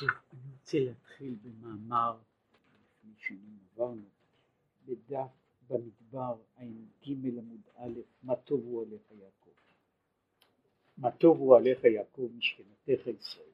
טוב, 0.00 0.08
אני 0.32 0.52
רוצה 0.52 0.78
להתחיל 0.78 1.34
במאמר, 1.42 2.18
לפני 2.82 3.12
שנים 3.16 3.58
עברנו, 3.72 4.08
בדף 4.86 5.30
במדבר 5.68 6.36
ע"ג 6.56 7.10
עמוד 7.38 7.60
א', 7.76 8.00
מה 8.22 8.36
טובו 8.36 8.82
עליך 8.82 9.10
יעקב. 9.10 9.50
מה 10.98 11.10
טובו 11.10 11.56
עליך 11.56 11.84
יעקב 11.84 12.28
משכנתך 12.36 13.06
ישראל. 13.06 13.46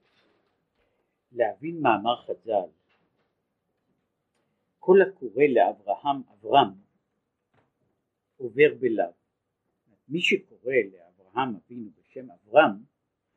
להבין 1.33 1.81
מאמר 1.81 2.23
חז"ל, 2.23 2.69
כל 4.79 4.99
הקורא 5.03 5.45
לאברהם 5.55 6.23
אברהם 6.33 6.75
עובר 8.37 8.75
בלאו. 8.81 9.13
מי 10.09 10.21
שקורא 10.21 10.75
לאברהם 10.93 11.57
אבינו 11.57 11.91
בשם 11.99 12.31
אברהם 12.31 12.85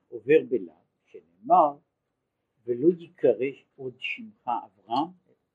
עובר 0.07 0.39
בלאו, 0.49 0.81
שנאמר 1.05 1.77
ולא 2.67 2.87
ייקרא 2.99 3.45
עוד 3.75 3.95
שמך 3.99 4.47
אברהם, 4.65 5.07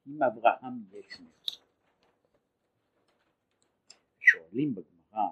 אם 0.07 0.23
אברהם 0.23 0.75
יהיה 0.91 1.03
שמך. 1.03 1.63
שואלים 4.21 4.75
בגמרא, 4.75 5.29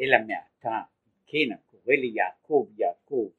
אלא 0.00 0.16
מעתה, 0.26 0.82
כן 1.26 1.52
הקורא 1.54 1.94
ליעקב 1.94 2.68
יעקב, 2.76 3.30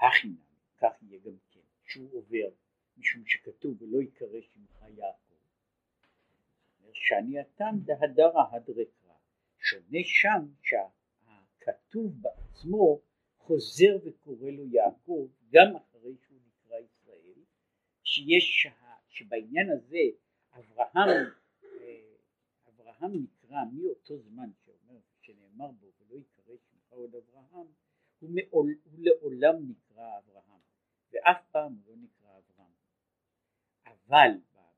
הכי 0.00 0.28
נמי, 0.28 0.36
כך 0.78 0.92
יהיה 1.02 1.20
גם 1.24 1.36
כן, 1.50 1.60
שהוא 1.84 2.18
עובר, 2.18 2.48
משום 2.96 3.22
שכתוב 3.26 3.82
ולא 3.82 4.00
ייקרא 4.00 4.40
שמך 4.40 4.84
יעקב. 4.96 5.26
שאני 6.92 7.38
התם 7.38 7.74
דהדרה 7.84 8.44
הדרקרא, 8.52 9.14
שונה 9.58 9.98
שם 10.04 10.46
שהכתוב 10.62 12.22
בעצמו 12.22 13.00
חוזר 13.38 13.96
וקורא 14.04 14.50
לו 14.50 14.66
יעקב 14.66 15.28
גם 15.50 15.76
אחרי 15.76 16.14
שהוא 16.26 16.38
נקרא 16.46 16.76
ישראל, 16.78 17.40
שיש, 18.16 18.66
שבעניין 19.08 19.70
הזה 19.70 20.04
אברהם, 20.52 21.26
אברהם 22.68 23.12
נקרא 23.22 23.58
מאותו 23.72 24.18
זמן 24.18 24.50
שאומר, 24.64 25.00
שנאמר 25.20 25.70
בו 25.70 25.92
ולא 25.98 26.20
יקרא 26.20 26.54
שמך 26.56 26.92
עוד 26.92 27.14
אברהם, 27.14 27.66
הוא, 28.18 28.30
מעול, 28.30 28.74
הוא 28.84 28.98
לעולם 28.98 29.70
נקרא 29.70 30.18
אברהם, 30.18 30.60
ואף 31.12 31.36
פעם 31.50 31.76
לא 31.86 31.96
נקרא 31.96 32.38
אברהם. 32.38 32.72
אבל 33.86 34.30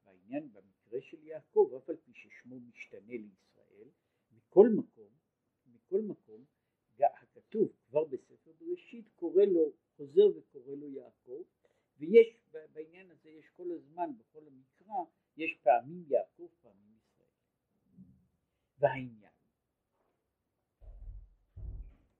בעניין, 0.04 0.52
במקרה 0.52 1.00
של 1.00 1.24
יעקב, 1.24 1.70
אף 1.76 1.91
על 1.91 1.96
פי 1.96 2.12
ששמו 2.14 2.60
משתנה 2.60 3.12
לישראל, 3.12 3.88
מכל 4.32 4.68
מקום, 4.68 5.10
מכל 5.66 6.00
מקום, 6.02 6.44
הכתוב 6.98 7.72
כבר 7.88 8.04
בספר 8.04 8.50
בראשית 8.60 9.08
קורא 9.16 9.44
לו, 9.44 9.72
חוזר 9.96 10.26
וקורא 10.36 10.74
לו 10.74 10.88
יעקב, 10.88 11.42
ויש 11.98 12.36
בעניין 12.72 13.10
הזה, 13.10 13.30
יש 13.30 13.48
כל 13.56 13.70
הזמן, 13.72 14.10
בכל 14.18 14.46
המקרא, 14.46 14.94
יש 15.36 15.58
פעמים 15.62 16.04
יעקב, 16.08 16.48
פעמים 16.62 16.96
ישראל. 16.96 17.28
והעניין, 18.78 19.32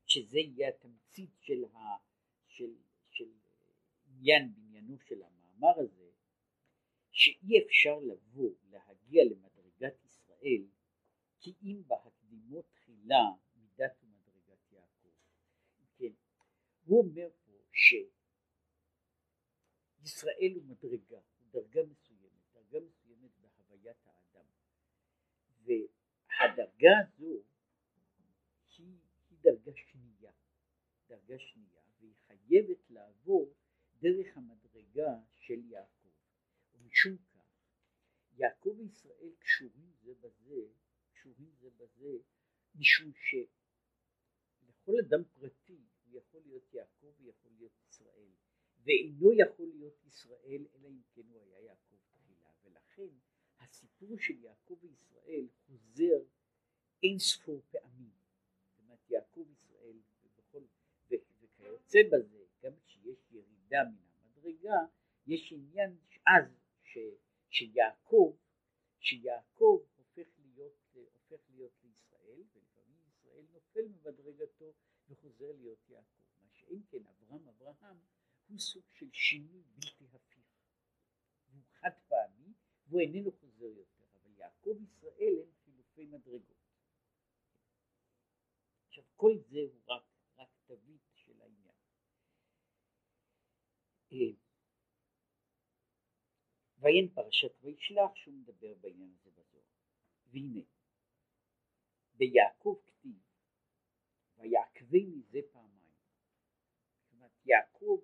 שזה 0.06 0.39
יהיה 0.39 0.69
התמצית 0.69 1.31
של, 1.41 1.65
ה, 1.65 1.79
של, 2.47 2.75
של 3.11 3.31
עניין 4.06 4.55
בניינו 4.55 4.99
של 4.99 5.23
המאמר 5.23 5.81
הזה, 5.81 6.11
שאי 7.11 7.65
אפשר 7.67 7.99
לבוא, 7.99 8.51
להגיע 8.71 9.25
למדרגת 9.25 10.05
ישראל, 10.05 10.67
כי 11.41 11.55
אם 11.62 11.83
בהקדימות 11.87 12.65
תחילה 12.75 13.25
מידת 13.56 13.93
ומדרגת 14.03 14.73
יעקב. 14.73 15.15
כן, 15.97 16.12
הוא 16.84 17.05
אומר 17.05 17.29
פה 17.45 17.53
שישראל 20.09 20.53
הוא 20.55 20.64
מדרגה, 20.64 21.20
הוא 21.39 21.48
דרגה 21.51 21.83
מסוימת, 21.83 22.53
דרגה 22.55 22.81
מסוימת 22.81 23.31
בהוויית 23.39 23.97
האדם. 24.06 24.47
והדרגה 25.62 26.91
הזו 27.03 27.43
היא, 28.77 28.99
היא 29.31 29.38
דרגה 29.41 29.72
שנייה, 29.77 30.33
דרגה 31.09 31.38
שנייה, 31.38 31.83
והיא 31.99 32.15
חייבת 32.27 32.91
לעבור 32.91 33.55
דרך 34.00 34.37
המדרגה 34.37 35.21
של 35.34 35.65
יעקב. 35.65 36.09
ומשום 36.75 37.16
כך, 37.16 37.47
יעקב 38.33 38.75
וישראל 38.78 39.34
קשורים 39.38 39.93
זה 40.03 40.15
בזה, 40.15 40.69
קשורים 41.12 41.50
זה 41.60 41.71
בזה, 41.71 42.19
משום 42.75 43.12
שלכל 43.15 44.93
אדם 45.06 45.25
פרטי 45.25 45.84
הוא 46.04 46.19
יכול 46.19 46.43
להיות 46.44 46.75
יעקב 46.75 47.12
ויכול 47.21 47.53
להיות 47.59 47.72
ישראל, 47.88 47.88
ואינו 48.88 49.32
יכול 49.32 49.69
להיות 49.69 50.04
ישראל 50.06 50.66
אלא 50.75 50.88
אם 50.88 51.00
כן 51.15 51.22
הוא 51.28 51.41
היה 51.41 51.60
יעקב 51.60 51.97
תחילה, 52.10 52.50
ולכן 52.65 53.09
הסיפור 53.59 54.19
של 54.19 54.44
יעקב 54.44 54.78
וישראל 54.81 55.47
חוזר 55.66 56.22
אין 57.03 57.19
ספור 57.19 57.62
פעמים, 57.71 58.12
זאת 58.65 58.78
אומרת 58.78 59.10
יעקב 59.10 59.44
וישראל 59.48 59.97
ובכל, 60.25 60.62
וכיוצא 61.10 61.98
בזה, 62.12 62.44
גם 62.62 62.72
כשיש 62.84 63.32
ירידה 63.32 63.82
מן 63.84 64.06
המדרגה, 64.12 64.78
יש 65.27 65.53
עניין 65.53 65.97
אז 66.27 66.59
ש, 66.82 66.98
שיעקב, 67.50 68.37
שיעקב 69.00 69.84
הופך 69.97 70.28
להיות, 70.38 70.97
הופך 71.12 71.50
להיות 71.50 71.72
לישראל, 71.82 72.43
ולפעמים 72.54 73.00
ישראל 73.09 73.44
נופל 73.53 73.88
ממדרגתו 73.88 74.72
וחוזר 75.09 75.53
להיות 75.53 75.88
יעקב. 75.88 76.22
מה 76.41 76.48
שאם 76.53 76.81
כן 76.91 77.06
אברהם 77.06 77.48
אברהם 77.48 77.98
הוא 78.48 78.59
סוג 78.59 78.84
של 78.92 79.09
שינוי 79.12 79.62
בלתי 79.62 80.04
הפיך. 80.12 80.47
הוא 81.53 81.62
חד 81.72 81.91
פעמי 82.09 82.53
והוא 82.86 83.00
איננו 83.00 83.32
חוזר 83.32 83.64
יותר, 83.64 84.04
אבל 84.14 84.31
יעקב 84.36 84.76
ישראל 84.82 85.34
הם 85.42 85.53
חילופי 85.64 86.06
מדרגות. 86.06 86.56
עכשיו 88.88 89.04
כל 89.16 89.38
זה 89.50 89.59
הוא 89.59 89.82
רק, 89.86 90.03
רק 90.36 90.48
תווית 90.66 91.03
של 91.14 91.41
העניין. 91.41 91.69
ויין 96.78 97.09
פרשת 97.15 97.53
וישלח 97.62 98.15
שהוא 98.15 98.34
מדבר 98.34 98.75
בעניין 98.80 99.12
הזה 99.12 99.30
בזוהר. 99.30 99.65
והנה, 100.26 100.60
ביעקב 102.15 102.76
כתיב, 102.86 103.22
ויעקבני 104.36 105.22
זה 105.30 105.38
פעמיים. 105.53 105.94
זאת 107.00 107.12
אומרת, 107.12 107.32
יעקב 107.44 108.00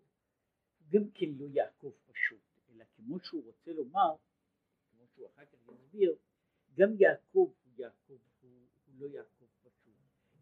גם 0.95 1.11
כן 1.15 1.27
לא 1.39 1.47
יעקב 1.55 1.93
פשוט, 2.07 2.41
אלא 2.69 2.85
כמו 2.97 3.21
שהוא 3.21 3.45
רוצה 3.45 3.73
לומר, 3.73 4.17
כמו 4.91 5.07
שהוא 5.15 5.27
אחר 5.27 5.45
כך 5.45 5.59
יסביר, 5.73 6.17
גם 6.75 6.89
יעקב 6.99 7.53
הוא 7.65 7.73
יעקב, 7.79 8.19
הוא, 8.41 8.51
הוא 8.87 8.95
לא 8.99 9.07
יעקב 9.07 9.45
פשוט. 9.63 9.95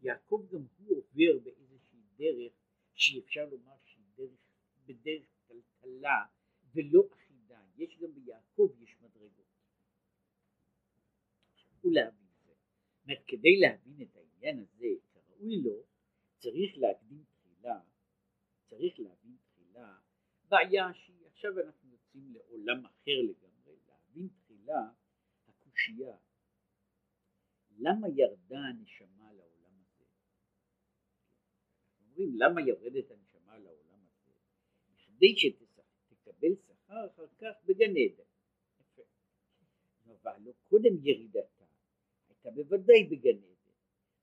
יעקב 0.03 0.47
גם 0.53 0.67
הוא 0.79 0.97
עובר 0.97 1.39
באיזושהי 1.45 2.01
דרך 2.17 2.53
שאי 2.95 3.21
אפשר 3.21 3.49
לומר 3.51 3.77
שהיא 3.85 4.05
דרך, 4.17 4.41
בדרך 4.87 5.27
טלטלה 5.47 6.27
ולא 6.75 7.09
אחידה, 7.13 7.61
יש 7.77 7.99
גם 8.01 8.15
ביעקב 8.15 8.73
יש 8.81 8.97
מדרגות. 9.01 9.47
ולהבין 11.85 12.29
זה. 12.45 12.53
זאת 13.07 13.25
כדי 13.27 13.61
להבין 13.61 14.03
את 14.03 14.17
העניין 14.17 14.59
הזה 14.59 14.87
כראוי 15.13 15.63
לו, 15.63 15.83
צריך 16.39 16.79
להקדים 16.79 17.25
תחילה, 17.25 17.81
צריך 18.69 18.95
תחילה 18.95 19.12
בעיה 20.53 20.95
שהיא 20.95 21.27
עכשיו 21.27 21.61
אנחנו 21.61 21.91
יוצאים 21.91 22.33
לעולם 22.33 22.87
אחר 22.87 23.21
לגמרי, 23.23 23.77
להבין 23.89 24.29
תחילה 24.29 24.89
הקושייה, 25.47 26.17
למה 27.79 28.09
ירדה 28.09 28.59
הנשמה 28.59 29.33
לעולם 29.33 29.73
הזה? 29.81 30.05
אומרים 32.01 32.33
למה 32.37 32.61
יורדת 32.61 33.11
הנשמה 33.11 33.59
לעולם 33.59 34.01
הזה? 34.07 34.33
כדי 34.99 35.35
שתקבל 35.37 36.57
שכר 36.67 37.07
אחר 37.07 37.27
כך 37.39 37.65
בגן 37.65 37.91
עדן. 37.91 38.25
אבל 40.07 40.41
לא 40.41 40.53
קודם 40.69 41.07
ירידתה, 41.07 41.65
הייתה 42.29 42.51
בוודאי 42.51 43.05
בגן 43.11 43.37
עדן, 43.37 43.73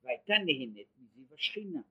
והייתה 0.02 0.34
נהנית 0.46 0.88
מזיו 0.98 1.34
השכינה. 1.34 1.82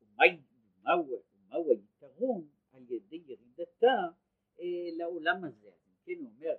ומהו, 0.00 1.22
ומהו, 1.34 1.70
היתרון 1.70 2.48
ידי 2.94 3.22
ירידתה 3.26 3.96
אה, 4.60 4.88
לעולם 4.96 5.44
הזה. 5.44 5.68
אז 5.68 5.98
כן 6.04 6.18
הוא 6.20 6.30
אומר, 6.30 6.56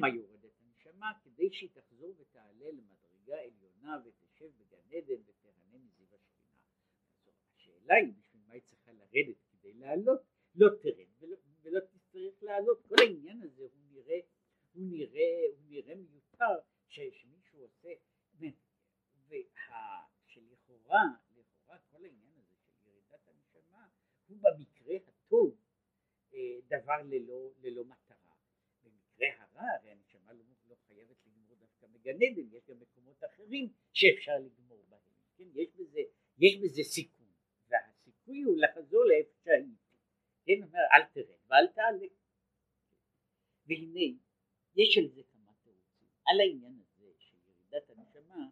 מה 0.00 0.08
יורדת 0.08 0.60
הנשמה? 0.60 1.12
כדי 1.24 1.50
שהיא 1.52 1.70
תחזור 1.72 2.14
ותעלה 2.18 2.70
למדרגה 2.70 3.36
עליונה 3.40 4.00
ותשב 4.04 4.50
בגן 4.58 4.96
עדן 4.96 5.22
ותהנה 5.26 5.78
מזיו 5.78 6.06
השכינה. 6.14 6.60
השאלה 7.56 7.94
היא 7.94 8.12
בשביל 8.18 8.42
מה 8.46 8.52
היא 8.52 8.62
צריכה 8.62 8.92
לרדת 8.92 9.36
כדי 9.50 9.72
לעלות, 9.72 10.20
לא 10.54 10.68
תרד 10.82 11.06
ולא, 11.18 11.36
ולא 11.62 11.80
תצטרך 11.80 12.42
לעלות. 12.42 12.82
כל 12.88 12.94
העניין 12.98 13.42
הזה 13.42 13.62
הוא 13.62 13.82
נראה, 13.90 14.20
הוא 14.72 14.84
נראה, 14.90 15.46
הוא 15.56 15.66
נראה 15.68 15.94
מיותר 15.94 16.54
שמישהו 16.88 17.60
עושה, 17.60 17.88
ושלכאורה, 19.28 21.04
לכאורה 21.36 21.78
כל 21.90 22.04
העניין 22.04 22.32
הזה 22.38 22.56
של 22.56 22.88
ירידת 22.88 23.28
הנשמה 23.28 23.88
הוא 24.26 24.38
במקרה 24.42 24.75
הטוב 25.36 25.56
אה, 26.34 26.58
דבר 26.66 27.02
ללא, 27.04 27.52
ללא 27.62 27.84
מטרה. 27.84 28.34
במקרה 28.84 29.28
הרע 29.38 29.70
הרי 29.78 29.90
הנשמה 29.90 30.32
לא, 30.32 30.44
לא 30.68 30.76
חייבת 30.86 31.16
לגמור 31.26 31.56
דווקא 31.56 31.86
בגן 31.86 32.14
עדן, 32.14 32.56
יש 32.56 32.62
גם 32.68 32.80
מקומות 32.80 33.24
אחרים 33.24 33.72
שאפשר 33.92 34.38
לגמור 34.38 34.84
בהם, 34.88 35.00
כן? 35.36 35.44
יש 35.54 35.68
בזה, 35.74 36.00
יש 36.38 36.56
בזה 36.56 36.82
סיכון, 36.82 37.32
והסיכוי 37.68 38.42
הוא 38.42 38.56
לחזור 38.56 39.04
לאיפה 39.04 39.34
שהייתי, 39.44 39.70
כן, 40.44 40.62
אומר 40.62 40.78
אל 40.78 41.04
תרד 41.12 41.38
ואל 41.46 41.66
תעלה. 41.66 42.06
והנה, 43.66 44.18
יש 44.76 44.98
על 44.98 45.08
זה 45.08 45.22
כמה 45.32 45.52
תירוצים, 45.62 46.08
על 46.26 46.40
העניין 46.40 46.78
הזה 46.78 47.12
של 47.18 47.36
ירידת 47.46 47.90
הנשמה, 47.90 48.48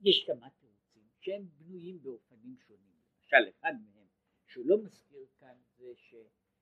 יש 0.00 0.24
כמה 0.26 0.50
תירוצים 0.50 1.08
שהם 1.20 1.46
בנויים 1.58 2.02
באופנים 2.02 2.56
שונים, 2.66 2.94
למשל 3.34 3.50
אחד 3.50 3.72
מהם 3.82 3.93
שהוא 4.54 4.66
לא 4.66 4.78
מזכיר 4.84 5.26
כאן 5.38 5.56
זה 5.76 5.92
ש, 5.96 6.14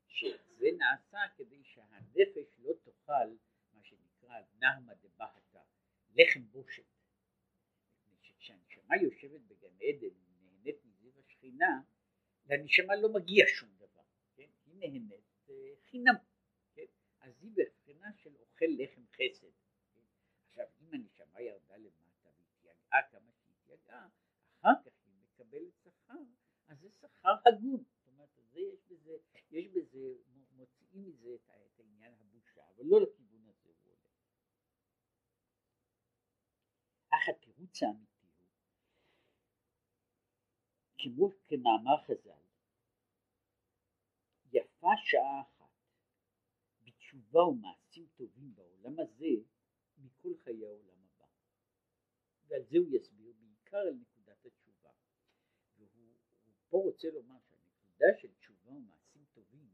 שזה 0.06 0.67
נעשה 0.79 1.19
כדי 1.37 1.65
שהנפש 1.65 2.59
לא 2.59 2.73
תאכל 2.85 3.37
מה 3.73 3.83
שנקרא 3.83 4.41
נהמה 4.59 4.94
דבהתה, 4.94 5.61
לחם 6.15 6.43
בושת. 6.43 6.85
כשהנשמה 8.39 8.97
יושבת 9.03 9.41
בגן 9.41 9.77
עדן 9.83 10.15
ונהנית 10.27 10.85
מזיו 10.85 11.12
השכינה, 11.19 11.81
לנשמה 12.47 12.97
לא 12.97 13.12
מגיע 13.12 13.44
שום 13.49 13.69
דבר, 13.77 14.03
כן? 14.35 14.49
היא 14.67 14.75
נהנית 14.79 15.25
אה, 15.49 15.55
חינם, 15.91 16.15
כן? 16.75 16.87
אז 17.21 17.33
היא 17.43 17.50
בבחינה 17.55 18.12
של 18.23 18.37
אוכל 18.37 18.67
לחם 18.79 19.03
חסד. 19.06 19.53
כן? 19.95 20.00
עכשיו 20.49 20.67
אם 20.81 20.95
הנשמה 20.95 21.41
ירדה 21.41 21.77
למטה 21.77 22.31
והתייגעה 22.38 23.03
כמה 23.11 23.33
שהתייגעה, 23.33 24.09
אחר 24.61 24.83
כך 24.85 24.93
היא 25.06 25.15
מקבלת 25.25 25.73
שכר, 25.85 26.23
זה 26.82 26.88
שכר 26.90 27.34
הגון. 27.46 27.84
יש 29.50 29.69
בזה, 29.69 30.14
מוציאים 30.52 31.05
מזה 31.05 31.34
את, 31.34 31.81
העניין 31.81 32.14
הבושה, 32.14 32.69
אבל 32.69 32.84
לא 32.84 33.00
לכיוון 33.00 33.46
הזה 33.46 33.69
הוא 33.69 33.76
הולך. 33.84 34.12
אך 37.08 37.29
התירוץ 37.29 37.82
האמיתי 37.82 38.26
כמו 40.99 41.31
כמאמר 41.49 42.02
חז"ל, 42.06 42.43
יפה 44.52 44.90
שעה 45.05 45.40
אחת 45.40 45.70
בתשובה 46.85 47.43
ומעשים 47.43 48.06
טובים 48.17 48.55
בעולם 48.55 49.00
הזה 49.00 49.35
מכל 49.99 50.37
חיי 50.44 50.67
העולם 50.67 51.05
הבא. 51.05 51.26
ועל 52.46 52.62
זה 52.64 52.78
הוא 52.78 52.96
יסביר 52.96 53.32
בעיקר 53.40 53.76
על 53.76 53.99
פה 56.73 56.79
רוצה 56.79 57.09
לומר 57.11 57.39
שהנקודה 57.51 58.07
של 58.21 58.35
תשובה 58.35 58.71
ומעשים 58.71 59.25
טובים 59.35 59.69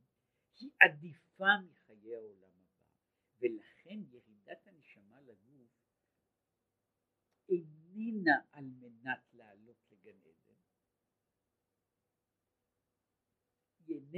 היא 0.61 0.71
עדיפה 0.81 1.53
מחיי 1.71 2.15
העולם 2.15 2.53
הבא, 2.61 2.85
ולכן 3.41 3.99
ירידת 4.11 4.67
הנשמה 4.67 5.21
לגוף 5.21 5.71
איננה 7.49 8.41
על 8.53 8.65
מנת 8.65 9.29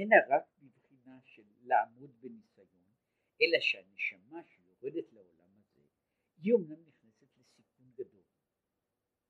איננה 0.01 0.15
רק 0.29 0.43
בבחינה 0.61 1.19
של 1.23 1.43
לעמוד 1.61 2.11
בניסיון, 2.21 2.91
אלא 3.41 3.59
שהנשמה 3.59 4.43
שיורדת 4.43 5.13
לעולם 5.13 5.57
הזה, 5.57 5.81
היא 6.37 6.53
אומנם 6.53 6.85
נכנסת 6.87 7.37
לסיכון 7.37 7.91
גדול, 7.95 8.23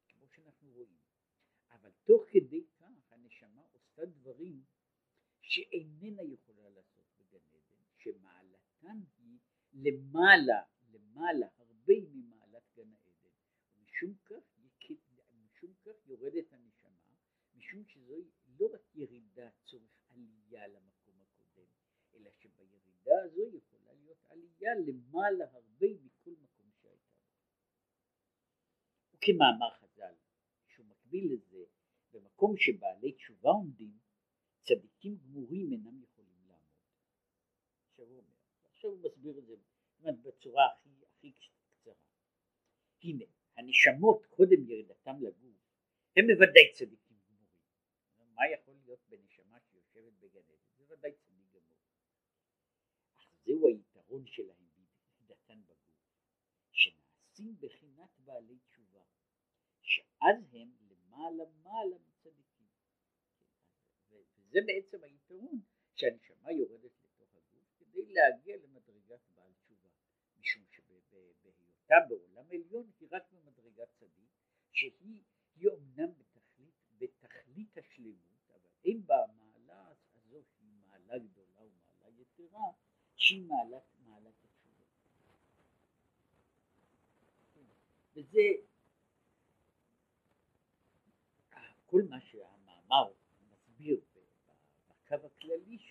כמו 0.07 0.27
שאנחנו 0.27 0.71
רואים, 0.71 0.97
אבל 1.71 1.91
תוך 2.03 2.23
כדי 2.31 2.65
כך 2.79 3.11
הנשמה 3.11 3.61
עושה 3.71 4.05
דברים 4.05 4.63
שאיננה 5.51 6.23
יכולה 6.23 6.69
לעשות 6.69 7.05
בגן 7.17 7.39
עדן, 7.53 7.83
שמעלתן 7.97 8.99
היא 9.17 9.39
למעלה, 9.73 10.61
למעלה, 10.91 11.47
הרבה 11.57 11.93
ממעלת 12.13 12.63
גן 12.75 12.93
העדן, 12.93 13.29
ומשום 13.75 14.13
כך, 14.25 14.43
משום 15.33 15.73
כך 15.81 16.07
יורדת 16.07 16.53
הנשמה, 16.53 17.15
משום 17.55 17.85
שזוהי 17.85 18.29
לא 18.59 18.67
רק 18.73 18.95
ירידה 18.95 19.49
צורך 19.65 20.01
עלייה 20.09 20.67
למקום 20.67 21.21
הקודם, 21.21 21.67
אלא 22.13 22.29
שבירידה 22.39 23.15
הזו 23.25 23.41
יכולה 23.53 23.93
להיות 23.93 24.25
עלייה 24.29 24.71
למעלה 24.75 25.45
הרבה 25.51 25.87
מכל 26.03 26.31
מקום 26.41 26.71
שהייתה. 26.81 27.15
וכמאמר 29.13 29.71
חז"ל, 29.79 30.13
שהוא 30.67 30.85
מקביל 30.85 31.33
לזה, 31.33 31.63
במקום 32.13 32.57
שבעלי 32.57 33.11
תשובה 33.11 33.49
עומדים, 33.49 34.00
צדיקים 34.75 35.17
גמורים 35.17 35.71
אינם 35.71 36.03
יכולים 36.03 36.47
לעמוד. 36.47 36.75
עכשיו 37.89 38.05
הוא 38.05 38.17
אומר, 38.17 38.33
עכשיו 38.63 38.89
הוא 38.89 38.99
מסביר 39.03 39.37
את 39.39 39.45
זה 39.45 39.55
בצורה 40.23 40.63
הכי, 40.73 40.89
הכי 41.03 41.33
קצרה. 41.69 41.93
הנה, 43.03 43.25
הנשמות 43.57 44.25
קודם 44.25 44.69
ירידתם 44.69 45.15
לגוף, 45.21 45.57
הם 46.17 46.25
בוודאי 46.27 46.73
צדיקים 46.73 47.17
גמורים. 47.27 47.51
מה 48.35 48.41
יכול 48.53 48.75
להיות 48.83 48.99
בנשמה 49.09 49.57
שיושבת 49.59 50.13
בגן 50.13 50.39
עדן, 50.39 50.55
זה 50.77 50.93
ודאי 50.93 51.11
צדיק 51.11 51.51
גמור. 51.53 51.79
אך 53.17 53.27
זהו 53.45 53.67
היתרון 53.67 54.25
שלהם 54.25 54.69
בידידתן 54.75 55.61
בגוף, 55.63 56.05
שנעשים 56.71 57.55
בחינת 57.59 58.19
בעלי 58.19 58.59
תשובה, 58.59 59.03
שאז 59.81 60.53
הם 60.53 60.71
למעלה 60.89 61.43
מעלה 61.63 61.97
מצדיקים. 62.07 62.50
וזה 64.51 64.59
בעצם 64.67 65.03
היתרון 65.03 65.59
שהנשמה 65.95 66.51
יורדת 66.51 66.91
לתוך 67.03 67.35
הגוף 67.37 67.65
כדי 67.79 68.13
להגיע 68.13 68.57
למדרגת 68.57 69.19
בעל 69.35 69.51
תשובה, 69.63 69.89
משום 70.39 70.63
שבהיותה 70.71 71.95
בעולם 72.09 72.45
עליון 72.51 72.91
היא 72.99 73.07
רק 73.11 73.23
במדרגת 73.31 73.87
צדיק, 73.99 74.29
שהיא 74.71 75.67
אומנם 75.67 76.13
בתכלית, 76.17 76.73
בתכלית 76.97 77.77
השלמות, 77.77 78.49
אבל 78.49 78.69
אין 78.85 79.05
בה 79.05 79.15
מעלה 79.37 79.93
גדולה 81.19 81.63
ומעלה 81.63 82.21
יתרה 82.21 82.71
שהיא 83.15 83.45
מעלת, 83.47 83.83
מעלת 83.99 84.35
התשובה. 84.43 84.85
וזה 88.15 88.41
כל 91.85 92.01
מה 92.09 92.21
שהמאמר 92.21 92.30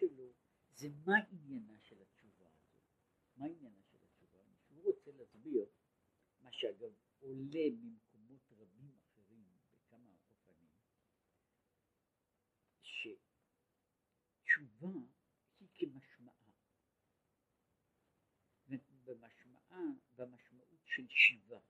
שלו 0.00 0.32
זה 0.75 0.88
מה 1.06 1.14
עניינה 1.31 1.79
של 1.81 2.02
התשובה 2.02 2.47
הזאת. 2.47 2.80
מה 3.37 3.47
עניינה 3.47 3.83
של 3.83 3.99
התשובה? 4.02 4.40
הוא 4.69 4.85
רוצה 4.85 5.11
להסביר 5.12 5.66
מה 6.40 6.52
שאגב 6.52 6.92
עולה 7.21 7.71
ממקומות 7.71 8.52
רבים 8.52 8.99
אחרים 8.99 9.45
בכמה 9.71 10.12
אופנים 10.30 10.71
שתשובה 14.42 14.88
כמשמעה. 15.75 16.35
במשמעה, 19.04 19.83
במשמעות 20.16 20.80
של 20.85 21.09
שיבה. 21.09 21.61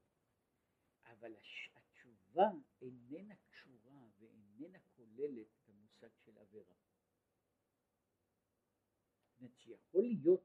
אבל 1.05 1.35
התשובה 1.75 2.51
איננה 2.83 3.35
קשורה 3.51 4.07
ואיננה 4.19 4.79
כוללת 4.97 5.47
את 5.57 5.69
המושג 5.69 6.09
של 6.25 6.39
עבירה. 6.39 6.75
זאת 9.41 9.80
שיכול 9.91 10.05
להיות, 10.05 10.43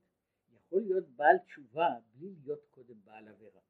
יכול 0.54 0.82
להיות 0.82 1.10
בעל 1.10 1.38
תשובה 1.46 1.90
בלי 2.14 2.36
להיות 2.44 2.66
קודם 2.70 3.06
בעל 3.06 3.28
עבירה. 3.28 3.62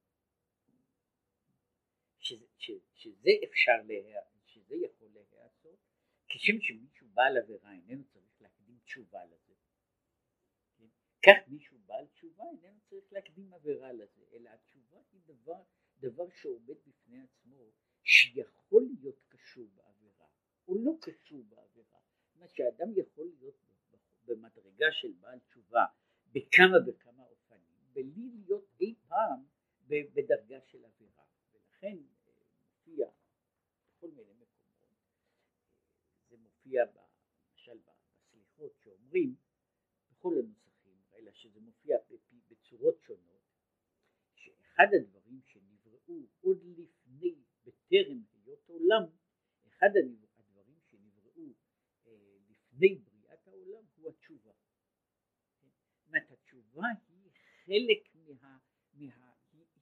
שזה, 2.20 2.46
שזה 2.94 3.30
אפשר, 3.44 3.72
לה, 3.88 4.22
שזה 4.46 4.76
יכול 4.76 5.10
להיעשות, 5.14 5.80
כשם 6.28 6.62
שמישהו 6.62 7.08
בעל 7.08 7.38
עבירה 7.38 7.72
איננו 7.74 8.04
צריך 8.14 8.42
להקדים 8.42 8.80
תשובה 8.86 9.26
לזה. 9.26 9.54
כך 11.26 11.48
מישהו 11.48 11.78
בעל 11.86 12.08
תשובה 12.08 12.44
איננו 12.44 12.80
צריך 12.90 13.14
להקדים 13.14 13.54
עבירה 13.54 13.94
לזה, 13.94 14.24
אלא 14.34 14.50
התשובה 14.50 15.00
היא 15.12 15.22
דבר, 15.26 15.64
דבר 16.00 16.30
שעומד 16.30 16.78
בפני 16.88 17.22
עצמו, 17.22 17.72
שיכול 18.04 18.84
להיות 18.84 19.20
קשור 19.28 19.68
בעבירה, 19.76 20.28
או 20.68 20.76
לא 20.78 20.92
קשור 21.02 21.44
בעבירה. 21.44 22.00
אומרת 22.36 22.56
שאדם 22.56 22.88
יכול 22.96 23.26
להיות 23.40 23.56
במדרגה 24.26 24.92
של 24.92 25.12
בעל 25.12 25.40
תשובה 25.40 25.86
בכמה 26.32 26.78
וכמה 26.88 27.24
אופנים, 27.24 27.76
בלי 27.94 28.30
להיות 28.34 28.66
אי 28.82 28.96
פעם 29.08 29.46
בדרגה 29.88 30.62
של 30.62 30.86
עבירה. 30.86 31.24
ולכן 31.54 31.98
אה, 32.28 32.32
מופיע 32.68 33.08
בכל 33.88 34.08
מיני 34.12 34.34
מקומות, 34.34 34.84
אה, 34.84 34.88
זה 36.30 36.38
מופיע 36.38 36.84
למשל 36.86 37.78
בסליחות 37.78 38.74
שאומרים 38.84 39.36
בכל 40.10 40.34
הנושא 40.40 40.66
אלא 41.18 41.32
שזה 41.32 41.60
מופיע 41.60 41.98
בצורות 42.50 43.02
שונות, 43.02 43.42
שאחד 44.36 44.88
הדברים 45.00 45.42
שנבראו 45.46 46.28
עוד 46.42 46.64
לפני, 46.64 47.36
בטרם 47.66 48.24
היות 48.34 48.70
עולם, 48.70 49.04
אחד 49.68 49.90
הדברים 50.00 50.80
שנבראו 50.90 51.54
אה, 52.08 52.38
לפני 52.50 52.96
בריאת 52.96 53.48
העולם 53.48 53.84
הוא 53.96 54.10
התשובה. 54.10 54.52
חלק 57.66 58.16
מה... 58.42 58.58
מה 58.94 59.36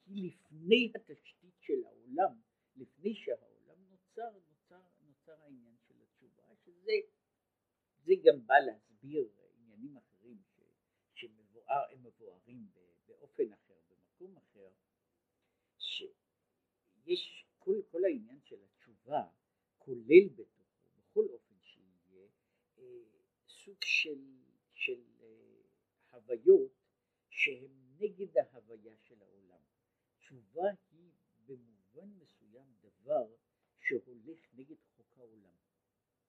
היא, 0.06 0.32
לפני 0.32 0.92
התשתית 0.96 1.56
של 1.62 1.86
העולם, 1.86 2.42
לפני 2.76 3.16
שהעולם 3.16 3.78
נוצר, 3.90 4.40
נוצר, 4.50 4.82
נוצר 5.02 5.44
העניין 5.44 5.76
של 5.88 5.94
התשובה, 6.02 6.44
שזה 6.56 6.92
זה 8.04 8.14
גם 8.24 8.48
בא 8.48 8.56
להסביר 8.60 9.30
עניינים 9.56 9.98
אחרים 9.98 10.42
ש, 10.56 10.60
שהם 11.14 11.32
מבוארים 12.04 12.68
באופן 13.08 13.54
אחר, 13.54 13.80
במקום 13.90 14.38
אחר, 14.38 14.70
שיש 15.78 17.46
כל, 17.60 17.82
כל 17.92 18.06
העניין 18.06 18.40
של 18.44 18.64
התשובה 18.64 19.28
כולל 19.78 20.30
בתוכו, 20.36 20.90
בכל 20.98 21.26
אופן 21.30 21.56
שיהיה, 21.62 22.28
אה, 22.78 22.84
סוג 23.48 23.78
של, 23.84 24.20
של 24.74 25.04
אה, 25.22 25.62
הוויות 26.12 26.83
שהן 27.44 27.72
נגד 28.00 28.38
ההוויה 28.38 28.98
של 28.98 29.22
העולם. 29.22 29.62
תשובה 30.18 30.70
היא 30.92 31.12
במובן 31.46 32.10
מסוים 32.10 32.74
דבר 32.82 33.36
שהולך 33.80 34.40
נגד 34.54 34.76
חוק 34.96 35.18
העולם, 35.18 35.56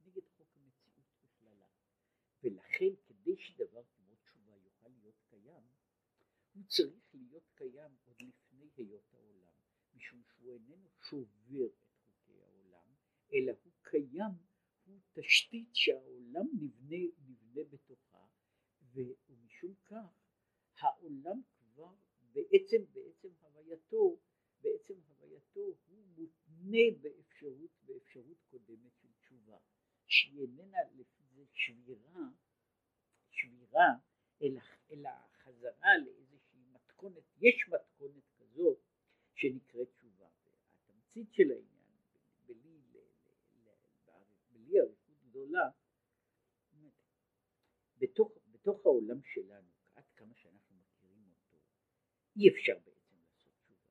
נגד 0.04 0.22
חוק 0.36 0.56
המציאות 0.56 1.06
בכללה. 1.22 1.68
ולכן 2.42 2.94
כדי 3.06 3.36
שדבר 3.36 3.82
כמו 3.96 4.14
תשובה 4.16 4.56
יוכל 4.56 4.88
להיות 4.88 5.20
קיים, 5.30 5.62
הוא 6.54 6.64
צריך 6.66 7.14
להיות 7.14 7.48
קיים 7.54 7.96
עוד 8.04 8.16
לפני 8.20 8.68
היות 8.76 9.14
העולם, 9.14 9.52
משום 9.94 10.22
שהוא 10.22 10.52
איננו 10.54 10.88
שובר 11.00 11.66
את 11.66 11.94
חוקי 12.04 12.40
העולם, 12.42 12.88
אלא 13.32 13.52
הוא 13.62 13.72
קיים, 13.82 14.34
הוא 14.84 15.00
תשתית 15.12 15.68
שהעולם 15.72 16.46
נבנה, 16.60 17.04
נבנה 17.26 17.64
בתוכה, 17.70 18.26
ומשום 18.92 19.74
כך 19.84 20.23
העולם 20.84 21.40
כבר 21.58 21.94
בעצם, 22.32 22.84
בעצם 22.92 23.28
הווייתו, 23.42 24.18
בעצם 24.62 24.94
הווייתו 25.20 25.60
הוא 25.60 26.04
מותנה 26.16 26.98
באפשרות, 27.00 27.70
באפשרות 27.86 28.36
קודמת 28.50 28.92
של 29.02 29.08
תשובה, 29.20 29.58
שהיא 30.06 30.40
איננה 30.40 30.78
שבירה, 31.52 32.28
שבירה, 33.30 33.88
אלא, 34.42 34.60
אלא 34.90 35.10
חזרה 35.42 35.98
לאיזושהי 36.04 36.60
מתכונת, 36.72 37.24
יש 37.40 37.68
מתכונת 37.68 38.24
כזאת 38.38 38.78
שנקראת 39.34 39.88
תשובה. 39.96 40.28
התמצית 40.74 41.32
של 41.32 41.50
העניין, 41.50 41.94
בלי, 42.46 42.80
בלי 44.52 44.80
אריכות 44.80 45.16
גדולה, 45.28 45.70
בתוך, 47.98 48.38
בתוך 48.52 48.86
העולם 48.86 49.22
שלנו 49.22 49.73
אי 52.36 52.48
אפשר 52.48 52.74
בעצם 52.84 53.14
לעשות 53.22 53.52
תשובה. 53.62 53.84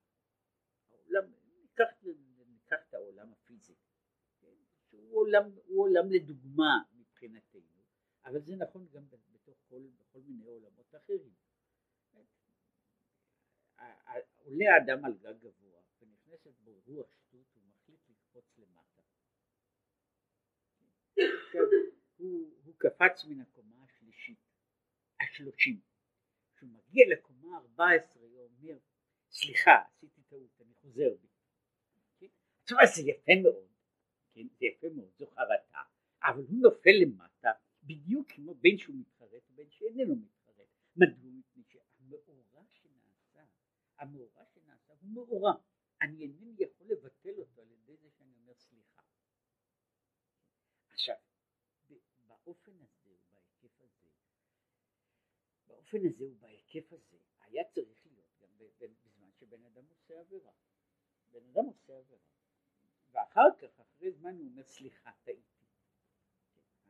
העולם, 0.89 1.31
ניקח, 1.62 1.89
ניקח 2.47 2.77
את 2.89 2.93
העולם 2.93 3.31
הפיזי, 3.31 3.75
כן? 4.41 4.55
שהוא 4.89 5.17
עולם, 5.17 5.51
הוא 5.65 5.83
עולם 5.83 6.12
לדוגמה 6.12 6.83
מבחינתנו, 6.93 7.83
אבל 8.25 8.41
זה 8.41 8.55
נכון 8.55 8.88
גם 8.91 9.03
בתוך 9.31 9.57
כל, 9.69 9.81
בכל 10.00 10.19
מיני 10.19 10.45
עולמות 10.45 10.95
אחרים. 10.95 11.33
עולה 14.43 14.65
האדם 14.73 15.05
על 15.05 15.13
גג 15.13 15.33
גבוה 15.39 15.81
ונכנסת 16.00 16.53
בו 16.63 16.81
רוח 16.85 17.07
שטות 17.12 17.47
ומחליט 17.55 18.09
לקפוץ 18.09 18.57
למטה. 18.57 19.01
הוא, 22.17 22.53
הוא 22.63 22.75
קפץ 22.77 23.25
מן 23.25 23.41
הקומה 23.41 23.83
השלישית, 23.83 24.39
השלושים. 25.21 25.81
כשהוא 26.55 26.69
מגיע 26.69 27.05
לקומה 27.12 27.57
14 27.57 28.23
אומר, 28.63 28.79
סליחה, 29.32 29.72
עשיתי 29.72 30.22
טעות, 30.24 30.62
אני 30.62 30.74
חוזר 30.74 31.15
בי. 31.22 31.27
עכשיו 32.62 32.77
כן? 32.79 32.86
זה 32.96 33.01
יפה 33.01 33.32
מאוד, 33.43 33.72
כן? 34.34 34.48
זה 34.60 34.65
יפה 34.65 34.88
מאוד, 34.96 35.12
זו 35.17 35.27
חרטה, 35.27 35.82
אבל 36.24 36.43
הוא 36.43 36.62
נופל 36.62 36.96
למטה 37.01 37.51
בדיוק 37.84 38.32
כמו 38.32 38.55
בין 38.55 38.77
שהוא 38.77 38.96
מתחרט 38.96 39.43
ובין 39.50 39.70
שאיננו 39.70 40.15
מתחרט. 40.15 40.67
מדוע? 40.96 41.32
מפני 41.32 41.63
שהמאורע 41.63 42.63
שנעשה, 42.70 43.43
המאורע 43.98 44.46
שנעשה 44.46 44.93
הוא 44.93 45.10
מאורע. 45.10 45.53
אני 46.01 46.22
אינני 46.22 46.55
יכול 46.60 46.88
לבטל 46.88 47.39
אותו 47.39 47.62
על 47.62 47.72
ידי 47.72 47.98
זה 47.98 48.10
שאני 48.10 48.36
אומר 48.36 48.53
סליחה. 48.53 49.01
עכשיו, 50.89 51.15
באופן 52.27 52.72
הזה 52.72 53.10
ובהיקף 53.10 53.82
הזה, 53.82 54.08
באופן 55.67 55.98
הזה 56.05 56.25
ובהיקף 56.25 56.93
הזה, 56.93 57.17
היה 57.39 57.63
צריך 57.74 58.02
עושה 60.13 60.22
עבירה. 60.22 60.51
בן 61.32 61.46
אדם 61.51 61.65
עושה 61.65 61.98
עבירה, 61.98 62.22
ואחר 63.12 63.50
כך, 63.60 63.79
אחרי 63.79 64.12
זמן 64.12 64.36
הוא 64.36 64.46
אומר 64.46 64.63
סליחה 64.63 65.12
טעיתי. 65.24 65.65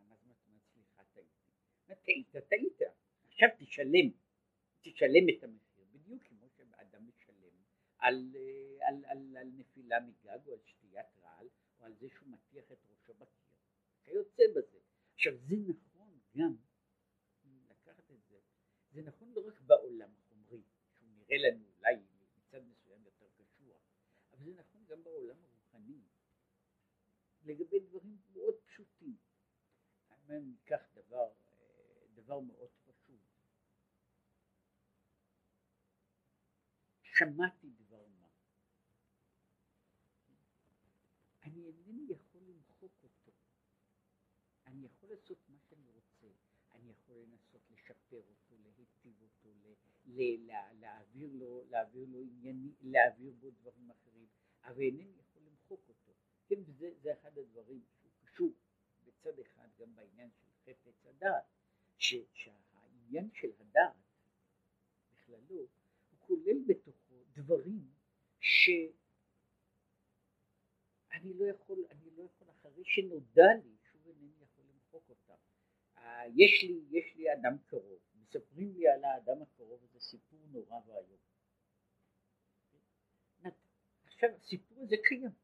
מה 0.08 0.16
זאת 0.16 0.48
אומרת 0.48 0.64
סליחה 0.74 1.04
טעיתי? 1.14 1.52
טעית, 2.04 2.36
טעית, 2.50 2.80
עכשיו 3.28 3.50
תשלם, 3.58 4.10
תשלם 4.82 5.26
את 5.38 5.44
המחיר, 5.44 5.86
בדיוק 5.92 6.24
כמו 6.24 6.50
שאדם 6.50 7.08
משלם 7.08 7.54
על, 7.98 8.36
על, 8.82 9.06
על, 9.06 9.38
על 9.38 9.48
נפילה 9.54 10.00
מגג 10.00 10.48
או 10.48 10.54
על 10.54 10.60
שתיית 10.66 11.18
רעל 11.22 11.50
או 11.80 11.86
על 11.86 11.94
זה 11.96 12.10
שהוא 12.10 12.28
מטיח 12.28 12.72
את 12.72 12.80
ראשו 12.90 13.14
בקיר, 13.14 13.50
כיוצא 14.04 14.44
בזה. 14.56 14.80
עכשיו 15.14 15.34
זה 15.38 15.56
נכון 15.68 16.20
גם, 16.38 16.56
לקחת 17.70 18.12
את 18.12 18.24
זה, 18.30 18.40
זה 18.92 19.02
נכון 19.02 19.32
לא 19.32 19.48
רק 19.48 19.62
בעולם 19.62 20.10
החומרי, 20.16 20.64
שהוא 20.94 21.10
נראה 21.10 21.38
לנו 21.38 21.66
אולי 21.78 21.96
מצד 22.54 22.66
מסוים 22.68 23.04
יותר 23.06 23.26
קשוח, 23.38 23.82
אבל 24.32 24.44
זה 24.46 24.54
נכון 24.54 24.86
גם 24.86 25.04
בעולם 25.04 25.38
הרוחני, 25.44 26.02
לגבי 27.44 27.80
דברים 27.80 28.18
מאוד 28.34 28.56
פשוטים. 28.66 29.18
אם 30.30 30.52
ניקח 30.52 30.82
דבר, 30.94 31.34
דבר 32.14 32.40
מאוד 32.40 32.70
פשוט. 32.84 33.22
שמעתי 37.04 37.70
דבר 37.70 38.08
מה. 38.08 38.28
אני 41.44 41.66
אינני 41.66 42.06
יכול 42.10 42.42
למחוק 42.42 43.04
אותו. 43.04 43.32
אני 44.66 44.86
יכול 44.86 45.10
לעשות 45.10 45.50
מה 45.50 45.60
שאני 45.60 45.90
רוצה. 45.92 46.28
אני 46.72 46.92
יכול 46.92 47.18
לנסות 47.18 47.62
לשפר 47.70 48.22
אותו, 48.30 48.56
להיטיב 48.58 49.22
אותו, 49.22 49.54
להעביר 50.80 51.30
לו, 51.34 51.64
להעביר 51.70 52.06
לו 52.06 52.22
ענייני, 52.22 52.74
להעביר 52.82 53.34
בו 53.34 53.52
דברים 53.52 53.92
אחרים, 53.92 54.28
אבל 54.64 54.82
אינני. 54.82 55.23
כן, 56.56 56.62
וזה 56.66 56.90
זה 57.02 57.14
אחד 57.14 57.38
הדברים 57.38 57.82
שהוא 57.98 58.12
קשור 58.26 58.54
בצד 59.04 59.40
אחד 59.40 59.68
גם 59.80 59.96
בעניין 59.96 60.30
של 60.32 60.48
חפץ 60.64 61.06
הדעת, 61.06 61.44
שהעניין 61.98 63.30
של 63.34 63.52
הדעת 63.60 63.94
בכללו, 65.12 65.56
הוא 66.10 66.20
כולל 66.20 66.58
בתוכו 66.68 67.24
דברים 67.34 67.92
שאני 68.40 68.94
לא 71.34 71.46
יכול, 71.46 71.86
אני 71.92 72.10
לא 72.12 72.24
יכול 72.24 72.50
אחרי 72.50 72.84
שנודע 72.86 73.54
לי, 73.64 73.76
שוב 73.92 74.08
אינני 74.08 74.34
יכול 74.42 74.64
למחוק 74.66 75.10
אותם. 75.10 75.38
יש 76.36 76.64
לי, 76.64 76.84
יש 76.90 77.16
לי 77.16 77.34
אדם 77.34 77.58
קרוב, 77.68 78.00
מספרים 78.16 78.74
לי 78.74 78.88
על 78.88 79.04
האדם 79.04 79.42
הקרוב 79.42 79.84
הזה 79.84 80.00
סיפור 80.00 80.40
נורא 80.52 80.80
ואיום. 80.86 81.20
עכשיו 84.06 84.30
הסיפור 84.36 84.84
הזה 84.84 84.96
קיים, 85.04 85.43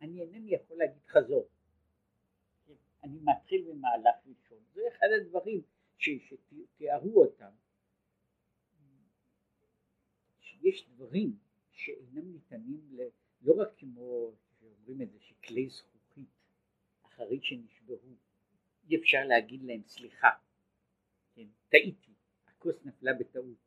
אני 0.00 0.20
אינני 0.20 0.54
יכול 0.54 0.76
להגיד 0.76 1.06
חזור, 1.06 1.48
אני 3.02 3.18
מתחיל 3.22 3.72
ממהלך 3.72 4.16
ראשון, 4.26 4.58
זה 4.72 4.80
אחד 4.88 5.06
הדברים 5.20 5.62
שתיארו 5.98 7.24
אותם, 7.24 7.50
שיש 10.40 10.88
דברים 10.88 11.38
שאינם 11.70 12.32
ניתנים 12.32 12.88
ל... 12.90 13.00
לא 13.42 13.62
רק 13.62 13.68
כמו 13.78 14.32
שאומרים 14.58 15.02
את 15.02 15.12
זה 15.12 15.18
שכלי 15.20 15.68
זכוכית 15.68 16.28
אחרי 17.02 17.40
שנשברו 17.42 18.16
אי 18.88 18.96
אפשר 18.96 19.24
להגיד 19.24 19.62
להם 19.62 19.82
סליחה, 19.86 20.30
כן, 21.34 21.46
טעיתי, 21.68 22.12
הכוס 22.46 22.76
נפלה 22.84 23.14
בטעות, 23.14 23.58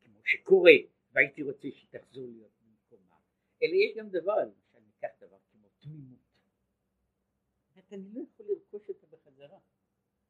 כמו 0.00 0.20
שקורה, 0.24 0.72
והייתי 1.12 1.42
רוצה 1.42 1.68
שהיא 1.70 1.88
תחזור 1.90 2.26
להיות 2.28 2.52
במקומה, 2.62 3.16
אלא 3.62 3.74
יש 3.74 3.96
גם 3.96 4.08
דבר, 4.08 4.36
למשל 4.36 4.78
ניקח 4.86 5.08
דבר 5.20 5.38
תמימות. 5.80 6.18
אני 7.92 8.12
לא 8.12 8.20
יכול 8.20 8.46
לרכוש 8.46 8.88
אותה 8.88 9.06
בחזרה, 9.06 9.58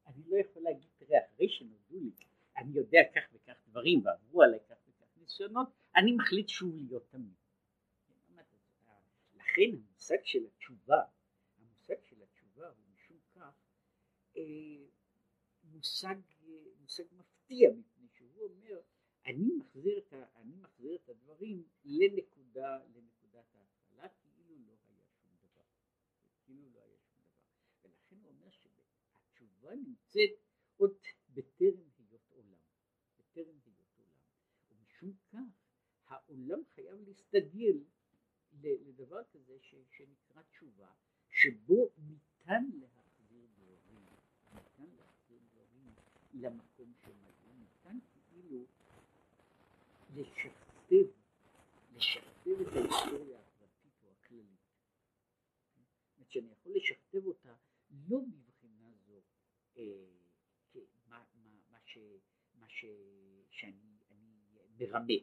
אני 0.07 0.23
לא 0.27 0.37
יכול 0.37 0.63
להגיד, 0.63 0.91
תראה, 0.99 1.19
אחרי 1.27 1.49
שנולדו 1.49 2.01
לי, 2.01 2.11
אני 2.57 2.77
יודע 2.77 3.01
כך 3.15 3.23
וכך 3.33 3.57
דברים 3.67 4.01
ועברו 4.05 4.43
עליי 4.43 4.61
כך 4.69 4.77
וכך 4.89 5.17
ניסיונות, 5.17 5.69
אני 5.97 6.13
מחליט 6.13 6.49
שוב 6.49 6.77
להיות 6.77 7.11
תמיד. 7.11 7.35
לכן 9.35 9.71
המושג 9.73 10.17
של 10.25 10.47
התשובה, 10.47 11.03
המושג 11.59 12.05
של 12.05 12.23
התשובה 12.23 12.69
הוא 12.69 12.85
משום 12.95 13.19
כך 13.35 13.55
אה, 14.37 14.43
מושג, 15.65 16.17
מושג 16.81 17.05
מפתיע 17.13 17.71
מפני 17.71 18.09
שהוא 18.09 18.49
אומר 18.49 18.81
אני 19.27 19.49
מחזיר 19.59 19.99
את, 19.99 20.13
אני 20.37 20.57
מחזיר 20.57 20.95
את 20.95 21.09
הדברים 21.09 21.65
לנקודה, 21.85 22.79
לנקודת 22.95 23.55
ההתחלה, 23.55 24.09
כאילו 24.09 24.59
לא 24.67 24.73
היה 24.89 25.03
שום 25.23 25.33
דבר. 25.43 25.65
כאילו 26.45 26.69
לא 26.75 26.81
היה 26.81 26.97
שום 26.99 27.23
דבר. 27.23 27.49
ולכן 27.85 28.17
הוא 28.23 28.33
אומר 28.33 28.51
שהתשובה 29.61 29.75
נמצאת 29.75 30.31
עוד 30.77 30.93
בטרם 31.35 31.91
היות 31.99 32.31
עולם. 32.31 32.59
בטרם 33.19 33.59
היות 33.65 33.99
עולם. 33.99 34.21
ומשום 34.71 35.13
כך 35.33 35.39
העולם 36.07 36.65
חייב 36.75 37.01
להסתגל 37.07 37.85
לדבר 38.63 39.25
כזה 39.33 39.59
ש, 39.61 39.75
שנקרא 39.91 40.43
תשובה, 40.43 40.93
שבו 41.31 41.91
ניתן 41.99 42.65
להחזיר 42.73 43.47
דברים, 43.57 44.05
ניתן 44.53 44.97
להחזיר 44.97 45.39
דברים 45.53 45.95
למקום 46.35 46.93
היו, 47.03 47.33
ניתן 47.59 47.99
כאילו 48.13 48.67
לשכתב, 50.15 51.07
לשכתב 51.95 52.61
את 52.61 52.73
ההיסטוריה 52.73 53.41
הפרטית 53.41 54.05
או 54.05 54.11
הכללית. 54.11 54.61
זאת 55.67 56.17
אומרת 56.17 56.31
שאני 56.31 56.53
יכול 56.53 56.73
לשכתב 56.77 57.27
אותה 57.27 57.55
לא 58.09 58.23
מבחינה 58.23 58.93
זו 59.07 59.21
אה, 59.77 60.83
מה, 61.09 61.25
מה, 61.35 61.51
מה, 61.71 61.79
ש, 61.85 61.99
מה 62.61 62.69
ש, 62.69 62.85
שאני 63.51 63.99
מרמה, 64.79 65.15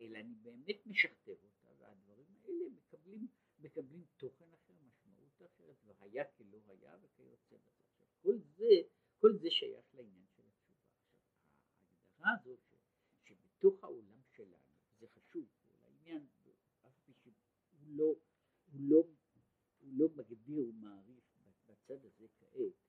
אלא 0.00 0.18
אני 0.18 0.34
באמת 0.34 0.86
משכתב 0.86 1.36
אותה 1.42 1.68
והדברים 1.78 2.36
האלה 2.36 2.64
מקבלים, 2.76 3.26
מקבלים 3.58 4.04
תוכן 4.16 4.52
אחר, 4.52 4.72
משמעות 4.86 5.42
אחרת, 5.42 5.76
והיה 5.84 6.24
כלא 6.24 6.58
היה 6.66 6.96
וכיוצא 7.02 7.56
בזה. 7.56 7.82
עכשיו 7.92 8.08
כל 8.20 8.38
זה, 8.38 8.70
כל 9.18 9.38
זה 9.38 9.50
שייך 9.50 9.94
לעניין 9.94 10.26
של 10.36 10.42
התשובה. 10.46 10.84
ההגדרה 11.80 12.34
הזאת 12.40 12.60
שבתוך 13.24 13.84
העולם 13.84 14.20
שלנו, 14.36 14.72
זה 14.98 15.06
חשוב, 15.08 15.46
לעניין, 15.82 16.26
אף 16.86 16.92
פי 17.04 17.12
שהוא 17.22 17.34
לא, 17.86 18.14
הוא 18.72 18.80
לא, 18.80 18.96
הוא 19.80 19.92
לא 19.92 20.08
מגדיר 20.16 20.68
ומעריך 20.68 21.24
בצד 21.66 22.04
הזה 22.04 22.26
כעת, 22.38 22.86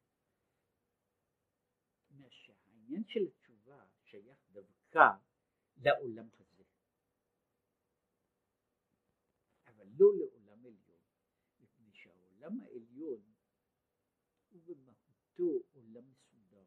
שהעניין 2.30 3.04
של 3.08 3.20
התשובה 3.28 3.47
דווקא 4.98 5.24
לעולם 5.78 6.30
הזה, 6.40 6.64
אבל 9.68 9.88
לא 9.98 10.08
לעולם 10.20 10.66
עליון, 10.66 11.00
מפני 11.60 11.94
שהעולם 11.94 12.60
העליון 12.62 13.22
הוא 14.50 14.62
במהותו 14.66 15.68
עולם 15.74 16.12
מסודר. 16.12 16.64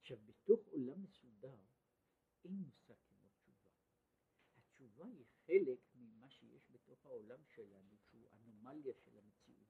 עכשיו 0.00 0.18
בתוך 0.26 0.66
עולם 0.66 1.02
מסודר 1.02 1.58
אין 2.44 2.52
מושג 2.52 2.94
כמו 3.08 3.28
תשובה. 3.36 3.70
התשובה 4.56 5.06
היא 5.06 5.24
חלק 5.46 5.78
ממה 5.94 6.30
שיש 6.30 6.70
בתוך 6.70 7.06
העולם 7.06 7.44
שלנו 7.44 7.96
שהוא 7.98 8.28
אנומליה 8.32 8.94
של 8.94 9.18
המציאות. 9.18 9.68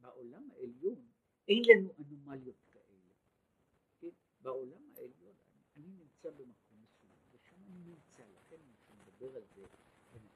בעולם 0.00 0.50
העליון 0.50 1.12
אין 1.48 1.62
לנו 1.68 1.92
אנומליות 1.98 2.62
כאלה. 2.72 3.14
כן? 4.00 4.10
בעולם 4.40 4.90
העליון 4.96 5.36
אני 5.76 5.88
נמצא 5.88 6.30
במקום 6.30 6.82
מסוים, 6.82 7.18
ושם 7.30 7.56
אני 7.66 7.84
נמצא, 7.84 8.22
לכן 8.22 8.56
אני 8.60 8.98
מדבר 9.00 9.36
על 9.36 9.42
זה, 9.54 9.62
ונתתי 10.12 10.14
לך 10.14 10.14
גם 10.14 10.20
בגדר 10.20 10.35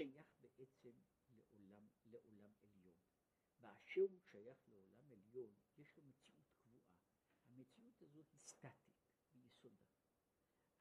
שייך 0.00 0.26
בעצם 0.42 0.90
לעולם, 1.32 1.86
שייך 4.30 4.68
לעולם 4.68 5.12
עליון, 5.12 5.54
יש 5.78 5.96
לו 5.96 6.02
מציאות 6.02 6.46
קבועה. 6.54 6.84
המציאות 7.48 8.02
הזאת 8.02 8.26
היא 8.32 8.40
סטטית 8.46 8.94
ביסודה. 9.32 9.76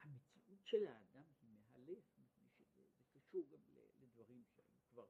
המציאות 0.02 0.66
של 0.66 0.88
האדם 0.88 1.26
היא 1.42 1.50
מהלך, 1.50 2.06
מפני 2.18 2.48
שזה 2.50 2.84
קשור 3.14 3.48
גם 3.52 3.60
לדברים 4.02 4.44
שהם 4.56 4.66
כבר 4.92 5.08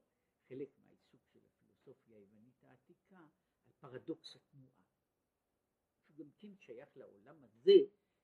חלק 0.48 0.68
הפילוסופיה 1.14 2.16
היוונית 2.16 2.62
העתיקה 2.62 3.26
על 3.66 3.72
פרדוקס 3.80 4.36
כן 6.50 6.56
שייך 6.58 6.96
לעולם 6.96 7.44
הזה, 7.44 7.72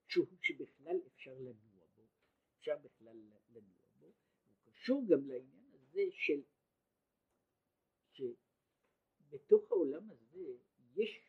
שהוא 0.07 0.27
שבכלל 0.43 0.97
אפשר 1.07 1.39
לנוע 1.39 1.87
בו, 1.97 2.03
אפשר 2.59 2.77
בכלל 2.79 3.17
לנוע 3.49 3.87
בו, 3.99 4.07
הוא 4.07 4.73
קשור 4.73 5.05
גם 5.09 5.27
לעניין 5.27 5.71
הזה 5.75 6.03
של 6.13 6.43
שבתוך 8.13 9.73
העולם 9.73 10.11
הזה 10.11 10.57
יש 10.95 11.21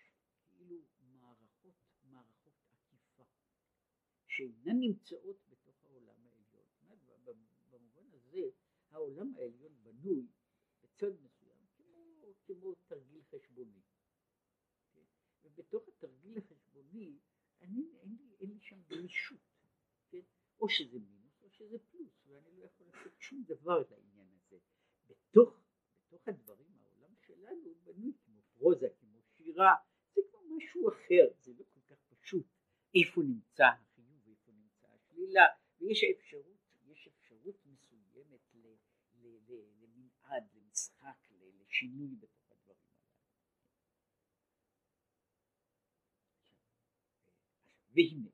כאילו 0.50 0.82
מערכות, 1.00 1.76
מערכות 2.04 2.54
עקיפה 2.72 3.24
שאינן 4.28 4.80
נמצאות 4.80 5.38
בתוך 5.50 5.86
העולם 5.86 6.26
העליון. 6.26 6.48
במובן 7.70 8.06
הזה 8.14 8.50
העולם 8.90 9.36
העליון 9.36 9.84
בנוי 9.84 10.28
בצד 10.82 11.12
כמו 12.48 12.76
תרגיל 12.88 13.22
חשבוני. 13.24 13.82
ובתוך 15.58 15.88
התרגיל 15.88 16.38
החשבוני 16.38 17.18
אני, 17.62 17.90
אין, 18.02 18.16
לי, 18.18 18.36
אין 18.40 18.50
לי 18.50 18.60
שם 18.62 18.82
גמישות, 18.88 19.40
כן? 20.10 20.22
או 20.60 20.70
שזה 20.70 21.00
מינוס 21.00 21.42
או 21.42 21.50
שזה 21.50 21.78
פלוס, 21.92 22.26
ואני 22.28 22.52
לא 22.58 22.66
יכול 22.66 22.88
לעשות 22.88 23.14
שום 23.20 23.44
דבר 23.44 23.84
לעניין 23.90 24.28
הזה. 24.34 24.58
בתוך, 25.10 25.62
בתוך 26.08 26.28
הדברים, 26.28 26.80
העולם 26.80 27.16
שלנו 27.16 27.76
בנוי 27.84 28.14
כמו 28.26 28.42
פרוזה, 28.42 28.88
כמו 29.00 29.22
שירה, 29.38 29.76
זה 30.16 30.22
כמו 30.32 30.58
משהו 30.58 30.90
אחר, 30.90 31.28
זה 31.42 31.54
לא 31.54 31.64
כל 31.74 31.96
כך 31.96 32.02
פשוט 32.10 32.46
איפה 32.96 33.22
נמצא 33.22 33.66
החיוב 33.66 34.28
ואיפה 34.28 34.52
נמצא 34.52 34.88
השלילה, 34.88 35.46
ויש 35.80 36.04
אפשרות, 36.04 36.58
יש 36.86 37.08
אפשרות 37.08 37.66
מסוימת 37.66 38.54
למנעד, 39.82 40.44
למשחק, 40.54 41.28
לשינוי 41.60 42.16
בתוך 42.16 42.52
הדברים 42.52 42.82
הללו. 42.92 43.28
והנה, 47.98 48.30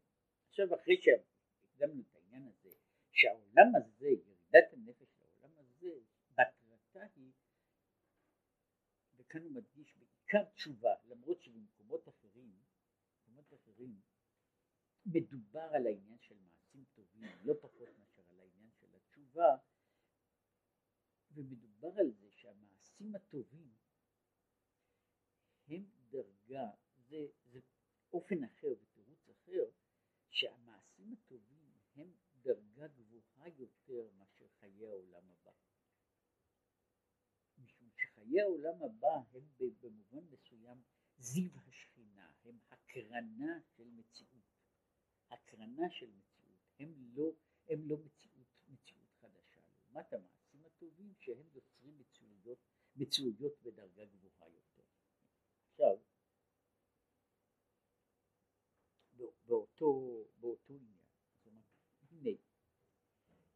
עכשיו 0.50 0.76
אחרי 0.76 0.96
שהקדמנו 1.02 2.02
את 2.02 2.16
העניין 2.16 2.48
הזה, 2.48 2.70
שהעולם 3.12 3.76
הזה, 3.76 4.08
ירידת 4.08 4.74
הנפש 4.74 5.08
לעולם 5.20 5.60
הזה, 5.60 6.00
מטרתה 6.32 7.00
היא, 7.16 7.32
וכאן 9.16 9.44
הוא 9.44 9.52
מדגיש 9.52 9.96
בעיקר 9.98 10.50
תשובה, 10.56 10.94
למרות 11.06 11.42
שבמקומות 11.42 12.10
אחרים, 12.10 12.52
במקומות 13.08 13.54
אחרים, 13.54 14.02
מדובר 15.06 15.70
על 15.74 15.88
העניין 15.88 16.18
של 16.20 16.36
מעשים 16.40 16.86
טובים, 16.96 17.24
לא 17.44 17.54
פחות 17.62 17.90
מאשר 18.00 18.22
על 18.30 18.40
העניין 18.40 18.72
של 18.72 18.96
התשובה, 18.96 19.58
ומדובר 21.32 22.00
על 22.00 22.12
זה 22.12 22.32
שהמעשים 22.32 23.16
הטובים 23.16 23.74
הם 25.68 25.86
דרגה, 26.10 26.70
זה, 27.10 27.28
זה 27.52 27.60
אופן 28.14 28.44
אחר, 28.44 28.74
שהמעשים 30.34 31.14
הטובים 31.14 31.72
הם 31.96 32.14
דרגה 32.42 32.88
גבוהה 32.88 33.50
יותר 33.50 34.10
מאשר 34.18 34.48
חיי 34.84 34.92
העולם 34.92 35.24
הבא. 35.30 35.52
משום 37.58 37.90
שחיי 37.96 38.42
העולם 38.42 38.84
הבא 38.84 39.16
הם 39.34 39.44
במובן 39.82 40.24
מסוים 40.32 40.82
זיו 41.18 41.52
השכינה, 41.68 42.32
הם 42.44 42.60
הקרנה 42.72 43.60
של 43.76 43.90
מציאות. 43.90 44.44
הקרנה 45.30 45.90
של 45.90 46.12
מציאות, 46.12 46.60
הם 46.80 46.94
לא, 47.14 47.32
הם 47.68 47.90
לא 47.90 47.98
מציאות, 47.98 48.48
מציאות 48.68 49.14
חדשה. 49.22 49.62
לעומת 49.70 50.14
המעשים 50.14 50.66
הטובים 50.66 51.14
שהם 51.20 51.48
יוצרים 51.54 52.00
מציאויות, 52.00 52.60
מציאויות 52.96 53.62
בדרגה 53.62 54.06
גבוהה 54.06 54.50
יותר. 54.50 54.84
עכשיו, 55.72 55.98
באותו, 59.46 60.24
באותו 60.40 60.74
עניין, 60.74 61.06
זאת 61.36 61.46
אומרת, 61.46 61.66
הנה, 62.12 62.38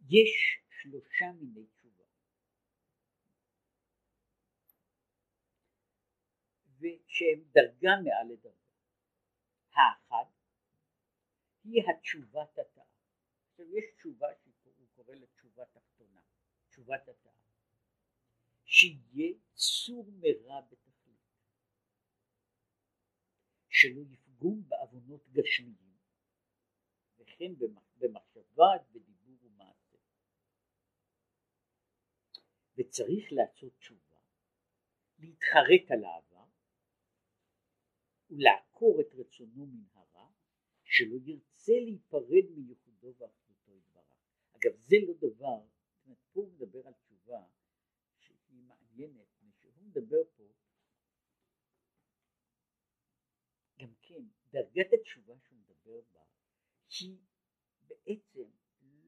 יש 0.09 0.59
שלושה 0.87 1.31
מיני 1.31 1.65
תשובה. 1.67 2.03
ושהם 6.79 7.43
דרגה 7.51 7.91
מעל 8.03 8.33
לדרגה. 8.33 8.57
האחד 9.71 10.31
היא 11.63 11.83
התשובת 11.89 12.59
התאה. 12.59 12.83
עכשיו 13.49 13.65
יש 13.77 13.85
תשובה 13.95 14.27
שהוא 14.35 14.87
קורא 14.95 15.15
לה 15.15 15.27
תשובה 15.27 15.65
תחתונה, 15.65 16.21
תשובת 16.69 17.07
התאה. 17.07 17.31
שיהיה 18.63 19.33
צור 19.53 20.11
מרע 20.11 20.61
בתכלית, 20.61 21.19
שלא 23.69 24.01
יפגום 24.01 24.69
בעוונות 24.69 25.27
גשמיים, 25.31 25.97
וכן 27.17 27.53
במחשבה, 27.97 28.65
וצריך 32.77 33.25
לעשות 33.31 33.73
תשובה 33.79 34.19
להתחרט 35.19 35.91
על 35.91 36.03
העבר 36.03 36.45
ולעקור 38.29 39.01
את 39.01 39.13
רצונו 39.13 39.65
מן 39.65 39.85
הרע 39.93 40.29
שלא 40.83 41.15
ירצה 41.25 41.73
להיפרד 41.83 42.45
מייחודו 42.55 43.13
ואחדותו 43.17 43.71
יתברך. 43.75 44.17
אגב 44.55 44.75
זה 44.75 44.95
לא 45.07 45.13
דבר, 45.13 45.65
פה 46.33 46.41
הוא 46.41 46.51
מדבר 46.53 46.87
על 46.87 46.93
תשובה 46.93 47.43
שהיא 48.19 48.63
מעניינת, 48.63 49.27
שהוא 49.59 49.83
מדבר 49.83 50.23
פה 50.37 50.43
גם 53.79 53.93
כן 54.01 54.23
דרגת 54.51 54.93
התשובה 54.93 55.33
שהוא 55.39 55.57
מדבר 55.57 56.01
בה 56.13 56.23
היא 56.99 57.17
בעצם 57.87 58.49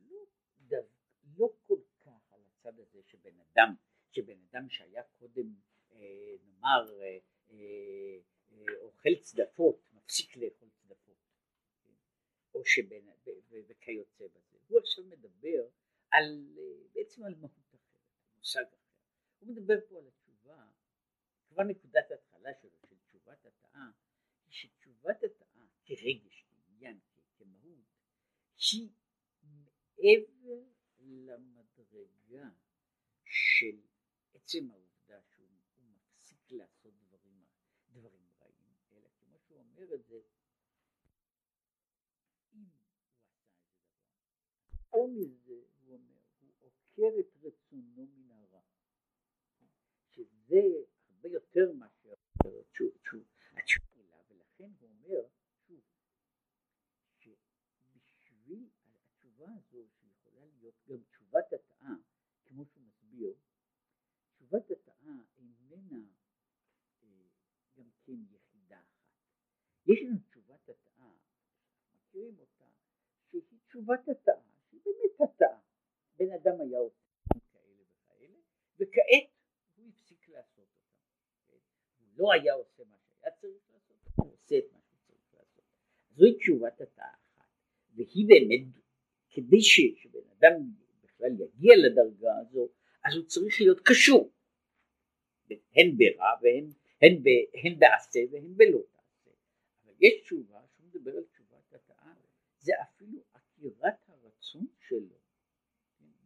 לא, 0.09 0.25
דו, 0.59 0.77
לא 1.37 1.47
כל 1.67 1.79
כך 1.99 2.33
על 2.33 2.41
הצד 2.47 2.79
הזה 2.79 3.03
שבן 3.03 3.39
אדם, 3.59 3.75
שבן 4.11 4.37
אדם 4.49 4.69
שהיה 4.69 5.03
קודם 5.03 5.55
אה, 5.91 6.35
נאמר 6.43 7.01
אה, 7.01 7.17
אה, 7.51 8.17
אוכל 8.81 9.15
צדפות, 9.21 9.87
מפסיק 9.93 10.37
לאכול 10.37 10.69
צדפות, 10.69 11.17
כן? 11.83 11.93
או 12.53 12.65
שבין, 12.65 13.09
וכיוצא 13.67 14.25
בזה. 14.27 14.57
הוא 14.67 14.79
עכשיו 14.79 15.03
מדבר 15.03 15.67
על, 16.11 16.57
בעצם 16.93 17.23
על 17.23 17.35
מהות 17.35 17.57
אחרת, 17.57 17.79
מושג 18.37 18.63
אחר. 18.73 18.93
הוא 19.39 19.49
מדבר 19.49 19.75
פה 19.89 19.97
על 19.97 20.07
התשובה, 20.07 20.67
כבר 21.47 21.63
נקודת 21.63 22.11
ההתחלה 22.11 22.49
שלו, 22.61 22.69
של 22.89 22.95
תשובת 23.07 23.45
התאה, 23.45 23.89
היא 24.45 24.53
שתשובת 24.53 25.23
התאה 25.23 25.65
כרגש, 25.85 26.45
כעניין, 26.49 26.99
כמהות, 27.37 27.85
היא 28.71 28.89
מעבר 29.41 30.63
למדרגה 30.99 32.49
של 33.29 33.81
עצם 34.33 34.71
העובדה 34.71 35.21
שהוא 35.21 35.47
מפסיק 35.79 36.51
לעשות 36.51 36.93
דברים, 36.99 37.43
דברים 37.91 38.25
רעים, 38.41 38.73
אלא 38.91 39.09
כמו 39.19 39.39
שהוא 39.39 39.59
אומר 39.59 39.93
את 39.95 40.05
זה, 40.05 40.21
אם 42.53 42.63
הוא 42.63 42.79
עשה 42.79 43.09
איזה 43.17 43.39
דבר, 43.41 43.89
או 44.93 45.07
מזה 45.07 45.61
הוא 45.81 45.93
אומר, 45.93 46.19
הוא 46.41 46.53
עוקר 46.59 47.19
את 47.19 47.35
רצונו 47.43 48.07
מן 48.07 48.31
הרע, 48.31 48.61
שזה 50.09 50.61
הרבה 51.07 51.29
יותר 51.29 51.71
מאשר 51.73 52.13
התשובה, 53.57 54.21
ולכן 54.29 54.71
הוא 54.79 54.89
אומר, 54.89 55.27
שוב, 55.67 55.81
שבשביל 57.19 58.69
התשובה 58.85 59.47
הזו 59.55 59.87
שיכולה 59.99 60.45
להיות 60.45 60.75
גם 60.87 61.03
תשובת 61.03 61.53
התאה, 61.53 61.93
כמו 62.45 62.65
שהוא 62.65 62.83
מסביר, 62.83 63.33
תשובת 64.49 64.71
התאה 64.71 65.13
איננה 65.37 66.05
גם 67.77 67.89
כן 68.05 68.13
יחידה 68.31 68.79
אחת. 68.79 69.13
יש 69.87 69.99
לנו 70.03 70.17
תשובת 70.29 70.69
התאה, 70.69 71.11
מכירים 71.93 72.39
אותה, 72.39 72.65
שהיא 73.31 73.59
תשובת 73.67 74.07
התאה, 74.07 74.41
שהיא 74.69 74.81
באמת 74.85 75.29
התאה. 75.29 75.59
בן 76.17 76.31
אדם 76.31 76.61
היה 76.61 76.79
עושה 76.79 77.05
כאלה 77.51 77.83
וכאלה, 77.83 78.37
וכעת 78.79 79.29
הוא 79.75 79.89
הפסיק 79.89 80.29
לעשות 80.29 80.67
אותם. 80.67 81.59
הוא 81.99 82.07
לא 82.15 82.33
היה 82.33 82.53
עושה 82.53 82.83
מה 82.89 82.97
שהיה 82.97 83.31
צריך 83.41 83.63
לעשות, 83.73 83.97
הוא 84.15 84.33
עושה 84.33 84.57
את 84.57 84.73
מה 84.73 84.79
שהוא 84.81 84.99
צריך 85.07 85.33
לעשות. 85.33 85.63
זוהי 86.09 86.37
תשובת 86.37 86.81
התאה 86.81 87.13
אחת, 87.13 87.47
והיא 87.95 88.27
באמת, 88.27 88.83
כדי 89.29 89.61
שבן 89.61 90.29
אדם 90.37 90.53
בכלל 91.01 91.31
יגיע 91.31 91.73
לדרגה 91.85 92.37
הזו, 92.37 92.69
אז 93.03 93.15
הוא 93.15 93.25
צריך 93.25 93.61
להיות 93.61 93.79
קשור, 93.85 94.31
הן 95.75 95.97
ברע 95.97 96.31
והן 96.41 96.69
הן, 97.01 97.23
ב, 97.23 97.27
הן 97.63 97.79
בעשה 97.79 98.19
והן 98.31 98.53
בלא 98.57 98.81
תעשה. 98.91 99.31
אבל 99.83 99.93
יש 99.99 100.21
תשובה, 100.23 100.61
שהוא 100.75 100.87
מדבר 100.87 101.11
על 101.17 101.23
תשובת 101.23 101.73
התאה, 101.73 102.13
זה 102.59 102.71
אפילו 102.81 103.23
עקירת 103.33 104.09
הרצון 104.09 104.67
שלו, 104.79 105.19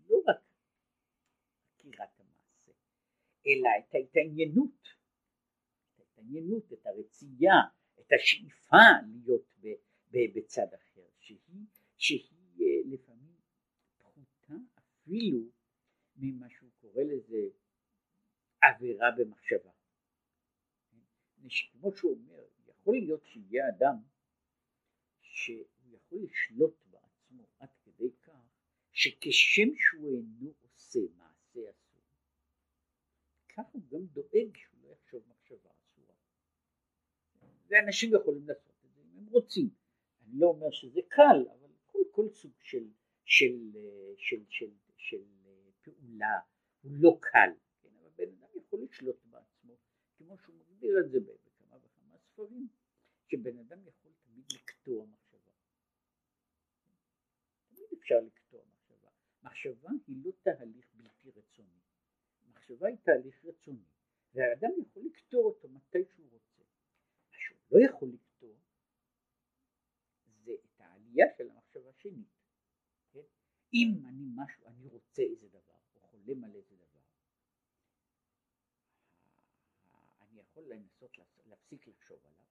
לא 0.10 0.24
רק 0.28 0.38
עקירת 1.74 2.20
המעשה, 2.20 2.72
אלא 3.48 3.70
את 3.80 3.96
ההתעניינות, 3.96 4.82
את 5.94 6.00
ההתעניינות, 6.00 6.74
את 6.74 6.86
הרצייה, 6.86 7.60
את 8.00 8.12
השאיפה 8.16 8.78
להיות 9.14 9.54
ב, 9.62 9.68
ב, 10.12 10.18
בצד 10.36 10.74
אחר, 10.74 11.08
שהיא, 11.20 11.66
שהיא 11.98 12.62
אה, 12.62 12.66
לפעמים 12.86 13.36
פחותה 13.98 14.54
אפילו 14.78 15.40
ממה 16.16 16.50
שהוא 16.50 16.70
קורא 16.82 17.04
לזה 17.04 17.50
עבירה 18.70 19.12
במחשבה. 19.18 19.72
כמו 21.72 21.92
שהוא 21.96 22.12
אומר, 22.12 22.44
יכול 22.68 22.96
להיות 22.98 23.26
שיהיה 23.26 23.70
אדם 23.70 23.96
שהוא 25.22 25.66
יכול 25.92 26.20
לשלוט 26.24 26.74
בעצמו 26.86 27.44
עד 27.60 27.70
כדי 27.84 28.12
כך 28.22 28.54
שכשם 28.92 29.70
שהוא 29.76 30.18
אינו 30.18 30.54
עושה 30.62 31.00
מעשה 31.18 31.60
אסור, 31.70 32.02
כך 33.50 33.64
הוא 33.72 33.82
גם 33.90 34.06
דואג 34.06 34.58
שהוא 34.58 34.80
לא 34.84 34.90
יחשוב 34.90 35.24
מחשבה 35.28 35.70
אסורה. 35.84 36.16
ואנשים 37.68 38.14
יכולים 38.16 38.48
לעשות 38.48 38.74
את 38.86 38.94
זה 38.94 39.02
אם 39.02 39.18
הם 39.18 39.28
רוצים. 39.28 39.70
אני 40.28 40.40
לא 40.40 40.48
אומר 40.48 40.72
שזה 40.72 41.02
קל, 41.08 41.46
אבל 41.60 41.70
כל, 41.86 42.00
כל 42.12 42.30
סוג 42.30 42.52
של, 42.60 42.88
של, 43.26 43.56
של, 44.18 44.44
של, 44.50 44.50
של, 44.50 44.72
של 44.98 45.24
פעולה 45.82 46.40
הוא 46.82 46.92
לא 46.96 47.18
קל, 47.22 47.50
כן? 47.82 47.90
אבל 48.02 48.10
בן 48.16 48.30
אדם 48.30 48.48
יכול 48.74 48.86
לשלוט 48.86 49.26
בעצמו, 49.26 49.78
כמו 50.18 50.38
שהוא 50.38 50.56
מגדיר 50.56 51.00
את 51.00 51.12
זה 51.12 51.20
בכמה 51.20 51.78
וכמה 51.78 52.18
ספרים, 52.18 52.68
שבן 53.28 53.58
אדם 53.58 53.88
יכול 53.88 54.12
תמיד 54.24 54.46
לקטוע 54.54 55.06
מחשבה. 55.06 55.52
תמיד 57.70 57.88
אפשר 58.00 58.20
לקטוע 58.20 58.66
מחשבה. 58.66 59.10
מחשבה 59.44 59.90
היא 60.08 60.16
לא 60.26 60.32
תהליך 60.42 60.94
בלתי 60.94 61.32
רצוני. 61.32 61.80
מחשבה 62.50 62.88
היא 62.88 62.98
תהליך 62.98 63.46
רצוני, 63.46 63.86
והאדם 64.34 64.70
יכול 64.82 65.04
לקטוע 65.06 65.44
אותו 65.44 65.70
מתי 65.70 66.06
שהוא 66.06 66.32
רוצה. 66.32 66.64
מה 67.32 67.38
שהוא 67.38 67.58
לא 67.72 67.86
יכול 67.86 68.10
לקטוע 68.14 68.58
זה 70.44 70.52
את 70.66 70.82
העלייה 70.82 71.26
של 71.38 71.50
המחשבה 71.50 71.90
השנית. 71.90 72.28
כן? 73.12 73.20
אם 73.74 74.06
אני 74.06 74.26
משהו, 74.36 74.68
אני 74.68 74.88
רוצה 74.88 75.22
איזה 75.22 75.48
דבר, 75.50 75.80
או 75.96 76.00
חולם 76.00 76.44
על 76.44 76.56
איזה 76.56 76.76
דבר, 76.76 76.94
אני 80.34 80.42
יכול 80.54 80.74
לנסות 80.74 81.18
להפסיק 81.46 81.88
לחשוב 81.88 82.18
עליו, 82.26 82.46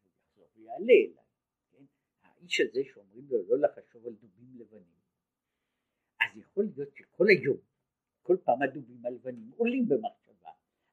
הוא 0.02 0.10
יחזור 0.10 0.48
ויעלה 0.54 0.92
אליי, 0.92 1.24
כן? 1.70 1.84
האיש 2.22 2.60
הזה 2.60 2.80
שאומרים 2.92 3.26
לו 3.28 3.48
לא 3.48 3.68
לחשוב 3.68 4.06
על 4.06 4.12
דובים 4.12 4.56
לבנים, 4.56 5.00
אז 6.20 6.38
יכול 6.38 6.64
להיות 6.64 6.96
שכל 6.96 7.24
היום, 7.28 7.58
כל 8.22 8.36
פעם 8.44 8.62
הדובים 8.62 9.06
הלבנים 9.06 9.50
עולים 9.56 9.88
במחשבה, 9.88 10.50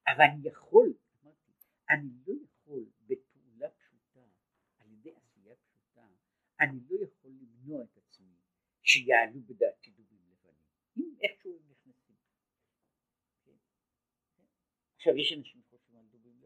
אבל 0.08 0.24
אני 0.34 0.48
יכול, 0.48 0.94
אמרתי, 1.24 1.52
אני 1.90 2.10
לא 2.28 2.34
יכול 2.44 2.86
בפעולה 3.08 3.70
פשוטה, 3.70 4.26
על 4.78 4.92
ידי 4.92 5.12
עשייה 5.16 5.56
פשוטה, 5.56 6.08
אני 6.60 6.80
לא 6.90 7.04
יכול 7.04 7.32
למנוע 7.32 7.84
את 7.84 7.98
עצמי 7.98 8.36
שיעלו 8.82 9.42
בדעתי 9.42 9.92
דובים 9.92 10.22
לבנים, 10.32 10.66
אם 10.98 11.14
איכשהו 11.22 11.56
הם 11.56 11.72
נכנסים. 11.72 12.16
כן? 13.46 13.58
עכשיו 14.96 15.18
יש 15.18 15.34
אנשים 15.34 15.59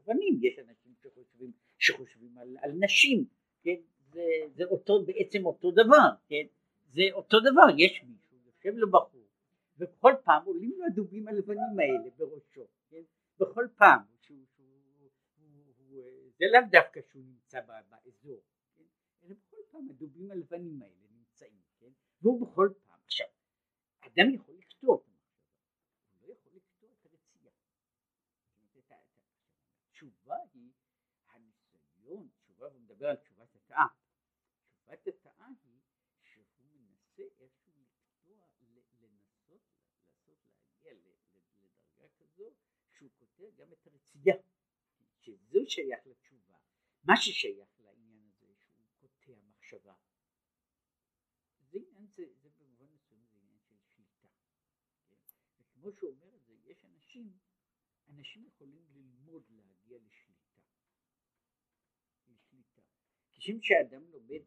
לבנים, 0.04 0.40
יש 0.42 0.60
אנשים 0.60 0.94
שחושבים, 1.02 1.52
שחושבים 1.78 2.38
על, 2.38 2.58
על 2.62 2.72
נשים, 2.80 3.26
כן, 3.64 3.76
זה, 4.12 4.22
זה 4.56 4.64
אותו, 4.64 5.06
בעצם 5.06 5.46
אותו 5.46 5.72
דבר, 5.72 6.10
כן, 6.28 6.46
זה 6.94 7.02
אותו 7.14 7.38
דבר, 7.40 7.76
יש 7.78 8.04
מישהו 8.04 8.38
יושב 8.46 8.78
לו 8.78 8.92
בחור, 8.92 9.28
וכל 9.78 10.14
פעם 10.24 10.46
עולים 10.46 10.74
לו 10.78 10.86
הדובים 10.86 11.28
הלבנים 11.28 11.80
האלה 11.80 12.10
בראשו, 12.18 12.68
כן, 12.90 13.02
בכל 13.40 13.68
פעם, 13.76 14.00
שהוא, 14.22 14.38
שהוא, 14.56 14.66
הוא, 15.00 15.10
הוא, 15.90 16.04
זה 16.40 16.46
לאו 16.54 16.62
דווקא 16.72 17.00
שהוא 17.12 17.24
נמצא 17.24 17.60
באזור, 17.62 18.42
כן, 18.76 18.84
אלא 19.24 19.36
בכל 19.36 19.58
פעם 19.72 19.88
הדובים 19.90 20.32
הלבנים 20.32 20.82
האלה 20.82 21.08
נמצאים, 21.18 21.62
כן, 21.80 21.92
והוא 22.22 22.48
בכל 22.48 22.70
פעם, 22.88 23.00
עכשיו, 23.06 23.28
אדם 24.00 24.34
יכול 24.34 24.56
לקטוע 24.56 24.96
את 24.96 25.02
המחשבה, 25.08 25.54
הוא 26.12 26.28
לא 26.28 26.34
יכול 26.34 26.52
לקטוע 26.56 26.90
את 26.92 27.06
הרצייה, 27.06 27.52
תשובה 29.92 30.36
היא 30.54 30.72
הניסיון, 31.32 32.28
תשובה, 32.44 32.68
הוא 32.68 32.82
מדבר 33.04 33.12
על 33.12 33.18
תשובת 33.18 33.56
התאה, 33.56 33.86
תשובת 34.74 35.08
התאה 35.08 35.48
היא 35.64 35.82
שהוא 36.24 36.46
מנסה 36.62 37.24
איכשהו 37.40 37.74
לקטוע, 37.78 38.48
לנסות 39.02 39.62
לעשות 40.08 40.38
להגיע 40.46 40.94
לדרגה 40.94 42.10
כזו 42.18 42.54
שהוא 42.92 43.10
קוטע 43.18 43.50
גם 43.56 43.74
את 43.74 43.88
הרצייה, 43.88 44.36
שזה 45.20 45.60
שייך 45.68 46.08
לתשובה, 46.08 46.58
מה 47.04 47.14
ששייך 47.18 47.70
לעניין 47.80 48.26
הזה 48.26 48.54
שהוא 48.56 48.88
קוטע 49.00 49.42
מחשבה, 49.44 49.96
זה 51.72 51.80
עניין, 51.80 52.08
זה, 52.08 52.24
זה 52.42 52.50
במובן 52.50 52.86
מסוים 52.86 53.26
זה 53.26 53.38
עניין 53.38 53.60
של 53.60 53.78
שליטה, 53.80 54.28
כן? 55.08 55.16
וכמו 55.60 55.92
שהוא 55.92 56.10
אומר 56.10 56.36
את 56.36 56.46
זה, 56.46 56.54
יש 56.66 56.86
אנשים 56.86 57.38
אנשים 58.10 58.46
יכולים 58.46 58.86
ללמוד 58.94 59.44
להגיע 59.50 59.98
לשליטה. 60.00 60.62
לשליטה. 62.28 62.82
כשם 63.44 63.62
שאדם 63.62 64.04
לומד 64.12 64.42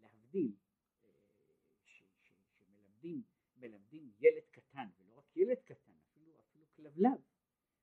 להבדיל, 0.00 0.52
שמלמדים 1.84 3.22
מלמדים 3.56 4.12
ילד 4.18 4.42
קטן, 4.50 4.88
ולא 4.98 5.18
רק 5.18 5.36
ילד 5.36 5.58
קטן, 5.64 5.92
אפילו 6.10 6.40
אפילו 6.40 6.66
כלבלב, 6.76 7.20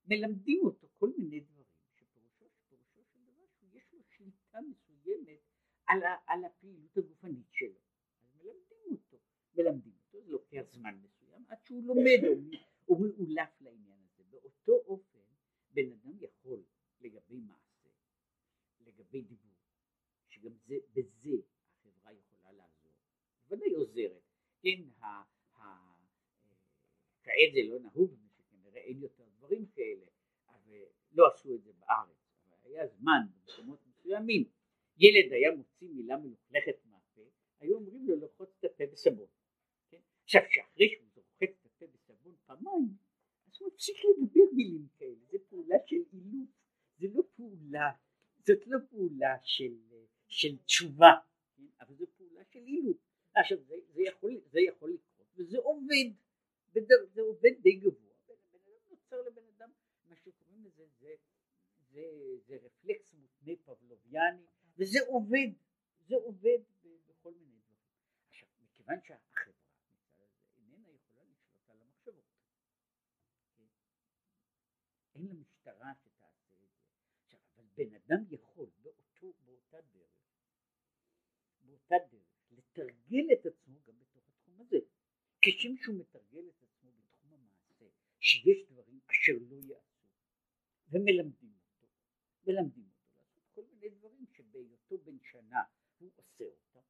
מלמדים 0.05 0.61
אותו 0.63 0.87
כל 0.97 1.09
מיני 1.17 1.39
דברים, 1.39 1.65
שפירושו, 1.95 2.45
שפירושו 2.49 3.01
של 3.13 3.19
דבר 3.25 3.45
שיש 3.59 3.93
לו 3.93 3.99
שליטה 4.03 4.59
מסוימת 4.61 5.39
על, 5.87 5.99
על 6.27 6.45
הפעילות 6.45 6.97
הגופנית 6.97 7.47
שלו. 7.51 7.79
אז 8.21 8.35
מלמדים 8.35 8.91
אותו, 8.91 9.17
מלמדים 9.55 9.93
אותו, 10.05 10.21
זה 10.21 10.31
לוקח 10.31 10.63
זמן 10.71 10.99
מסוים 11.03 11.45
עד 11.47 11.57
שהוא 11.65 11.83
לומד 11.83 12.19
הוא 12.85 13.01
מאולף 13.01 13.61
לעניין 13.61 14.01
הזה. 14.03 14.23
באותו 14.29 14.71
אופן 14.71 15.19
בן 15.73 15.91
אדם 15.91 16.17
יכול 16.19 16.63
לגבי 17.01 17.39
מעשה, 17.39 17.89
לגבי 18.79 19.21
דיבור, 19.21 19.58
שגם 20.39 20.51
זה, 20.65 20.75
בזה 20.93 21.35
החברה 21.71 22.13
יכולה 22.13 22.51
לעזור, 22.51 22.91
בוודאי 23.47 23.73
עוזרת, 23.73 24.21
כן, 24.61 24.81
כעת 27.23 27.53
זה 27.53 27.59
לא 27.69 27.79
נהוג, 27.79 28.15
שכנראה 28.37 28.81
אין 28.81 28.99
יותר 29.01 29.23
דברים 29.37 29.65
כאלה, 29.65 30.05
אבל 30.47 30.83
לא 31.11 31.27
עשו 31.27 31.55
את 31.55 31.63
זה 31.63 31.71
בארץ, 31.73 32.17
אבל 32.47 32.71
היה 32.71 32.87
זמן 32.87 33.21
במקומות 33.45 33.79
מסוימים, 33.87 34.49
ילד 34.97 35.33
היה 35.33 35.55
מוציא 35.55 35.89
מילה 35.89 36.17
מלוכלכת 36.17 36.85
מהפה, 36.85 37.21
היו 37.59 37.75
אומרים 37.75 38.07
לו 38.07 38.15
לרחוץ 38.15 38.49
את 38.59 38.63
הפה 38.63 38.83
בסבון. 38.91 39.27
כן? 39.89 39.99
עכשיו 40.23 40.41
שאחרי 40.49 40.89
שהוא 40.89 41.07
רוחץ 41.15 41.55
את 41.61 41.65
הפה 41.65 41.85
בסבון 41.87 42.35
פעמיים, 42.45 42.89
אז 43.47 43.53
הוא 43.59 43.69
מפסיק 43.73 43.97
לדבר 43.97 44.55
מילים 44.55 44.87
כאלה, 44.97 45.25
זו 45.31 45.37
פעולה 45.49 45.75
של 45.85 46.03
אילוץ, 46.13 46.49
זה 46.97 47.07
לא 47.13 47.23
פעולה, 47.35 47.91
זאת 48.47 48.67
לא 48.67 48.77
פעולה 48.89 49.35
של, 49.43 49.73
של 50.29 50.57
תשובה, 50.57 51.11
כן? 51.57 51.63
אבל 51.79 51.95
זו 51.95 52.05
פעולה 52.17 52.43
של 52.43 52.59
אילוץ. 52.59 52.97
עכשיו 53.35 53.57
זה, 53.63 53.75
זה, 53.93 54.01
יכול, 54.01 54.41
זה 54.51 54.59
יכול 54.59 54.93
לקרות 54.93 55.09
וזה 55.39 55.57
עובד, 55.57 56.09
זה 57.13 57.21
עובד 57.21 57.51
די 57.61 57.75
גבוה, 57.75 58.13
בן 58.27 58.59
אדם 58.59 58.79
נוצר 58.89 59.21
לבן 59.21 59.47
אדם, 59.55 59.71
מה 60.05 60.15
שקוראים 60.15 60.65
לזה, 60.65 60.87
זה, 60.99 61.15
זה, 61.91 62.01
זה 62.45 62.57
רפלקס 62.61 63.13
מותנה 63.13 63.53
פבלוביאני, 63.65 64.45
וזה 64.77 64.99
עובד, 65.07 65.47
זה 66.07 66.15
עובד 66.15 66.59
בכל 67.07 67.33
מיני 67.33 67.55
דברים. 67.59 67.83
עכשיו, 68.29 68.49
מכיוון 68.61 69.01
שהחברה 69.03 69.53
איננה 70.57 70.89
יכולה 70.89 71.23
לשלוט 71.23 71.69
על 71.69 71.81
המחשבות, 71.81 72.25
כן? 73.55 73.65
אין 75.15 75.27
לה 75.27 75.33
משטרה 75.33 75.93
שתעשה 75.95 76.55
את 76.55 76.69
זה. 76.75 76.83
עכשיו, 77.23 77.39
אבל 77.55 77.65
בן 77.75 77.95
אדם 77.95 78.23
יכול 78.29 78.69
באותו, 78.81 79.33
באותה 79.45 79.77
דרך, 79.81 80.09
באותה 81.61 81.95
דרך, 82.11 82.39
לתרגל 83.09 83.33
את 83.33 83.45
עצמו 83.45 83.79
גם 83.87 83.99
בתוך 83.99 84.29
התחום 84.29 84.61
הזה. 84.61 84.77
כשם 85.41 85.77
שהוא 85.77 85.95
מתרגל 85.95 86.49
את 86.49 86.63
עצמו 86.63 86.91
בתחום 86.91 87.33
המעשה, 87.33 87.85
שיש 88.19 88.65
דברים 88.69 88.99
אשר 89.09 89.31
לא 89.49 89.55
יעשו, 89.55 90.07
ומלמדים 90.89 91.53
אותו, 91.59 91.87
מלמדים 92.47 92.89
אותו 92.89 93.09
לעשות 93.17 93.43
כל 93.53 93.63
מיני 93.71 93.89
דברים 93.89 94.25
שבהיותו 94.31 94.97
בן 94.97 95.17
שנה 95.23 95.63
הוא 95.97 96.11
עושה 96.15 96.45
אותם, 96.45 96.87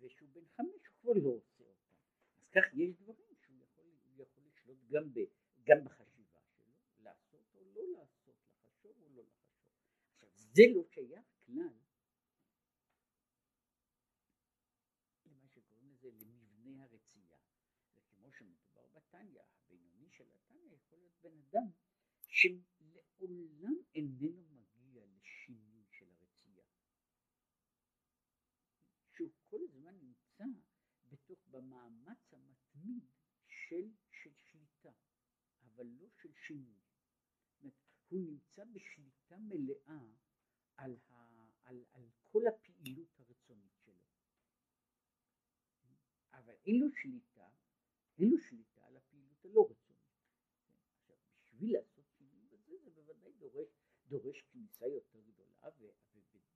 ושהוא 0.00 0.28
בן 0.32 0.46
חמש 0.56 0.86
הוא 0.88 0.96
כבר 1.00 1.12
לא 1.12 1.28
עושה 1.28 1.64
אותם. 1.64 1.94
אז 2.38 2.48
כך 2.50 2.64
יש 2.74 2.94
דברים 2.94 3.34
שהוא 3.40 3.56
יכול, 3.62 3.86
יכול 4.16 4.42
לשלוט 4.46 4.78
גם, 4.90 5.14
ב, 5.14 5.18
גם 5.64 5.84
בחשיבה 5.84 6.40
שלו, 6.56 6.74
לעשות 6.98 7.54
או 7.54 7.64
לא 7.74 7.82
לעשות, 7.98 8.36
לחשוב 8.50 9.02
או 9.02 9.08
לא 9.08 9.22
לחשוב. 9.22 9.62
עכשיו 10.14 10.28
זה 10.34 10.62
לא 10.74 10.84
שייך 10.90 11.24
כלל 11.46 11.88
מבנה 16.68 16.84
הרצייה. 16.84 17.36
וכמו 17.96 18.32
שמדובר 18.32 18.86
בתניא, 18.86 19.42
הבינוני 19.42 20.10
של 20.10 20.24
התניא 20.34 20.74
יכול 20.74 20.98
להיות 20.98 21.14
בן 21.22 21.38
אדם 21.50 21.70
שלעולם 22.38 23.74
איננו 23.94 24.42
מגיע 24.50 25.06
לשינוי 25.06 25.84
של 25.90 26.06
הרצייה. 26.10 26.64
שהוא 29.12 29.30
כל 29.50 29.60
הזמן 29.68 29.94
נמצא 29.98 30.44
בתוך, 31.08 31.46
במאמץ 31.50 32.32
המתמיד 32.32 33.04
של, 33.46 33.90
של 34.10 34.30
שליטה, 34.36 34.92
אבל 35.62 35.86
לא 35.86 36.08
של 36.22 36.32
שינוי. 36.46 36.80
הוא 38.08 38.20
נמצא 38.20 38.64
בשליטה 38.64 39.38
מלאה 39.38 40.02
על, 40.76 40.96
ה, 41.08 41.48
על, 41.62 41.84
על 41.92 42.08
כל 42.32 42.42
הפעילות 42.46 43.18
הרצונית 43.18 43.76
שלו. 43.84 44.04
אבל 46.32 46.54
אין 46.66 46.76
לו 46.80 46.86
שליטה, 47.02 47.48
אין 48.18 48.28
לו 48.30 48.38
שליטה 48.38 48.86
על 48.86 48.96
הפעילות 48.96 49.44
הלא 49.44 49.68
רצונית. 49.70 49.88
עכשיו, 51.00 51.16
בשביל 51.58 51.72
לעשות 51.72 52.04
שינוי 52.18 52.46
בזה, 52.50 52.78
זה 52.84 52.90
בוודאי 52.90 53.32
דורש, 54.08 54.42
כניסה 54.52 54.86
יותר 54.86 55.20
גדולה, 55.20 55.68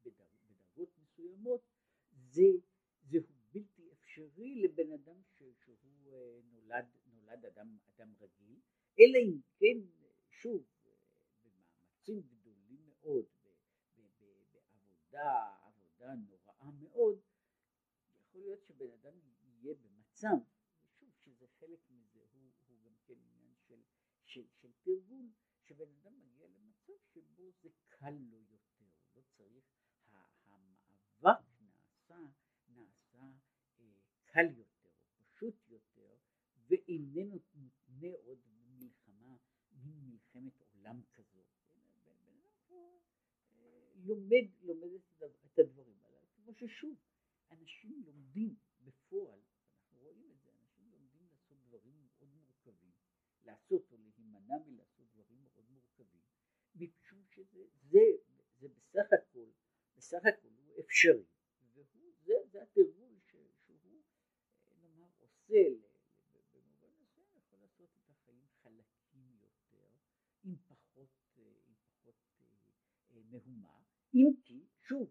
ובדרגות 0.05 0.89
מסוימות 0.99 1.61
זה, 2.13 2.43
זהו 3.11 3.23
בלתי 3.53 3.93
אפשרי 3.93 4.55
לבן 4.63 4.93
אדם 4.93 5.23
שהוא 5.25 5.77
אה, 6.07 6.41
נולד, 6.45 6.87
נולד 7.07 7.45
אדם, 7.45 7.79
אדם 7.97 8.15
רגיל, 8.21 8.61
אלא 9.01 9.19
אם 9.19 9.41
כן, 9.57 9.79
שוב, 10.31 10.65
במאמצים 11.45 12.21
גדולים 12.21 12.91
מאוד, 12.91 13.27
בעבודה, 15.13 15.55
עבודה 15.63 16.15
נוראה 16.15 16.71
מאוד, 16.81 17.21
יכול 18.17 18.41
להיות 18.41 18.65
שבן 18.65 18.91
אדם 18.91 19.13
יהיה 19.43 19.75
במצב, 19.75 20.37
ושוב 20.83 21.11
שזה 21.25 21.47
חלק 21.61 21.79
מזה, 21.91 22.21
הוא, 22.33 22.51
הוא 22.69 22.77
גם 22.85 22.95
כן 23.07 23.15
עניין 23.15 23.55
של, 23.69 23.81
של, 24.25 24.47
של 24.61 24.73
תרגול, 24.83 25.27
שבן 25.65 25.93
אדם 26.01 26.13
מגיע 26.19 26.47
למצב 26.49 26.93
שבו 27.15 27.51
זה 27.63 27.69
קל 28.03 28.11
לו 28.31 28.39
יותר, 28.51 28.85
לא 29.17 29.23
צריך, 29.37 29.65
המאבק 30.47 31.45
נעשה, 31.61 32.27
נעשה 32.69 33.31
אה, 33.81 33.85
קל 34.25 34.47
יותר, 34.57 34.91
פשוט 35.17 35.55
יותר, 35.69 36.17
ואיננו 36.69 37.39
מותנה 37.55 38.09
עוד 38.25 38.39
במלחמה, 38.45 39.37
מין 39.73 40.11
מלחמת 40.11 40.53
עולם 40.61 41.03
אדם 41.15 42.41
פה 42.67 43.01
אה, 43.51 43.93
לומד, 43.95 44.47
לומד 44.63 45.01
את 45.45 45.59
הדברים 45.59 46.05
הללו, 46.05 46.27
כמו 46.35 46.55
ששוב, 46.55 46.97
אנשים 47.51 48.03
לומדים 48.07 48.57
בפועל 48.85 49.41
רואים 49.93 50.31
את 50.31 50.41
זה, 50.43 50.51
אנשים 50.51 50.91
לומדים 50.91 51.27
לעשות 51.31 51.59
דברים 51.69 52.03
מאוד 52.03 52.29
מורכבים, 52.35 52.93
לעשות 53.45 53.93
או 53.93 53.97
להימנע 53.97 54.59
מלעשות 54.67 55.07
דברים 55.13 55.43
מאוד 55.43 55.71
מורכבים, 55.71 56.23
משום 56.75 57.25
שזה 57.31 57.65
זה, 57.93 58.01
זה 58.61 58.69
בסך 58.69 59.07
הכל, 59.13 59.51
בסך 59.97 60.23
הכל 60.29 60.49
הוא 60.49 60.81
אפשרי, 60.81 61.25
והוא, 61.75 62.13
זה, 62.25 62.33
ש, 63.27 63.37
שהוא, 63.67 64.03
נאמר, 64.81 65.09
עושה 65.21 65.63
במובן 66.53 66.93
הזה, 67.01 67.21
יכול 67.35 67.59
לעשות 67.61 67.91
את 67.97 68.11
החיים 68.11 68.47
חלקים 68.63 69.37
יותר, 69.43 69.89
עם 70.45 70.57
פחות, 70.67 71.09
עם 71.37 71.75
פחות 71.83 72.15
אה, 73.11 73.21
מהומה, 73.31 73.79
אם 74.15 74.27
כי, 74.45 74.67
שוב, 74.81 75.11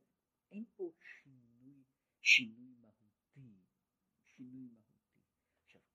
אין 0.52 0.65
פה 0.76 0.91
שינוי, 1.00 1.84
שינוי 2.22 2.74
מהותי, 2.82 3.62
שינוי 4.26 4.70
מהותי. 4.70 5.22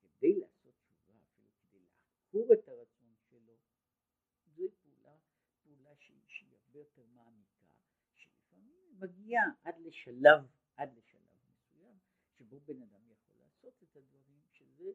כדי 0.01 0.35
לעשות 0.41 0.75
תשובה, 0.81 1.15
כדי 1.61 1.79
לעקור 1.81 2.53
את 2.53 2.69
הרצון 2.69 3.15
שלו, 3.29 3.57
זוהי 4.47 4.71
פעולה, 4.83 5.17
פעולה 5.63 5.97
שהיא, 5.97 6.23
שהיא 6.27 6.57
הרבה 6.57 6.79
יותר 6.79 7.07
מעמיקה, 7.07 7.67
מגיעה 9.27 9.45
עד 9.65 9.75
לשלב, 9.79 10.47
עד 10.77 10.89
לשלב 10.97 11.31
מסוים, 11.49 11.99
שבו 12.39 12.61
בן 12.61 12.83
אדם 12.83 13.11
יכול 13.11 13.35
לעשות 13.39 13.83
את 13.83 13.97
הדברים, 13.97 14.41
שזה 14.53 14.93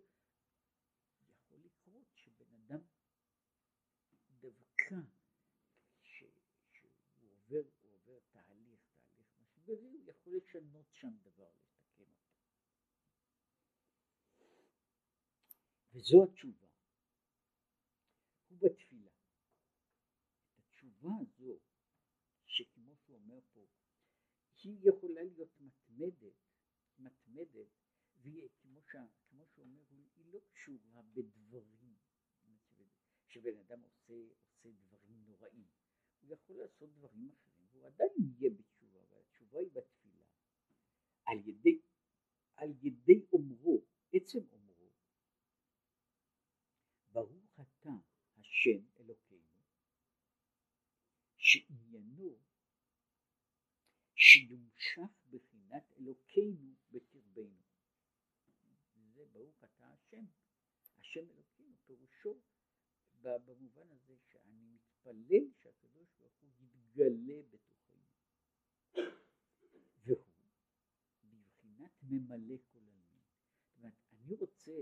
יכול 1.29 1.59
לקרות 1.59 2.05
שבן 2.13 2.53
אדם 2.53 2.79
דווקא 4.39 4.95
שהוא 6.03 6.29
עובר, 7.21 7.63
עובר 7.81 8.19
תהליך, 8.31 8.79
תהליך 8.99 9.39
משברי, 9.41 9.89
הוא 9.89 10.09
יכול 10.09 10.35
לשנות 10.37 10.85
שם 10.91 11.17
דבר. 11.23 11.51
וזו 15.93 16.23
התשובה. 16.23 16.67
הוא 18.47 18.57
בתפילה. 18.61 19.11
התשובה 20.57 21.09
הזו, 21.21 21.59
שכמו 22.45 22.95
שהוא 22.95 23.15
אומר 23.15 23.39
פה, 23.53 23.67
היא 24.63 24.89
יכולה 24.89 25.23
להיות 25.23 25.59
מתמדת, 25.59 26.33
מתמדת, 26.99 27.69
והיא 28.21 28.49
כמו, 28.61 28.81
ש, 28.81 28.95
כמו 29.29 29.45
שהוא 29.45 29.65
אומר, 29.65 29.81
היא 30.15 30.25
לא 30.33 30.39
קשורה 30.53 31.01
בדברים, 31.13 31.95
שבן 33.31 33.57
אדם 33.57 33.81
עושה, 33.81 34.13
עושה 34.13 34.69
דברים 34.71 35.23
נוראים, 35.27 35.67
הוא 36.21 36.33
יכול 36.33 36.57
לעשות 36.57 36.89
דברים 36.93 37.31
אחרים, 37.31 37.67
והוא 37.71 37.87
עדיין 37.87 38.09
יהיה 38.17 38.49
בתשובה, 38.49 38.99
והתשובה 39.09 39.59
היא 39.59 39.71
בתפילה. 39.73 40.23
על 41.25 41.47
ידי, 41.47 41.81
על 42.55 42.69
ידי 42.81 43.25
אומרו, 43.31 43.85
עצם 44.13 44.39
אומרו, 44.51 44.89
ברוך 47.11 47.59
אתה 47.59 47.89
השם 48.37 48.85
אלוקינו, 48.99 49.61
שעניינו 51.37 52.37
שיומשך 54.23 55.11
בחינת 55.29 55.91
אלוקינו 55.97 56.75
בקרבנו. 56.91 57.61
זה 59.13 59.25
ברוך 59.25 59.63
אתה 59.63 59.93
השם, 59.93 60.25
השם 60.97 61.29
אלוקינו, 61.29 61.75
פירושו 61.85 62.39
במובן 63.21 63.91
הזה 63.91 64.15
שאני 64.17 64.63
מתפלל 64.73 65.51
שהקדוש 65.59 66.09
ברוך 66.19 66.33
הוא 66.41 66.49
יתגלה 66.59 67.41
בתוכנו. 67.49 68.01
והוא 70.03 70.25
בבחינת 71.23 71.91
ממלא 72.03 72.55
כל 72.71 72.79
עלמין. 72.79 73.21
זאת 73.67 73.77
אומרת, 73.77 73.93
אני 74.11 74.33
רוצה, 74.33 74.77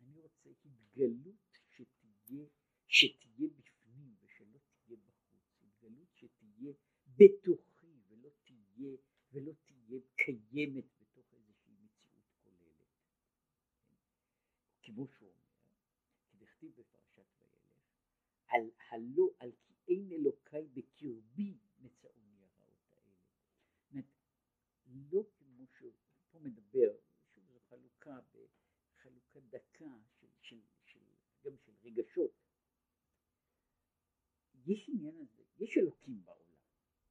אני 0.00 0.18
רוצה 0.18 0.50
התגלות 0.64 1.58
שתהיה, 1.70 2.46
שתהיה 2.88 3.48
בפנים 3.56 4.16
ושלא 4.20 4.58
תהיה 4.58 4.96
בחוץ, 4.96 5.62
התגלות 5.62 6.08
שתהיה 6.14 6.72
בתוכי 7.16 8.00
ולא 8.08 8.30
תהיה, 8.44 8.96
ולא 9.32 9.52
תהיה 9.64 10.00
קיימת 10.24 10.84
בתוך 11.00 11.32
איזושהי 11.32 11.74
מציאות 11.74 12.24
כוללת. 12.44 12.86
כמו 14.82 15.06
שהוא 15.08 15.34
כדכתיב 16.28 16.72
בפרשת 16.76 17.26
וילך, 17.38 17.72
על 18.46 18.70
הלא 18.88 19.30
על 19.38 19.52
כי 19.62 19.74
אין 19.88 20.12
אלוקיי 20.12 20.68
בקרבי 20.68 21.58
מצאוני 21.78 22.42
הרעות 22.42 22.92
האלה. 22.92 23.16
זאת 23.90 24.04
לא 25.12 25.24
כמו 25.38 25.66
שהוא 25.78 25.92
פה 26.30 26.38
מדבר, 26.38 26.96
שוב 27.34 27.44
זו 27.52 27.60
חלוקה, 27.68 28.20
חלוקה 28.96 29.40
דקה 29.40 29.98
של, 30.20 30.26
של, 30.40 30.60
של, 30.84 31.00
גם 31.44 31.56
של 31.56 31.72
רגשות. 31.82 32.32
יש 34.66 34.88
עניין 34.88 35.18
הזה, 35.18 35.42
יש 35.58 35.78
אלוקים 35.78 36.24
בעולם, 36.24 36.58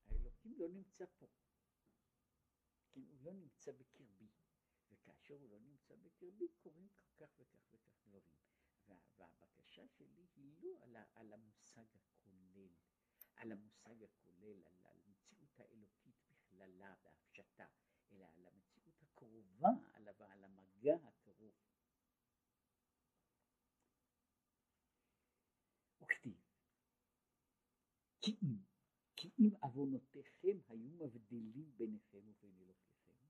האלוקים 0.07 0.53
לא 0.57 0.69
נמצא 0.69 1.05
פה, 1.19 1.27
כן, 2.91 3.01
הוא 3.01 3.19
לא 3.23 3.33
נמצא 3.33 3.71
בקרבי, 3.71 4.27
וכאשר 4.91 5.33
הוא 5.33 5.49
לא 5.49 5.59
נמצא 5.59 5.95
בקרבי 5.95 6.47
קורים 6.63 6.87
כך 7.17 7.39
וכך 7.39 7.73
וכך 7.73 7.99
דברים. 8.07 8.33
והבקשה 9.17 9.87
שלי 9.87 10.27
היא 10.35 10.61
לא 10.61 10.83
על, 10.83 10.95
על 11.15 11.33
המושג 11.33 11.85
הכולל, 11.95 12.69
על 13.35 13.51
המושג 13.51 14.03
הכולל, 14.03 14.63
על, 14.65 14.85
על 14.85 14.99
המציאות 15.01 15.59
האלוקית 15.59 16.15
בכללה 16.27 16.95
בהפשטה, 17.03 17.67
אלא 18.11 18.25
על 18.25 18.47
המציאות 18.47 19.01
הקרובה, 19.01 19.69
על, 19.93 20.07
על 20.19 20.43
המגע 20.43 20.95
הקרוב. 20.95 21.53
וכתיב, 26.01 26.41
כי 28.21 28.35
אם, 28.43 28.57
כי 29.15 29.31
אם 29.39 29.49
עוונותיכם 29.61 30.57
היו 30.67 30.89
מבדילים 30.91 31.77
ביניכם 31.77 32.17
ובין 32.17 32.57
אלוקיכם, 32.61 33.27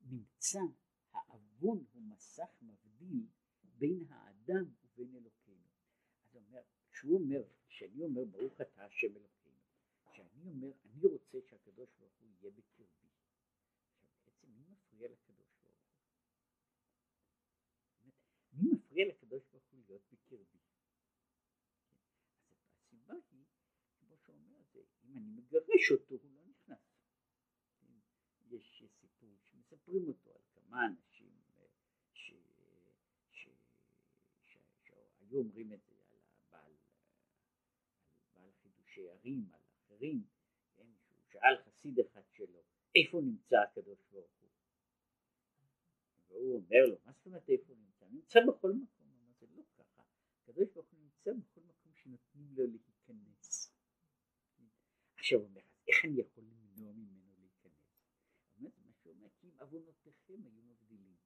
נמצא 0.00 0.60
העוון 1.12 1.84
הוא 1.92 2.02
מסך 2.02 2.62
מבדיל 2.62 3.26
בין 3.80 4.04
האדם 4.08 4.64
ובין 4.82 5.16
אלוקינו. 5.16 5.68
אז 6.24 6.36
אומר, 6.36 6.62
כשהוא 6.90 7.18
אומר, 7.18 7.42
כשאני 7.68 8.02
אומר 8.02 8.24
ברוך 8.24 8.60
אתה 8.60 8.84
השם 8.84 9.16
אלוקינו, 9.16 9.60
כשאני 10.12 10.46
אומר 10.46 10.72
אני 10.84 11.06
רוצה 11.06 11.38
שהקדוש 11.40 11.88
ברוך 11.98 12.12
הוא 12.20 12.28
יהיה 12.30 12.50
בקרבי, 12.50 13.08
בעצם 14.24 14.48
מי 14.48 14.64
מפריע 14.70 15.08
לקדוש 15.08 15.52
ברוך 15.62 15.78
הוא? 15.84 16.12
מי 18.52 18.70
מפריע 18.72 19.08
לקדוש 19.08 19.42
ברוך 19.52 19.64
הוא 19.70 19.80
להיות 19.86 20.02
בקרבי? 20.12 20.58
אז 21.90 21.96
הסיבה 22.74 23.14
היא, 23.30 23.44
כמו 24.00 24.16
שאומר, 24.16 24.62
זה 24.72 24.80
אם 25.04 25.16
אני 25.16 25.30
מגרש 25.30 25.90
אותו 25.92 26.14
הוא 26.14 26.30
לא 26.34 26.44
נכנס. 26.44 26.78
יש 28.50 28.84
סיפור 29.00 29.36
שמספרים 29.42 30.08
אותו 30.08 30.30
על 30.30 30.42
כמה 30.54 30.86
היו 35.30 35.38
אומרים 35.38 35.72
את 35.72 35.80
זה 35.84 35.94
על 35.94 36.18
הבעל, 36.48 36.72
על 36.72 38.42
בעל 38.42 38.52
חידושי 38.62 39.08
ערים, 39.08 39.48
על 39.52 39.60
אחרים, 39.76 40.24
כן, 40.76 40.86
שהוא 41.06 41.18
שאל 41.28 41.56
חסיד 41.64 41.98
אחד 41.98 42.22
שלו, 42.32 42.62
איפה 42.94 43.20
נמצא 43.20 43.56
הקדוש 43.56 43.98
ברוך 44.10 44.32
הוא? 44.40 44.50
והוא 46.28 46.56
אומר 46.56 46.86
לו, 46.88 46.96
מה 47.04 47.12
זאת 47.12 47.26
אומרת 47.26 47.48
איפה 47.48 47.72
הוא 47.72 47.76
נמצא? 47.76 48.06
נמצא 48.10 48.40
בכל 48.48 48.72
מקום, 48.72 49.10
אומר, 49.12 49.32
זה 49.40 49.46
לא 49.56 49.62
ככה, 49.78 50.02
הקדוש 50.42 50.68
ברוך 50.74 50.88
הוא 50.88 51.00
נמצא 51.00 51.32
בכל 51.32 51.60
מקום 51.60 51.92
שנותנים 51.94 52.54
לו 52.56 52.66
להיכנס. 52.66 53.74
עכשיו 55.16 55.38
הוא 55.38 55.48
אומר, 55.48 55.62
איך 55.88 56.04
אני 56.04 56.20
יכול 56.20 56.44
למנוע 56.44 56.92
ממנו 56.92 57.32
להיכנס? 57.38 58.00
אומר, 58.58 58.70
מה 58.84 58.92
שאומר, 58.92 59.28
כי 59.40 59.46
אם 59.46 59.58
עוונותיכם 59.58 60.46
היו 60.46 60.62
מבדילים. 60.62 61.16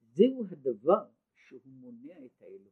זהו 0.00 0.44
הדבר 0.50 1.10
שהוא 1.34 1.66
מונע 1.66 2.26
את 2.26 2.42
האלוקים. 2.42 2.69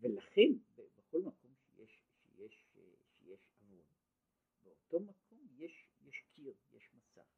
ולכן 0.00 0.52
בכל 0.76 1.20
מקום 1.22 1.54
שיש, 1.54 2.00
שיש, 2.22 2.64
שיש 3.18 3.40
עוון, 3.60 3.84
באותו 4.62 5.00
מקום 5.00 5.46
יש, 5.56 5.88
יש 6.00 6.24
קיר, 6.34 6.54
יש 6.72 6.90
מסך. 6.94 7.28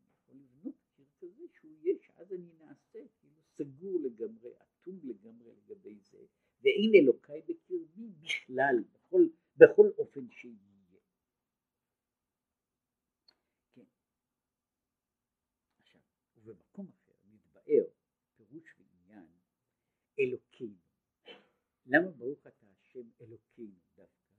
אני 0.00 0.10
יכול 0.12 0.36
לבנות 0.36 0.74
קיר 0.96 1.06
כזה 1.18 1.44
שהוא 1.52 1.70
יהיה, 1.70 1.94
שאז 2.00 2.32
אני 2.32 2.52
נעשה 2.58 2.98
כאילו 3.20 3.42
סגור 3.42 4.00
לגמרי, 4.00 4.50
אטום 4.62 5.00
לגמרי 5.04 5.50
לגבי 5.54 6.00
זה, 6.00 6.26
ואין 6.60 6.92
אלוקיי 6.94 7.42
בקרבי 7.42 8.08
בכלל, 8.20 8.76
בכל, 8.92 9.22
בכל 9.56 9.90
אופן 9.98 10.30
שיהיה. 10.30 11.00
כן. 13.74 13.84
ובמקום 16.36 16.88
אחר 16.88 17.14
מתבאר 17.24 17.84
פירוש 18.36 18.74
ועניין 18.78 19.26
אלוקינו. 20.18 20.45
למה 21.86 22.10
ברוך 22.10 22.46
אתה 22.46 22.66
השם 22.66 23.10
אלוקינו 23.20 23.80
דווקא? 23.96 24.36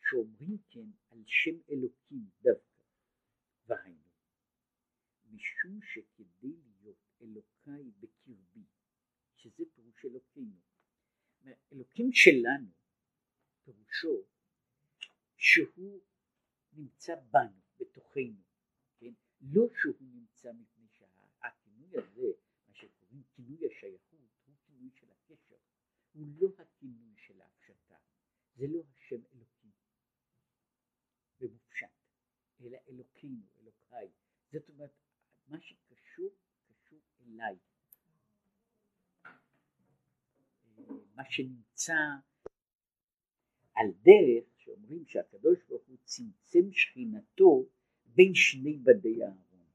שאומרים 0.00 0.58
כן 0.70 0.90
על 1.10 1.22
שם 1.26 1.60
אלוקים 1.70 2.30
דווקא, 2.42 2.84
והיינו, 3.66 4.10
משום 5.30 5.80
שכדי 5.82 6.56
להיות 6.80 6.98
אלוקיי 7.20 7.90
בקרבי, 8.00 8.64
שזה 9.36 9.64
פירוש 9.74 10.04
אלוקינו, 10.04 10.60
אלוקים 11.72 12.12
שלנו, 12.12 12.70
פירושו 13.64 14.26
שהוא 15.36 16.00
נמצא 16.72 17.14
בנו, 17.30 17.60
בתוכנו, 17.80 18.42
כן? 18.98 19.12
לא 19.40 19.62
שהוא 19.80 19.94
נמצא 20.00 20.52
מפני 20.52 20.86
שהכינוי 20.88 21.98
הזה, 21.98 22.32
מה 22.66 22.74
שקוראים 22.74 23.22
כינוי 23.36 23.66
השייכות, 23.66 24.20
הוא 24.46 24.54
כינוי 24.66 24.90
של 24.94 25.10
הקשר, 25.10 25.56
הוא 26.12 26.26
לא 26.38 26.48
הכינוי 26.58 27.14
של 27.16 27.40
ההפשטה, 27.40 27.96
זה 28.54 28.66
לא 28.68 28.82
השם 28.96 29.20
אלוקים 29.32 29.70
במופשט, 31.40 31.86
אלא 32.60 32.78
אלוקינו, 32.88 33.42
אלוקיי. 33.58 34.10
זאת 34.52 34.68
אומרת, 34.68 34.90
מה 35.46 35.60
שקשור, 35.60 36.30
קשור 36.68 37.00
אליי. 37.20 37.58
מה 41.14 41.22
שנמצא 41.30 41.94
על 43.74 43.86
דרך 44.02 44.44
שאומרים 44.56 45.06
שהקדוש 45.06 45.58
ברוך 45.68 45.86
הוא 45.86 45.98
צמצם 46.04 46.72
שכינתו 46.72 47.68
בין 48.04 48.34
שני 48.34 48.78
בדי 48.78 49.22
הארון. 49.24 49.66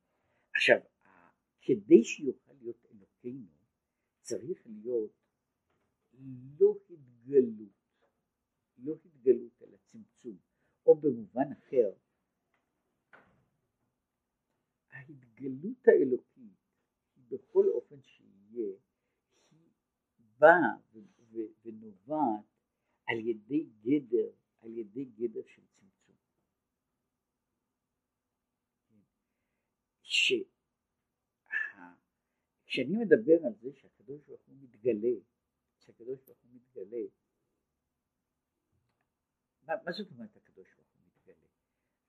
עכשיו, 0.55 0.80
כדי 1.62 2.03
שיוכל 2.03 2.53
להיות 2.53 2.86
אלוקינו, 2.86 3.51
צריך 4.22 4.62
להיות 4.66 5.24
לא 6.59 6.76
התגלות, 6.89 8.07
לא 8.78 8.95
התגלות 9.05 9.61
אלא 9.61 9.78
צמצום, 9.78 10.38
או 10.86 10.95
במובן 10.95 11.51
אחר, 11.51 11.93
ההתגלות 14.89 15.88
האלוקית 15.88 16.66
בכל 17.30 17.66
אופן 17.70 18.01
שיהיה, 18.01 18.76
היא 20.18 20.28
באה 20.38 21.01
ונובעת 21.63 22.45
על 23.05 23.20
ידי 23.20 23.70
גדר, 23.82 24.32
על 24.61 24.78
ידי 24.78 25.05
גדר 25.05 25.41
של 25.47 25.61
צמצום. 25.68 26.16
ש... 30.01 30.34
כשאני 32.66 32.97
מדבר 32.97 33.45
על 33.45 33.53
זה 33.61 33.74
שהקדוש 33.74 34.22
ברוך 34.22 34.41
הוא 34.47 34.55
מתגלה 34.61 35.20
שהקדוש 35.86 36.19
ברוך 36.25 36.39
הוא 36.43 36.51
מתגלה, 36.53 37.07
מה, 39.61 39.73
מה 39.86 39.91
זאת 39.91 40.11
אומרת 40.11 40.36
הקדוש 40.36 40.67
ברוך 40.75 40.88
הוא 40.93 41.05
מתגלה? 41.07 41.49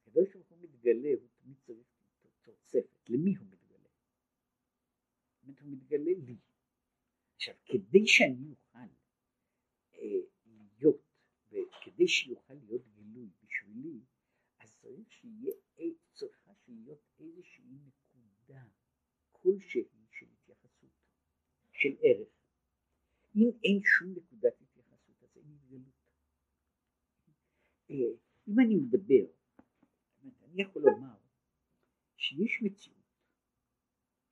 הקדוש 0.02 0.32
ברוך 0.32 0.48
הוא 0.48 0.58
מתגלה, 0.60 1.08
הוא 1.20 1.28
תמיד 1.42 1.56
צריך 1.66 1.86
תוספת, 2.42 3.08
למי 3.08 3.36
הוא 3.36 3.46
מתגלה? 3.46 3.88
זאת 5.42 5.60
הוא 5.60 5.68
מתגלה 5.72 6.12
לי. 6.26 6.36
עכשיו, 7.36 7.54
כדי 7.64 8.06
שאני 8.06 8.50
אוכל 8.50 8.78
אה, 9.94 10.00
להיות, 10.46 11.02
וכדי 11.48 12.08
שיוכל 12.08 12.54
להיות 12.54 12.82
גילוי 12.88 13.30
בשבילי, 13.42 14.00
אז 14.58 14.74
צריך 14.80 15.12
שיהיה, 15.12 15.54
צריכה 16.12 16.52
להיות 16.68 17.00
איזושהי 17.18 17.78
נקודה 17.86 18.64
כלשהי 19.32 19.84
של 20.10 20.26
התייחסות, 20.32 20.90
של 21.72 21.96
ערך. 22.02 22.36
אם 23.37 23.51
אין 23.64 23.80
שום 23.84 24.14
נקודת 24.16 24.61
התייחסות, 24.61 25.22
אז 25.22 25.37
אין 25.37 25.51
התגלות. 25.55 25.95
אם 28.49 28.61
אני 28.61 28.76
מדבר, 28.76 29.26
אני 30.45 30.62
יכול 30.62 30.82
לומר 30.82 31.16
שיש 32.16 32.62
מציאות 32.62 32.97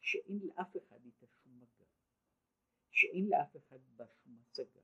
שאין 0.00 0.38
לאף 0.44 0.76
אחד 0.76 1.04
איתה 1.04 1.26
שום 1.26 1.56
מגע, 1.56 1.86
שאין 2.90 3.28
לאף 3.28 3.56
אחד 3.56 3.78
בה 3.96 4.04
שום 4.06 4.38
השגה, 4.38 4.80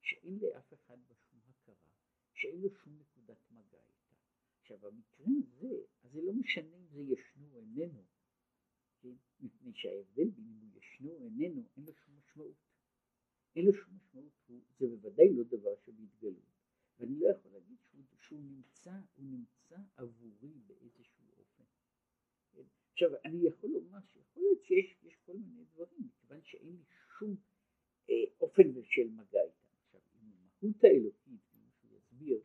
שאין 0.00 0.38
לאף 0.38 0.74
אחד 0.74 0.98
בה 1.08 1.14
שום 1.14 1.40
הכרה, 1.48 1.90
שאין 2.32 2.60
לו 2.60 2.70
שום 2.70 2.98
נקודת 2.98 3.50
מגע 3.50 3.78
איתה. 3.78 4.14
עכשיו 4.60 4.78
במקרה 4.78 5.26
הזה, 5.38 5.76
אז 6.02 6.12
זה 6.12 6.20
לא 6.22 6.32
משנה 6.32 6.76
אם 6.76 6.86
זה 6.86 7.00
ישנו 7.00 7.54
או 7.54 7.60
איננו? 7.60 8.02
מפני 9.40 9.72
שההבדל 9.74 10.30
בין 10.30 10.46
אם 10.48 10.58
הוא 10.60 10.78
ישנו 10.78 11.10
או 11.10 11.24
איננו, 11.24 11.62
אין 11.76 11.84
לו 11.84 11.94
שום 11.94 12.16
משמעות. 12.18 12.71
אין 13.56 13.64
לו 13.66 13.72
שום 13.74 13.94
משמעות, 13.96 14.32
זה 14.78 14.86
בוודאי 14.86 15.34
לא 15.34 15.44
דבר 15.44 15.74
שבהתגלות, 15.84 16.52
ואני 16.98 17.18
לא 17.18 17.28
יכול 17.30 17.50
להגיד 17.50 17.76
שהוא, 17.90 18.02
שהוא 18.20 18.40
נמצא, 18.40 18.92
הוא 19.16 19.24
נמצא 19.24 19.76
עבורי 19.96 20.58
באיזשהו 20.66 21.24
אופן. 21.38 21.64
כן? 22.52 22.62
עכשיו 22.92 23.10
אני 23.24 23.46
יכול 23.46 23.70
לומר 23.70 23.98
שיכול 24.12 24.42
להיות 24.42 24.64
שיש 24.64 25.16
כל 25.26 25.36
מיני 25.36 25.64
דברים, 25.64 26.06
מכיוון 26.06 26.40
שאין 26.42 26.76
לי 26.76 26.82
שום 27.18 27.36
אה, 28.10 28.14
אופן 28.40 28.62
של 28.84 29.08
מגע 29.08 29.40
איתם. 29.42 29.66
עכשיו 29.84 30.00
עם 30.14 30.32
המהות 30.32 30.84
האלוקית, 30.84 31.40
כמו 31.52 31.68
שהוא 31.70 31.96
יסביר, 31.96 32.40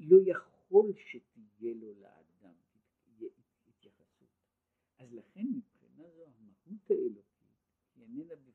לא 0.00 0.16
יכול 0.26 0.92
שתהיה 0.96 1.74
לו 1.74 1.94
לאדם 1.94 2.54
התייחסות. 3.68 4.28
אז 4.98 5.14
לכן 5.14 5.46
מבחינה 5.56 6.10
זו 6.10 6.24
המהות 6.24 6.90
האלוקית 6.90 7.22
היא 7.94 8.06
איננה. 8.18 8.51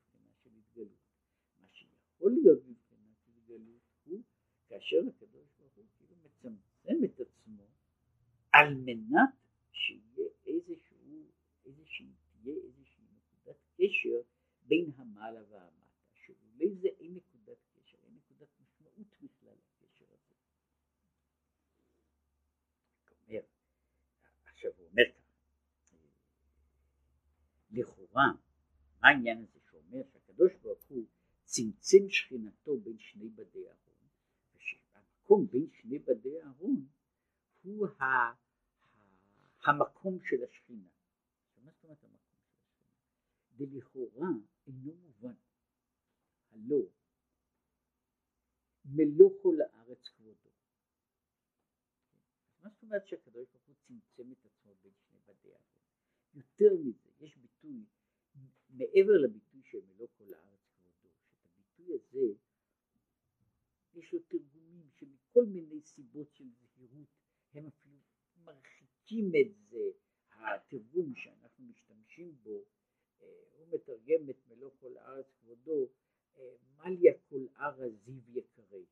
מה 2.18 2.24
שיכול 2.24 2.32
להיות 2.32 2.58
בבחינה 2.58 3.14
של 3.24 3.30
התגלות 3.36 3.80
הוא 4.04 4.22
כאשר 4.68 4.96
הקדוש 5.08 5.46
ברוך 5.58 5.74
הוא 5.74 5.84
כאילו 5.96 6.16
מצמצם 6.24 7.04
את 7.04 7.20
עצמו 7.20 7.66
על 8.52 8.74
מנת 8.74 9.30
שיהיה 9.72 10.28
איזשהו, 10.46 11.30
איזושהי, 11.64 12.12
תהיה 12.30 12.54
איזושהי 12.54 13.04
נקודת 13.16 13.56
קשר 13.76 14.20
בין 14.66 14.90
המעלה 14.96 15.40
והמטה, 15.48 15.86
שאולי 16.14 16.74
זה 16.74 16.88
אין 17.00 17.14
נקודת 17.14 17.58
קשר, 17.74 17.98
אין 18.04 18.14
נקודת 18.14 18.48
משמעות 18.60 19.06
בכלל 19.22 19.54
לקשר 19.82 20.04
הזה. 20.04 20.34
עכשיו 24.44 24.70
הוא 24.76 24.86
אומר 24.86 25.02
לכאורה, 27.70 28.32
מה 29.00 29.08
העניין 29.08 29.38
הזה 29.38 29.58
שאומר 29.70 30.02
שהקדוש 30.12 30.52
ברוך 30.62 30.84
הוא 30.88 31.04
צמצם 31.48 32.08
שכינתו 32.08 32.78
בין 32.78 32.98
שני 32.98 33.28
בדי 33.28 33.68
אהרון, 33.68 34.08
ושהמקום 34.54 35.46
בין 35.46 35.66
שני 35.70 35.98
בדי 35.98 36.42
אהרון 36.42 36.86
הוא 37.62 37.86
ה, 37.86 38.04
ה, 38.04 38.34
המקום 39.64 40.18
של 40.22 40.44
השכינה. 40.44 40.88
מה 41.56 41.70
זאת 41.70 41.84
אומרת 41.84 42.04
המקום 42.04 42.36
של 42.38 42.54
השכינה? 42.54 42.96
ולכאורה 43.56 44.28
אינו 44.66 44.94
מובן. 44.94 45.34
הלא 46.50 46.82
מלוא 48.84 49.30
כל 49.42 49.56
הארץ 49.60 50.08
כבודו. 50.08 50.50
מה 52.62 52.68
זאת 52.68 52.82
אומרת 52.82 53.06
שהקדוש 53.06 53.48
ברוך 53.52 53.66
הוא 53.66 53.76
צמצם 53.86 54.32
את 54.32 54.46
עצמו 54.46 54.74
בין 54.82 54.92
שני 55.06 55.18
בדי 55.26 55.52
אהרון? 55.52 55.78
יותר 56.34 56.74
מזה, 56.84 57.10
יש 57.20 57.36
ביטוי 57.36 57.84
מעבר 58.68 59.12
לביטוי 59.24 59.62
של 59.64 59.78
מלוא 59.86 60.08
כל 60.18 60.34
הארץ 60.34 60.57
הביטוי 61.88 61.94
הזה 61.94 62.34
יש 63.94 64.12
לו 64.12 64.18
תרגומים 64.28 64.88
שמכל 64.90 65.46
מיני 65.46 65.80
סיבות 65.82 66.32
של 66.32 66.44
זהירות 66.50 67.08
הם 67.54 67.66
אפילו 67.66 67.96
מרחיקים 68.36 69.32
את 69.40 69.56
זה, 69.68 69.90
התרגום 70.30 71.14
שאנחנו 71.14 71.64
משתמשים 71.64 72.36
בו, 72.42 72.64
אה, 73.20 73.26
הוא 73.52 73.68
מתרגם 73.74 74.30
את 74.30 74.36
מלוא 74.48 74.70
כל 74.80 74.96
הארץ 74.96 75.26
כבודו, 75.40 75.88
אה, 76.36 76.56
מליה 76.76 77.12
כל 77.28 77.46
ארץ 77.56 77.92
זיו 78.04 78.38
יקרי. 78.38 78.86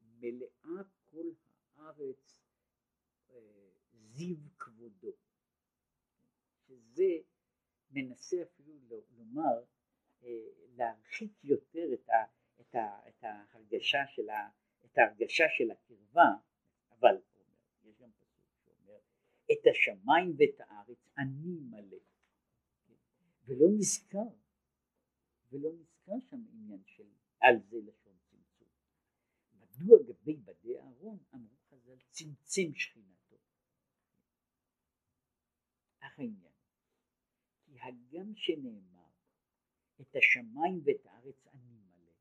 מלאה 0.00 0.82
כל 1.04 1.30
הארץ 1.74 2.36
אה, 3.30 3.70
זיו 3.92 4.36
כבודו. 4.58 5.12
שזה 6.66 7.18
מנסה 7.90 8.42
אפילו 8.42 8.74
לומר, 9.16 9.64
להרחיק 10.78 11.44
יותר 11.44 11.94
את, 11.94 12.08
ה, 12.08 12.24
את, 12.60 12.74
ה, 12.74 13.08
את 13.08 13.24
ההרגשה 13.24 13.98
של 14.06 14.30
ה, 14.30 14.48
את 14.84 14.98
ההרגשה 14.98 15.44
של 15.56 15.70
הקרבה, 15.70 16.30
אבל 16.90 17.16
יש 17.84 17.96
גם 18.00 18.10
פסוק 18.12 18.46
שאומר 18.64 18.98
את 19.52 19.66
השמיים 19.70 20.34
ואת 20.38 20.60
הארץ 20.60 21.08
אני 21.18 21.60
מלא, 21.60 21.98
ולא 23.44 23.66
נזכר, 23.78 24.28
ולא 25.50 25.70
נזכר 25.72 26.20
שם 26.30 26.42
עניין 26.52 26.82
של 26.84 27.08
על 27.40 27.54
זה 27.70 27.76
לשון 27.76 28.16
צמצום. 28.30 28.68
מדוע 29.52 29.98
גבי 30.02 30.36
בדי 30.36 30.78
אהרון 30.78 31.18
אמרו 31.34 31.56
חז"ל 31.70 31.96
צמצם 32.10 32.74
שכינתו? 32.74 33.36
אך 35.98 36.18
העניין, 36.18 36.52
כי 37.64 37.80
הגם 37.80 38.34
שנאמר 38.34 38.97
את 40.00 40.16
השמיים 40.16 40.80
ואת 40.84 41.06
הארץ 41.06 41.46
אני 41.46 41.76
מלא, 41.76 42.12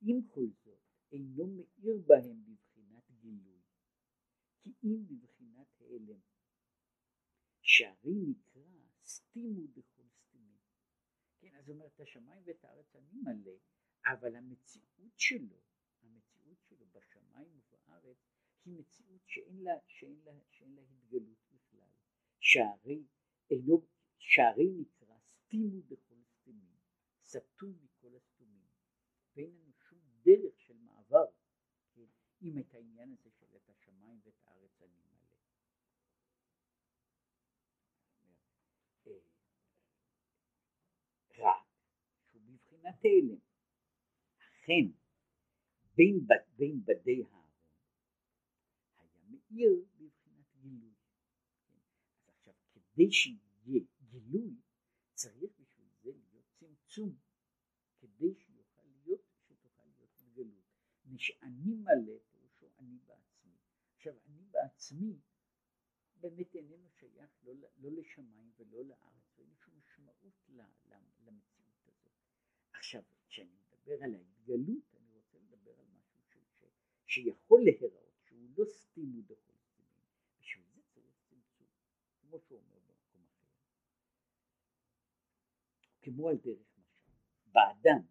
עם 0.00 0.22
כל 0.28 0.46
זאת 0.64 0.80
אינו 1.12 1.46
מאיר 1.46 1.98
בהם 2.06 2.44
בבחינת 2.44 3.10
גילוי, 3.10 3.60
כי 4.58 4.72
אם 4.84 5.06
בבחינת 5.08 5.80
העלם, 5.80 6.20
שהרי 7.62 8.14
נקרא 8.28 8.62
סתימו 9.04 9.66
דכל 9.66 10.08
סתימים. 10.08 10.58
כן, 11.38 11.56
אז 11.56 11.68
הוא 11.68 11.74
אומר 11.74 11.86
את 11.86 12.00
השמיים 12.00 12.42
ואת 12.46 12.64
הארץ 12.64 12.96
אני 12.96 13.12
מלא, 13.22 13.56
אבל 14.06 14.36
המציאות 14.36 15.18
שלו, 15.18 15.60
המציאות 16.02 16.58
שלו 16.62 16.86
בשמיים 16.86 17.60
ובארץ, 17.70 18.16
היא 18.64 18.74
מציאות 18.74 19.22
שאין 19.26 19.62
לה, 19.62 19.72
שאין 19.86 20.20
לה, 20.24 20.32
שאין 20.50 20.74
לה 20.74 20.82
התגלות 20.82 21.38
בכלל. 21.50 21.90
שהרי 22.40 23.04
אינו, 23.50 23.86
שהרי 24.18 24.70
נקרא 24.70 25.18
סתימו 25.18 25.82
סתימים, 25.82 26.09
סתום 27.30 27.74
מכל 27.82 28.16
הסתומים, 28.16 28.68
ואין 29.36 29.50
לנו 29.50 29.72
שום 29.88 29.98
דרך 30.22 30.60
של 30.60 30.76
מעבר, 30.78 31.26
כן, 31.94 32.06
עם 32.40 32.58
את 32.58 32.74
העניין 32.74 33.12
הזה 33.12 33.30
של 33.30 33.56
את 33.56 33.68
השמיים 33.68 34.20
ואת 34.24 34.34
הארץ 34.44 34.82
אני 34.82 35.00
מלא. 35.04 35.30
רק 41.38 41.66
שהוא 42.24 42.42
בבחינת 42.42 43.04
הלם. 43.04 43.38
אכן 44.38 44.98
בין, 45.94 46.26
בין 46.56 46.84
בדי 46.84 47.22
הארון 47.30 47.50
היה 48.98 49.22
מאיר 49.30 49.84
בבחינת 49.96 50.46
גילוי. 50.60 50.94
כן? 51.66 51.78
אז 52.16 52.28
עכשיו 52.28 52.54
כדי 52.72 53.10
שיהיה 53.12 53.84
גילוי 54.10 54.54
צריך 55.14 55.52
בשביל 55.58 55.88
זה 56.02 56.10
להיות 56.12 56.46
צמצום 56.58 57.16
כדי 57.98 58.34
שיוכל 58.34 58.86
להיות, 59.02 59.20
שתוכל 59.48 59.84
להיות 59.86 60.10
התגלות. 60.20 60.64
שאני 61.60 61.74
מלא 61.74 62.18
פירושו 62.30 62.66
אני 62.78 62.98
בעצמי. 63.06 63.56
עכשיו 63.94 64.14
אני 64.26 64.44
בעצמי 64.50 65.20
באמת 66.20 66.54
איננו 66.54 66.88
שייך 66.90 67.30
לא, 67.42 67.54
לא 67.78 67.90
לשמיים 67.92 68.52
ולא 68.56 68.84
לארץ, 68.84 69.34
ואין 69.36 69.54
שום 69.56 69.74
משמעות 69.78 70.34
למציאות 71.24 71.88
הזאת. 71.88 72.12
עכשיו, 72.72 73.02
כשאני 73.28 73.54
מדבר 73.54 74.04
על 74.04 74.14
ההתגלות, 74.14 74.94
אני 74.94 75.10
רוצה 75.12 75.38
לדבר 75.38 75.80
על 75.80 75.86
משהו 75.86 76.20
ש, 76.28 76.36
ש, 76.58 76.64
שיכול 77.06 77.60
להיראות, 77.64 78.20
שהוא 78.24 78.50
לא 78.56 78.64
סתימו 78.64 79.22
דכל 79.22 79.58
סתימים, 79.58 80.02
בשביל 80.40 80.64
זה 80.74 80.82
צריך 80.94 81.14
צמצום, 81.28 81.66
כמו 82.20 82.40
שהוא 82.40 82.58
אומר 82.58 82.78
במקום 82.78 83.24
אחר. 83.24 83.46
כמו 86.02 86.28
על 86.28 86.36
דרך 86.36 86.78
משל. 86.78 87.12
באדם, 87.46 88.02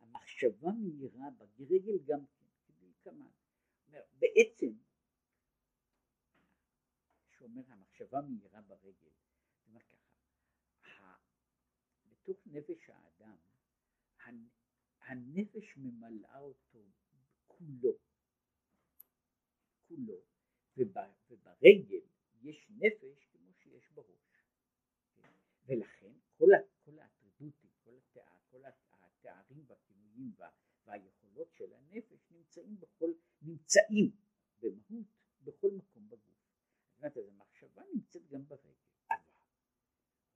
המחשבה 0.00 0.70
מהירה 0.72 1.30
ברגל 1.58 1.98
גם 2.04 2.26
כן, 2.26 2.43
כדלקמן. 3.04 3.30
בעצם, 4.18 4.72
שאומר 7.30 7.62
המחשבה 7.68 8.20
מהירה 8.20 8.60
ברגל, 8.62 9.10
זאת 9.56 9.66
אומרת 9.66 9.82
ככה, 10.82 11.16
בתוך 12.06 12.46
נפש 12.46 12.90
האדם, 12.90 13.36
הנפש 15.00 15.76
ממלאה 15.76 16.38
אותו 16.38 16.78
כולו, 17.46 17.98
כולו, 19.88 20.20
וברגל 20.76 22.06
יש 22.42 22.66
נפש 22.70 23.26
כמו 23.32 23.54
שיש 23.54 23.90
בראש. 23.90 24.44
ולכן 25.66 26.12
כל, 26.36 26.46
כל 26.84 26.98
האטריבוטים, 26.98 27.70
כל, 27.84 27.96
התאר, 27.96 28.38
כל 28.50 28.62
התארים 29.00 29.64
והכינויים 29.66 30.34
והיכולות 30.84 31.52
של 31.54 31.72
הנפש 31.74 32.13
נמצאים 32.62 32.80
בכל, 32.80 33.12
נמצאים 33.42 34.10
במהות 34.60 35.06
בכל 35.44 35.70
מקום 35.70 36.08
בגוף. 36.08 36.34
זאת 36.88 36.98
אומרת, 36.98 37.16
המחשבה 37.16 37.82
נמצאת 37.94 38.28
גם 38.28 38.44
ברגל. 38.48 38.72
אבל, 39.10 39.18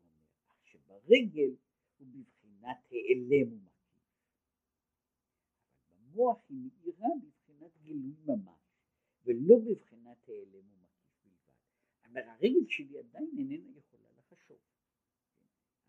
הוא 0.03 0.11
אומר, 0.11 0.25
שברגל 0.64 1.57
הוא 1.99 2.07
בבחינת 2.07 2.77
העלם 2.91 3.53
ומקיף. 3.53 4.03
אבל 5.83 5.97
במוח 5.97 6.45
היא 6.49 6.59
מאירה 6.59 7.09
בבחינת 7.23 7.77
גילוי 7.83 8.14
ממש, 8.27 8.61
ולא 9.25 9.57
בבחינת 9.66 10.29
העלם 10.29 10.69
ומקיף 10.73 11.25
בלבד. 11.25 11.53
אבל 12.05 12.29
הרגל 12.29 12.69
שלי 12.69 12.99
עדיין 12.99 13.31
איננה 13.39 13.79
יכולה 13.79 14.09
לחשוב. 14.19 14.59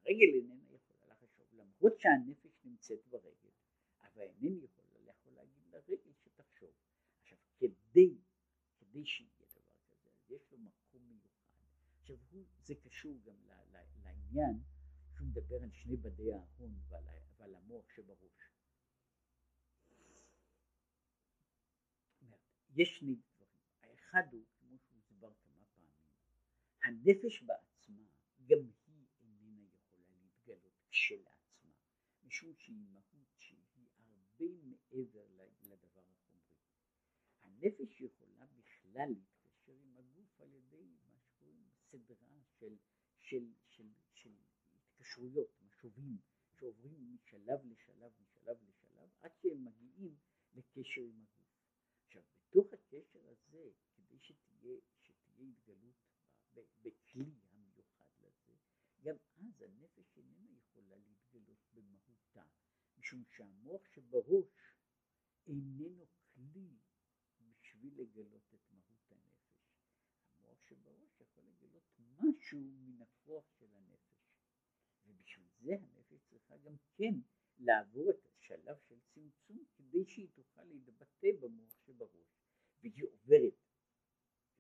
הרגל 0.06 0.36
איננה 0.36 0.74
יכולה 0.74 1.08
לחשוב, 1.08 1.48
למרות 1.54 2.00
שהנפש 2.00 2.66
נמצאת 2.66 3.08
ברגל, 3.08 3.52
אבל 4.00 4.22
אינני 4.22 4.64
יכולה 4.64 4.90
יכול 5.10 5.34
להגיד 5.34 5.64
לרגל 5.72 6.12
שתחשוב. 6.24 6.72
עכשיו, 7.22 7.38
כדי, 7.92 8.18
כדי 8.80 9.06
שיהיה 9.06 9.32
דבר 9.40 9.62
כזה, 9.90 10.10
יש 10.30 10.52
לו 10.52 10.58
מקום 10.58 11.02
מיוחד. 11.08 11.54
עכשיו, 12.00 12.18
הוא, 12.32 12.46
זה 12.64 12.76
קשור 12.76 13.20
גם 13.24 13.36
לעניין 14.04 14.64
שהוא 15.14 15.28
מדבר 15.28 15.64
על 15.64 15.72
שני 15.72 15.98
בדי 15.98 16.34
ההון 16.34 16.80
ועל, 16.88 17.04
ועל 17.38 17.56
המוח 17.56 17.90
שבראש. 17.90 18.50
יש 22.76 22.98
שני 23.00 23.16
דברים, 23.16 23.50
האחד 23.82 24.24
הוא, 24.32 24.46
כמו 24.60 24.78
שהוסבר 24.80 25.34
כמה 25.44 25.64
פעמים, 25.74 25.94
הנפש 26.84 27.42
בעצמה 27.42 28.04
גם 28.46 28.60
היא 28.86 29.06
איננה 29.22 29.64
יכולה 29.74 30.06
להתגלות 30.22 30.84
כשלעצמה, 30.90 31.74
משום 32.24 32.54
שהיא 32.58 32.76
מהות 32.92 33.28
שהיא 33.38 33.60
הרבה 34.40 34.46
מעבר 34.64 35.26
לדבר 35.62 36.02
החומרי. 36.12 36.56
הנפש 37.62 38.02
יכולה 38.02 38.46
בכלל 38.46 39.10
להתקשר 39.10 39.74
עם 39.74 39.98
הגוף 39.98 40.42
על 40.42 40.54
ידי 40.54 40.86
מה 41.06 41.20
שקוראים 41.20 41.70
סדרה 41.92 42.42
של, 42.60 42.78
של, 43.20 43.54
של, 43.68 43.88
של 44.14 44.32
התקשרויות, 44.76 45.50
משובים, 45.62 46.18
שעוברים 46.56 47.16
משלב 47.16 47.60
לשלב, 47.66 48.12
משלב 48.22 48.58
לשלב, 48.68 49.10
עד 49.22 49.32
שהם 49.42 49.66
מגיעים 49.66 50.16
לקשר 50.54 51.02
עם 51.02 51.22
הגוף. 51.22 51.48
עכשיו, 52.06 52.22
בתוך 52.50 52.74
הקשר 52.74 53.28
הזה, 53.30 53.70
כדי 53.96 54.18
שתהיה, 54.20 54.78
שתהיה 55.02 55.48
התגלות 55.50 55.96
בכלי 56.82 57.32
המיוחד 57.52 58.06
לזה, 58.20 58.54
גם 59.02 59.16
אז 59.38 59.62
הנפש 59.62 60.18
איננה 60.18 60.52
יכולה 60.58 60.96
להתגלות 60.98 61.60
במהותה, 61.74 62.44
משום 62.98 63.24
שהמוח 63.30 63.82
שבראש 63.88 64.74
איננו 65.48 66.06
לגלות 68.00 68.54
את 68.54 68.72
מהות 68.72 69.12
הנפש. 69.12 69.60
המוח 70.36 70.62
שבראש 70.64 71.20
יכול 71.20 71.44
לגלות 71.44 71.84
משהו 72.00 72.60
מן 72.60 73.02
הכוח 73.02 73.52
של 73.60 73.76
הנפש, 73.76 74.34
ובשביל 75.06 75.48
זה 75.60 75.74
הנפש 75.74 76.20
צריכה 76.30 76.58
גם 76.58 76.76
כן 76.96 77.14
לעבור 77.60 78.10
את 78.10 78.26
השלב 78.26 78.78
של 78.88 79.00
צמצום 79.14 79.66
כדי 79.76 80.06
שהיא 80.06 80.30
תוכל 80.34 80.64
להתבטא 80.64 81.28
במוח 81.40 81.80
שבראש, 81.86 82.28
והיא 82.82 83.04
עוברת 83.04 83.54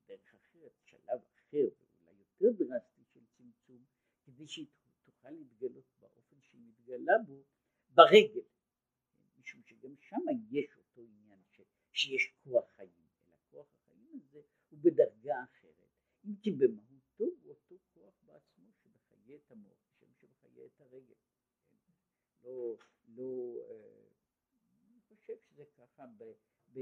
בדרך 0.09 0.33
אחרת, 0.35 0.71
שלב 0.85 1.21
אחר 1.23 1.67
ואולי 1.79 2.11
יותר 2.19 2.63
דרסטי 2.63 3.03
של 3.13 3.25
צמצום, 3.37 3.85
כדי 4.23 4.47
שהיא 4.47 4.67
תוכל 5.03 5.29
להתגלות 5.29 5.85
באופן 5.99 6.41
שהיא 6.41 6.61
מתגלה 6.61 7.13
בו 7.27 7.43
ברגל, 7.89 8.47
משום 9.37 9.63
שגם 9.63 9.95
שם 9.99 10.25
יש 10.51 10.77
אותו 10.77 11.01
עניין 11.01 11.39
ש, 11.51 11.61
שיש 11.93 12.33
כוח 12.43 12.69
חיים, 12.75 13.07
אלא 13.27 13.37
כוח 13.49 13.67
החיים 13.75 14.19
הזה 14.23 14.41
הוא 14.79 14.91
בדרגה 14.91 15.43
אחרת, 15.43 15.89
אם 16.25 16.35
כי 16.41 16.51
במהותו 16.51 17.23
הוא 17.23 17.49
אותו 17.49 17.75
כוח 17.93 18.13
בעצמו 18.25 18.65
שמחיה 18.73 19.35
את 19.35 19.51
המוח, 19.51 19.77
כשם 19.91 20.07
שמחיה 20.13 20.65
את 20.65 20.81
הרגל. 20.81 21.13
לא, 22.43 22.77
לא, 23.07 23.55
אה, 23.69 24.07
אני 24.89 24.99
חושב 25.07 25.33
שזה 25.49 25.63
ככה 25.77 26.03
ב, 26.17 26.23
ב, 26.73 26.79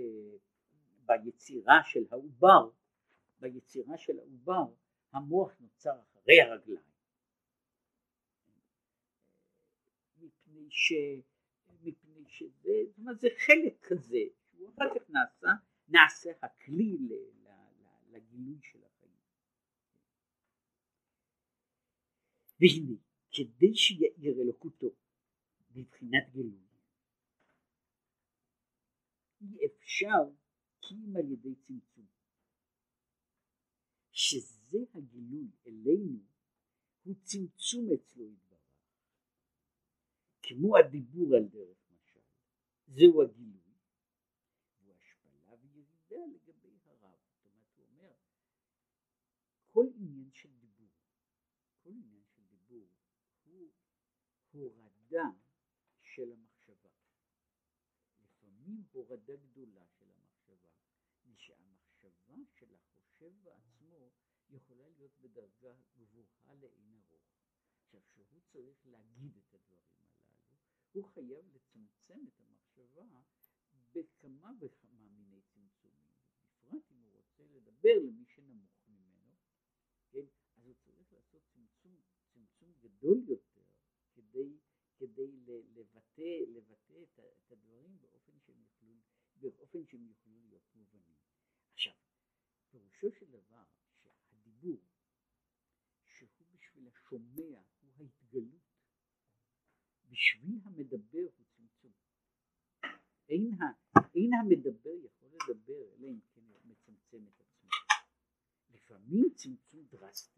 ביצירה 1.06 1.80
של 1.84 2.06
העובר, 2.12 2.70
ביצירה 3.39 3.98
של 3.98 4.20
העובר 4.20 4.74
המוח 5.14 5.56
נוצר 5.60 6.00
אחרי 6.02 6.41
הרגליים. 6.41 6.82
מפני, 10.18 10.68
ש, 10.70 10.93
מפני 11.82 12.24
שזה, 12.28 12.72
זאת 12.88 12.98
אומרת 12.98 13.20
זה 13.20 13.28
חלק 13.45 13.82
כזה, 13.82 14.24
שהוא 14.50 14.70
אחר 14.70 15.00
כך 15.00 15.10
נעשה, 15.10 15.48
נעשה 15.88 16.32
הכלי 16.41 16.98
ל, 16.98 17.14
לגילוי 18.08 18.60
של 18.62 18.84
החיים. 18.84 19.18
והנה, 22.60 22.99
כדי 23.32 23.76
שיאיר 23.76 24.41
אלוקותו 24.41 24.88
בבחינת 25.72 26.30
גילוי, 26.32 26.68
אי 29.41 29.66
אפשר 29.66 30.24
כי 30.82 30.95
אם 30.95 31.16
על 31.16 31.32
ידי 31.32 31.55
צמצום. 31.55 32.05
שזה 34.12 34.78
הגילוי 34.93 35.47
אלינו 35.68 36.20
הוא 37.03 37.16
צמצום 37.24 37.88
אצלו 37.93 38.32
יתברך. 38.32 38.58
כמו 40.41 40.78
הדיבור 40.78 41.36
על 41.36 41.47
דרך 41.47 41.78
משל, 41.91 42.20
זהו 42.88 43.22
הגילוי, 43.24 43.74
הוא 44.80 44.93
השפלה 44.95 45.53
וירידה 45.62 46.26
לגבי 46.36 46.80
הרב. 46.86 47.20
זאת 47.30 47.45
אומרת, 47.45 47.68
הוא 47.76 47.86
אומר, 47.86 48.14
כל 49.78 49.88
עניין 49.96 50.32
של 50.34 50.50
דיבור, 50.60 50.90
כל 51.84 51.90
עניין 51.90 52.24
של 52.26 52.44
דיבור 52.48 52.88
הוא 53.42 53.70
הורדה 54.52 55.30
של 56.02 56.32
המחשבה. 56.32 56.90
לפעמים 58.20 58.84
הורדה 58.92 59.36
גדולה 59.36 59.86
של 59.88 60.12
המחשבה, 60.12 60.70
שהמחשבה 61.38 62.36
של 62.54 62.76
החושב 62.76 63.34
בעצמו 63.44 64.12
יכולה 64.50 64.90
להיות 64.90 65.12
בדרגה 65.22 65.76
גבוהה 65.98 66.54
לאין 66.56 66.94
ארוך. 66.94 67.28
עכשיו, 67.84 68.02
כשהוא 68.10 68.42
צריך 68.52 68.88
להגיד 68.88 69.38
את 69.38 69.54
הדברים 69.54 70.02
הללו, 70.02 70.58
הוא 70.92 71.06
חייב 71.06 71.46
לצמצם 71.54 72.20
את 72.28 72.40
המחשבה 72.40 73.22
בכמה 73.94 74.52
וכמה 74.60 75.08
מיני 75.10 75.42
צמצומים, 75.42 76.12
בפרט 76.42 76.92
אם 76.92 77.02
הוא 77.04 77.12
רוצה 77.14 77.44
לדבר 77.46 78.00
למי 78.04 78.26
שנמוך 78.26 78.88
ממנו, 78.88 79.18
כן, 80.12 80.26
אז 80.56 80.66
הוא 80.66 80.76
צריך 80.76 81.14
לעשות 81.14 81.42
צמצום, 81.54 82.02
צמצום 82.34 82.74
גדול 82.98 83.24
יותר 83.28 83.62
כדי, 84.14 84.58
כדי 84.98 85.32
לבטא, 85.76 86.43
לבטא 86.48 87.04
את, 87.04 87.20
את 87.20 87.52
הדברים 87.52 87.98
באופן 88.02 88.39
שהם 88.39 88.62
יוכלו, 88.62 88.93
באופן 89.36 89.86
שהם 89.86 90.08
יוכלו 90.08 90.34
להיות 90.48 90.76
מובנים. 90.76 91.16
עכשיו, 91.74 91.93
פירושו 92.70 93.12
של 93.12 93.26
דבר 93.26 93.64
שהדיבור 94.02 94.82
שהוא 96.06 96.48
בשביל 96.54 96.88
השומע 96.88 97.62
הוא 97.80 97.93
ההתגלות, 98.00 98.62
בשביל 100.10 100.60
המדבר 100.64 101.28
הוא 101.38 101.45
צמצום. 101.50 101.91
אין, 103.30 103.52
ה, 103.54 103.66
אין 104.16 104.32
המדבר 104.34 104.95
יכול 105.04 105.30
לדבר 105.30 105.93
אלא 105.93 106.08
אם 106.08 106.20
כן 106.34 106.41
הוא 106.48 106.62
מצמצם 106.66 107.28
את 107.28 107.41
עצמו. 107.41 107.70
לפעמים 108.70 109.30
צמצום 109.36 109.86
דרסטי? 109.91 110.37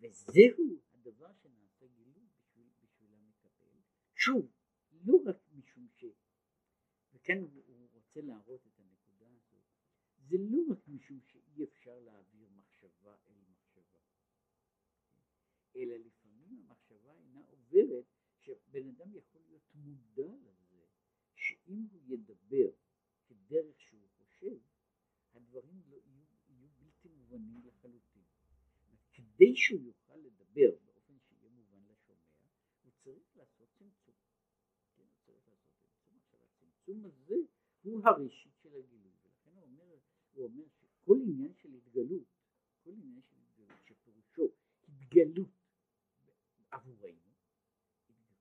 וזהו 0.00 0.80
הדבר 0.92 1.32
שנעשה 1.34 1.86
גילוי 1.86 2.26
בשביל, 2.34 2.68
בשביל 2.82 3.14
המקבל. 3.14 3.80
שוב, 4.14 4.52
לא 4.92 5.14
רק 5.26 5.36
משום 5.52 5.88
ש... 5.88 6.04
וכאן 7.12 7.38
הוא 7.38 7.88
רוצה 7.92 8.20
להראות 8.20 8.66
את 8.66 8.80
הנקודה 8.80 9.28
הזאת, 9.28 9.64
זה 10.18 10.36
לא 10.38 10.58
רק 10.72 10.88
משום 10.88 11.20
שאי 11.20 11.64
אפשר 11.64 12.00
להעביר 12.00 12.48
מחשבה 12.50 13.16
אל 13.28 13.34
מחשבה, 13.48 14.00
אלא 15.76 15.96
לפעמים 15.96 16.58
המחשבה 16.58 17.14
אינה 17.14 17.40
עוברת, 17.40 18.04
בן 18.70 18.88
אדם 18.88 19.14
יכול 19.14 19.42
להיות 19.42 19.74
מודע 19.74 20.34
לזה 20.36 20.86
שאם 21.34 21.86
הוא 21.92 22.02
ידבר 22.06 22.70
כדרך 23.26 23.80
שהוא 23.80 24.08
חושב, 24.16 24.58
הדברים 25.32 25.82
לא 25.86 25.96
יהיו, 25.96 26.24
יהיו 26.48 26.68
בלתי 26.78 27.08
מובנים 27.08 27.62
לחלוטין. 27.66 28.24
כדי 29.40 29.56
שהוא 29.56 29.80
יוכל 29.80 30.16
לדבר 30.16 30.70
באופן 30.84 31.18
שיהיה 31.18 31.50
מובן 31.50 31.82
לשומע, 31.88 32.30
הוא 32.82 32.92
צריך 33.04 33.36
לעשות 33.36 33.68
צמצום. 33.78 34.14
כן, 34.94 35.02
הוא 35.02 35.18
צריך 35.26 35.46
לעשות 35.46 35.76
צמצום. 36.06 36.16
עכשיו 36.16 36.40
הצמצום 36.42 37.04
הזה 37.04 37.34
הוא 37.82 38.00
הראשית 38.04 38.52
של 38.62 38.74
הגילוי, 38.74 39.12
ולכן 39.22 39.50
הוא 39.56 39.62
אומר, 39.62 39.98
הוא 40.32 40.44
אומר 40.44 40.64
שכל 40.68 41.18
עניין 41.22 41.54
של 41.54 41.74
התגלות, 41.74 42.26
כל 42.82 42.90
עניין 42.90 43.22
של 43.22 43.36
התגלות 43.40 43.78
שפירושו 43.86 44.48
התגלות 44.88 45.48
עבורנו, 46.70 47.32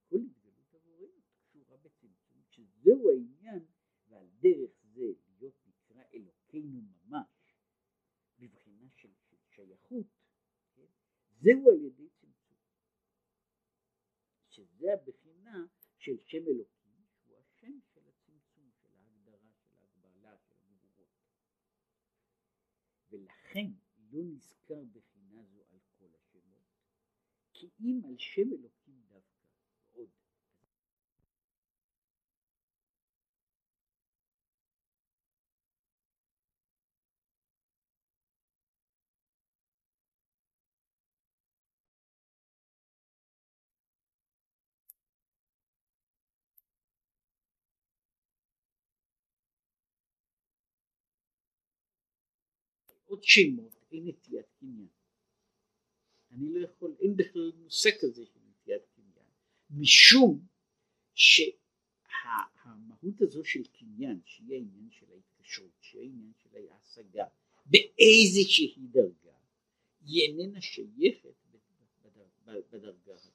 כל 0.10 0.18
התגלות 0.18 0.74
עבורנו 0.74 1.22
קשורה 1.42 1.78
בצמצום, 1.78 2.42
שזהו 2.50 3.10
העניין, 3.10 3.66
ועל 4.08 4.28
דרך 4.40 4.72
זה 4.94 5.14
להיות 5.28 5.56
נקרא 5.66 6.04
אלוקינו 6.14 6.82
ממש, 6.82 7.28
בבחינה 8.40 8.90
של, 8.96 9.10
של 9.30 9.38
שייכות, 9.50 10.08
כן? 10.76 10.86
זהו 11.42 11.70
על 11.70 11.82
ידי 11.86 12.10
צמצום, 12.10 12.58
שזה 14.50 14.94
הבחינה 14.94 15.66
של 15.98 16.18
שם 16.26 16.48
אלוקים, 16.48 17.04
שהוא 17.16 17.38
השם 17.38 17.80
של 17.94 18.02
הצמצום, 18.10 18.72
של 18.82 18.90
ההגדרה, 18.96 19.52
של 19.64 19.82
ההגבלה, 19.82 20.38
של 20.38 20.56
הגבורות. 20.62 21.08
ולכן 23.12 23.68
לא 24.12 24.24
נזכר 24.24 24.84
בחינה 24.84 25.44
זו 25.44 25.64
על 25.72 25.80
כל 25.98 26.10
השמות, 26.16 26.66
כי 27.54 27.70
אם 27.80 28.02
על 28.06 28.18
שם 28.18 28.54
אלוקים 28.54 28.79
עוד 53.10 53.24
שמות 53.24 53.76
אין 53.92 54.08
נטיית 54.08 54.46
קניין. 54.60 54.88
אני 56.32 56.50
לא 56.54 56.60
יכול, 56.68 56.96
אין 57.00 57.16
בכלל 57.18 57.52
מושג 57.56 57.92
כזה 58.02 58.26
של 58.26 58.40
נטיית 58.50 58.82
קניין, 58.96 59.26
משום 59.70 60.46
שהמהות 61.14 61.62
הזו 63.22 63.44
של 63.44 63.64
קניין, 63.64 64.20
שהיא 64.26 64.54
העניין 64.54 64.90
של 64.90 65.06
ההתקשרות, 65.12 65.72
שהיא 65.82 66.02
העניין 66.02 66.34
של 66.38 66.50
ההשגה, 66.72 67.26
באיזושהי 67.66 68.76
דרגה, 68.92 69.38
היא 70.02 70.28
איננה 70.28 70.62
שייכת 70.62 71.40
בדרגה 72.72 73.16
הזו. 73.16 73.30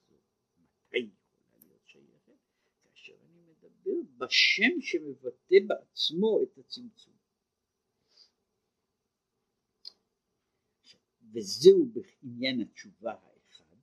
מתי 0.59 0.97
היא 0.97 1.09
יכולה 1.39 1.63
להיות 1.63 1.81
שייכת? 1.85 2.37
כאשר 2.83 3.13
אני 3.25 3.41
מדבר 3.41 4.11
בשם 4.17 4.81
שמבטא 4.81 5.55
בעצמו 5.67 6.43
את 6.43 6.57
הצמצום. 6.57 7.14
וזהו 11.35 11.85
בעניין 11.85 12.61
התשובה 12.61 13.11
האחד, 13.11 13.77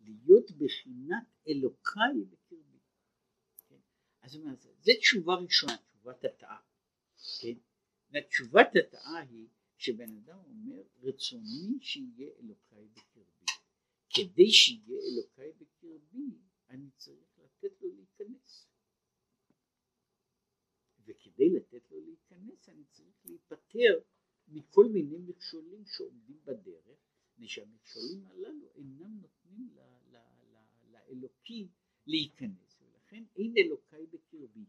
להיות 0.00 0.50
בחינת 0.50 1.24
אלוקיי 1.48 2.24
בקרבי. 2.30 2.78
כן? 3.68 3.78
אז 4.22 4.36
מה 4.36 4.54
זה? 4.54 4.72
זה 4.80 4.92
תשובה 5.00 5.34
ראשונה, 5.34 5.76
תשובת 5.76 6.24
התאה. 6.24 6.58
כן? 7.40 8.20
תשובת 8.28 8.68
התאה 8.78 9.18
היא 9.18 9.48
שבן 9.76 10.16
אדם 10.16 10.38
אומר 10.38 10.82
רצוני 11.02 11.78
שיהיה 11.80 12.30
אלוקיי 12.38 12.88
בקרבי. 12.88 13.46
כדי 14.10 14.50
שיהיה 14.50 14.98
אלוקיי 15.12 15.52
בקרבי 15.52 16.38
אני 16.68 16.90
צריך 16.96 17.38
לתת 17.38 17.82
לו 17.82 17.88
להיכנס. 17.94 18.66
וכדי 21.04 21.50
לתת 21.56 21.90
לו 21.90 22.00
להיכנס 22.00 22.68
אני 22.68 22.84
צריך 22.84 23.16
להיפטר 23.24 24.00
מכל 24.50 24.86
מיני 24.92 25.18
מכשולים 25.18 25.84
שעומדים 25.86 26.38
בדרך, 26.44 26.98
ושהמכשולים 27.38 28.26
הללו 28.26 28.68
אינם 28.74 29.20
נותנים 29.20 29.68
ל, 29.74 29.80
ל, 30.12 30.16
ל, 30.16 30.92
לאלוקים 30.92 31.68
להיכנס, 32.06 32.80
ולכן 32.80 33.24
אין 33.36 33.54
אלוקיי 33.56 34.06
בקרבי, 34.06 34.64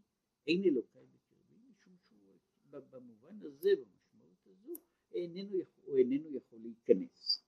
אין 0.46 0.62
אלוקיי 0.64 1.06
בקרבי, 1.06 1.54
משום 1.70 1.96
שהוא 2.08 2.80
במובן 2.90 3.38
הזה, 3.42 3.70
במשמעות 3.76 4.46
הזו, 4.46 4.72
איננו, 5.14 5.56
הוא 5.84 5.98
איננו 5.98 6.36
יכול 6.36 6.60
להיכנס. 6.60 7.42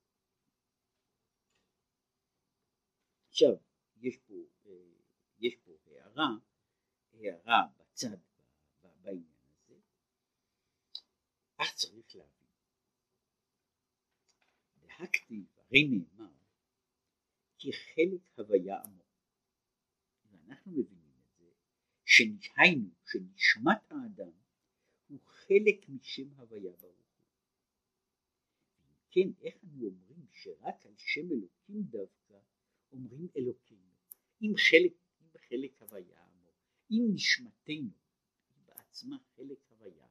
עכשיו, 3.28 3.56
יש 3.96 4.16
פה, 4.16 4.34
יש 5.38 5.56
פה 5.56 5.72
הערה, 5.86 6.28
הערה 7.12 7.66
בצד 7.78 8.16
בעניין. 9.02 9.34
אך 11.64 11.74
צריך 11.74 12.16
להבין. 12.16 12.48
להכתיב, 14.84 15.44
הרי 15.56 15.84
נאמר, 15.88 16.32
כי 17.58 17.72
חלק 17.72 18.38
הוויה 18.38 18.80
עמוק. 18.82 19.06
ואנחנו 20.30 20.72
מבינים 20.72 21.14
את 21.20 21.38
זה, 21.38 21.50
שהיינו, 22.04 22.90
שנשמת 23.06 23.90
האדם 23.90 24.32
הוא 25.08 25.20
חלק 25.24 25.88
משם 25.88 26.34
הוויה 26.36 26.72
ברוך 26.72 26.96
הוא. 26.96 27.24
כן, 29.10 29.28
איך 29.40 29.54
אנו 29.64 29.86
אומרים 29.86 30.26
שרק 30.32 30.86
על 30.86 30.94
שם 30.96 31.30
אלוקים 31.30 31.82
דווקא 31.82 32.38
אומרים 32.92 33.28
אלוקינו? 33.36 33.94
אם 34.42 34.52
חלק, 34.56 34.92
אם 35.20 35.38
חלק 35.48 35.82
הוויה 35.82 36.24
עמוק, 36.24 36.54
אם 36.90 37.02
נשמתנו 37.14 37.90
בעצמה 38.64 39.16
חלק 39.36 39.58
הוויה, 39.70 40.03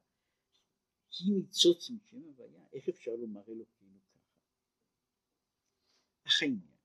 כי 1.16 1.30
ניצוץ 1.30 1.90
משם 1.90 2.22
הוויה, 2.24 2.66
איך 2.72 2.88
אפשר 2.88 3.10
לומר 3.10 3.42
אלוקינו 3.48 4.00
ככה? 4.08 4.18
אך 6.26 6.42
העניין, 6.42 6.76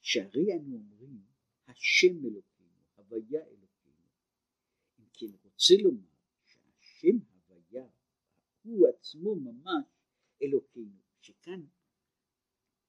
שהרי 0.00 0.52
אנו 0.52 0.74
אומרים 0.74 1.24
השם 1.66 2.24
אלוקינו, 2.24 2.82
הוויה 2.94 3.46
אלוקינו, 3.46 4.08
אם 4.98 5.04
כן 5.12 5.26
רוצה 5.42 5.74
לומר 5.82 6.16
שהשם 6.44 7.16
הוויה 7.48 7.88
הוא 8.62 8.88
עצמו 8.88 9.36
ממש 9.36 9.86
אלוקינו, 10.42 11.00
שכאן 11.20 11.66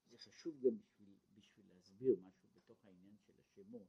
זה 0.10 0.18
חשוב 0.18 0.62
גם 0.62 0.78
בשביל, 0.78 1.16
בשביל 1.38 1.66
להסביר 1.70 2.16
משהו 2.22 2.50
בתוך 2.56 2.86
העניין 2.86 3.18
של 3.18 3.34
השמות. 3.40 3.88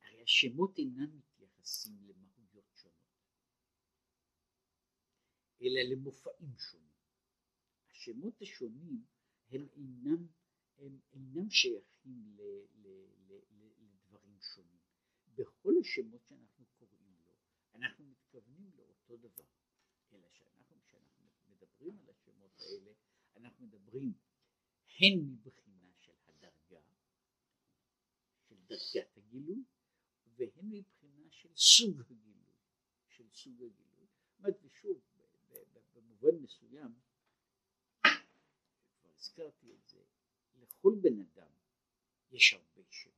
הרי 0.00 0.22
השמות 0.22 0.78
אינם 0.78 1.18
מתייחסים 1.18 1.98
למה 2.06 2.28
אלא 5.62 5.80
למופעים 5.80 6.58
שונים. 6.58 6.98
השמות 7.90 8.42
השונים 8.42 9.04
הם 9.50 9.68
אינם, 9.76 10.26
הם 10.78 11.00
אינם 11.12 11.50
שייכים 11.50 12.36
ל, 12.36 12.40
ל, 12.74 12.86
ל, 13.28 13.32
ל, 13.50 13.70
לדברים 13.80 14.40
שונים. 14.40 14.80
בכל 15.34 15.72
השמות 15.80 16.20
שאנחנו 16.28 16.64
קוראים 16.78 17.14
לו, 17.26 17.34
אנחנו 17.74 18.04
מתכוונים 18.04 18.70
לאותו 18.76 19.16
דבר. 19.16 19.44
אלא 20.12 20.28
שאנחנו, 20.30 20.76
כשאנחנו 20.82 21.24
מדברים 21.48 21.98
על 21.98 22.10
השמות 22.10 22.52
האלה, 22.60 22.92
אנחנו 23.36 23.66
מדברים 23.66 24.12
הן 24.98 25.18
מבחינה 25.18 25.92
של 26.00 26.12
הדרגה, 26.26 26.80
של 28.48 28.56
דרגת 28.66 29.16
הגילוי, 29.16 29.64
והן 30.26 30.68
מבחינה 30.70 31.30
של 31.30 31.48
סוג 31.56 32.00
הגילוי, 32.00 32.52
של 33.08 33.28
סוג 33.30 33.62
הגילוי. 33.62 33.77
במובן 36.20 36.42
מסוים, 36.42 36.94
כבר 38.02 39.10
הזכרתי 39.16 39.72
את 39.72 39.88
זה, 39.88 40.02
לכל 40.56 40.94
בן 41.02 41.20
אדם 41.20 41.50
יש 42.30 42.52
הרבה 42.52 42.82
שמות. 42.90 43.14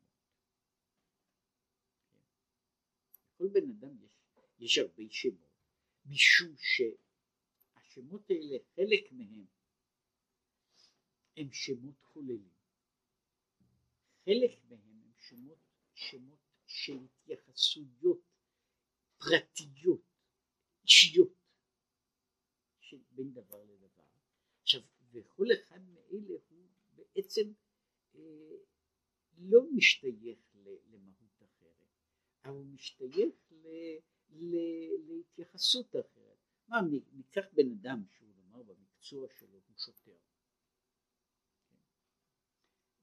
לכל 3.25 3.49
בן 3.49 3.71
אדם 3.71 4.05
יש, 4.05 4.13
יש 4.59 4.79
הרבה 4.79 5.03
שמות, 5.11 5.51
משום 6.07 6.55
שהשמות 6.57 8.31
האלה, 8.31 8.59
חלק 8.77 9.13
מהם 9.13 9.47
הם 11.37 11.53
שמות 11.53 11.95
כוללים. 12.03 12.55
חלק 14.25 14.65
מהם 14.69 15.03
הם 15.03 15.13
שמות, 15.19 15.59
שמות 15.95 16.39
של 16.67 16.99
התייחסויות 17.05 18.21
פרטיות, 19.19 20.03
אישיות. 20.83 21.40
בין 23.21 23.33
דבר 23.33 23.65
לדבר. 23.65 24.05
עכשיו, 24.63 24.81
וכל 25.13 25.47
אחד 25.53 25.81
מאלה 25.81 26.35
הוא 26.49 26.71
בעצם 26.95 27.53
אה, 28.15 28.57
לא 29.39 29.61
משתייך 29.77 30.39
למהות 30.91 31.43
אחרת, 31.43 31.85
אבל 32.45 32.55
הוא 32.55 32.67
משתייך 32.67 33.35
ל, 33.51 33.67
ל, 34.31 34.57
להתייחסות 35.07 35.97
אחרת. 35.97 36.39
מה, 36.69 36.77
ניקח 37.13 37.45
בן 37.53 37.71
אדם 37.73 38.05
שהוא 38.11 38.29
נאמר 38.35 38.63
במקצוע 38.63 39.29
שלו 39.39 39.59
הוא 39.67 39.77
שוטר, 39.77 40.17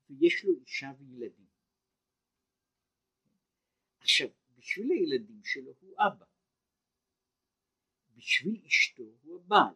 ויש 0.09 0.43
לו 0.43 0.53
אישה 0.53 0.91
וילדים. 0.99 1.47
עכשיו, 3.99 4.27
בשביל 4.57 4.91
הילדים 4.91 5.43
שלו 5.43 5.73
הוא 5.79 5.95
אבא, 6.07 6.25
בשביל 8.15 8.65
אשתו 8.65 9.03
הוא 9.21 9.39
הבעל, 9.39 9.75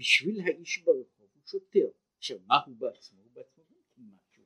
בשביל 0.00 0.40
האיש 0.40 0.78
ברחוב 0.78 1.30
הוא 1.34 1.42
שוטר. 1.46 1.88
עכשיו, 2.18 2.38
מה 2.46 2.54
הוא 2.66 2.76
בעצמו? 2.76 3.22
הוא 3.22 3.30
בעצמו 3.32 3.64
גם 3.64 3.82
כן 3.94 4.02
משהו. 4.02 4.44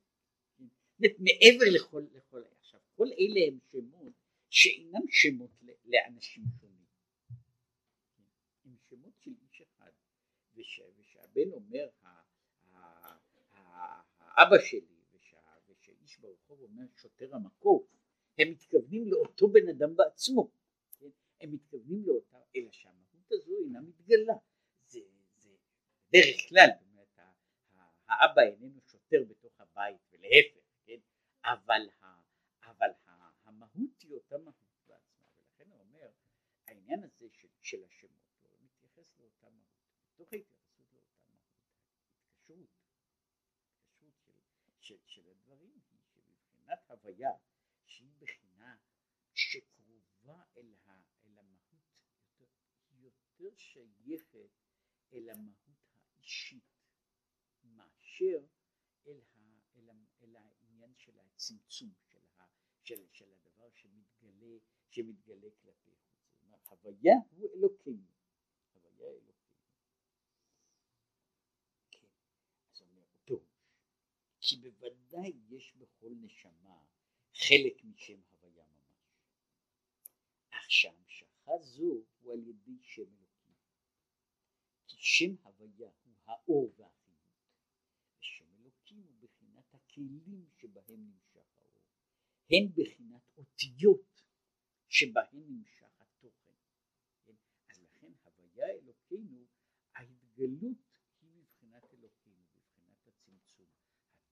מעבר 0.98 1.64
לכל, 1.74 2.02
לכל, 2.12 2.42
עכשיו, 2.59 2.80
כל 2.96 3.07
אלה 3.07 3.40
הם 3.48 3.59
שמות 3.70 4.12
שאינם 4.50 5.00
שמות 5.09 5.50
לאנשים 5.84 6.44
שונים. 6.61 6.86
הם 8.64 8.76
שמות 8.88 9.12
של 9.18 9.30
איש 9.42 9.62
אחד, 9.62 9.90
ושהבן 10.55 11.52
אומר, 11.52 11.88
האבא 14.18 14.57
שלי, 14.64 14.96
ושהאיש 15.12 16.18
ברחוב 16.18 16.61
אומר 16.61 16.84
שוטר 16.96 17.34
המקוף, 17.34 17.86
הם 18.38 18.50
מתכוונים 18.50 19.09
לאותו 19.09 19.48
בן 19.48 19.68
אדם 19.68 19.96
בעצמו, 19.96 20.50
כן? 20.98 21.11
הם 21.40 21.52
מתכוונים 21.52 22.07
לאותה, 22.07 22.38
אלא 22.57 22.70
שהמהות 22.70 23.32
הזו 23.32 23.52
אינה 23.64 23.80
מתגלה, 23.80 24.34
בדרך 26.14 26.48
כלל, 26.48 26.68
האבא 28.08 28.42
איננו 28.42 28.80
שוטר 28.80 29.24
בתוך 29.28 29.60
הבית 29.60 30.00
ולהפך, 30.10 30.66
כן? 30.84 30.98
אבל, 31.44 31.82
אבל 32.62 32.90
המהות 33.44 34.02
היא 34.02 34.12
אותה 34.12 34.38
מהות 34.38 34.78
בעצמה, 34.86 35.26
ולכן 35.36 35.70
הוא 35.70 35.80
אומר, 35.80 36.10
העניין 36.66 37.02
הזה 37.02 37.26
של, 37.32 37.48
של 37.62 37.84
השמות, 37.84 38.22
הוא 38.42 38.58
מתייחס 38.62 39.18
לאותה 39.18 39.50
מהות, 39.50 39.78
בתוך 40.12 40.32
ההתייחסות 40.32 40.86
לאותה 40.92 41.20
מהות, 41.28 41.48
התקשרות, 42.22 42.68
התקשרות 43.90 44.44
של, 44.80 44.96
של, 44.96 44.98
של 45.06 45.28
הדברים 45.30 45.80
היא 45.90 46.00
שמבחינת 46.14 46.90
הוויה 46.90 47.32
שהיא 47.86 48.12
בחינה 48.18 48.76
שקרובה 49.34 50.42
אל, 50.56 50.74
ה, 50.84 51.00
אל 51.26 51.38
המהות, 51.38 51.84
יותר, 52.38 52.46
יותר 52.92 53.56
שייכת 53.56 54.50
אל 55.12 55.30
המהות 55.30 55.63
האישית 56.24 56.64
מאשר 57.64 58.46
אל, 59.06 59.20
ה, 59.34 59.58
אל, 59.76 59.90
אל 60.22 60.36
העניין 60.36 60.94
של 60.96 61.18
הצמצום 61.18 61.92
של, 62.08 62.26
ה, 62.38 62.44
של, 62.82 63.06
של 63.12 63.32
הדבר 63.32 63.70
שמתגלה, 63.74 64.58
שמתגלה 64.90 65.48
כלפי 65.62 65.90
חוץ. 65.90 66.24
זאת 66.30 66.42
אומרת, 66.42 66.68
הוויה 66.68 67.14
הוא 67.30 67.50
אלוקינו, 67.54 68.12
הוויה 68.72 69.10
אלוקינו. 69.10 69.64
כן, 71.90 72.06
אז 72.72 72.80
אומר 72.80 73.04
פירוש, 73.24 73.68
כי 74.40 74.56
בוודאי 74.56 75.32
יש 75.48 75.74
בכל 75.76 76.10
נשמה 76.20 76.84
חלק 77.34 77.84
משם 77.84 78.20
הוויה 78.30 78.66
ממש. 78.66 79.18
אך 80.50 80.70
שהמשכה 80.70 81.58
זו 81.60 82.04
הוא 82.20 82.32
על 82.32 82.48
ידי 82.48 82.78
שם 82.82 83.02
אלוקים. 83.02 83.54
כי 84.86 84.96
שם 84.98 85.34
הוויה 85.42 85.90
האור 86.26 86.72
והחיות, 86.76 87.48
ושם 88.20 88.44
אלוקים 88.60 89.02
הוא 89.02 89.14
בחינת 89.28 89.74
הכלים 89.74 90.46
שבהם 90.56 91.10
נמשך 91.10 91.58
האור, 91.58 91.82
הן 92.50 92.68
בחינת 92.74 93.22
אותיות 93.36 94.22
שבהן 94.88 95.44
נמשך 95.48 96.00
התוכן. 96.00 96.52
כן? 97.24 97.32
אז 97.70 97.82
לכן 97.82 98.12
הוויה 98.24 98.70
אלוקינו, 98.70 99.46
ההתגלות 99.94 100.78
היא 101.20 101.30
מבחינת 101.34 101.84
אלוקינו, 101.94 102.42
מבחינת 102.56 103.08
הצמצום. 103.08 103.66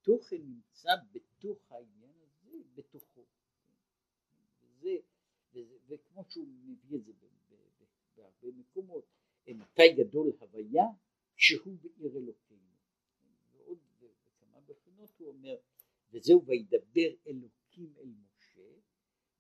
התוכן 0.01 0.36
נמצא 0.36 0.90
בתוך 1.12 1.72
העניין 1.72 2.12
בתוכו. 2.74 3.24
וזה, 4.61 4.97
וזה, 5.53 5.76
וכמו 5.86 6.24
שהוא 6.28 6.49
מביא 6.49 6.99
את 6.99 7.05
זה 7.05 7.12
בהרבה 8.16 8.49
מקומות, 8.57 9.05
מתי 9.47 9.93
גדול 9.97 10.32
הוויה 10.40 10.84
שהוא 11.43 11.78
בעיר 11.82 12.16
אלוקינו. 12.16 12.72
ועוד 13.53 13.78
בכמה 14.01 14.61
בחינות 14.61 15.18
הוא 15.18 15.28
אומר, 15.28 15.57
וזהו 16.11 16.47
וידבר 16.47 17.11
אלוקים 17.26 17.95
אל 17.99 18.09
משה, 18.09 18.70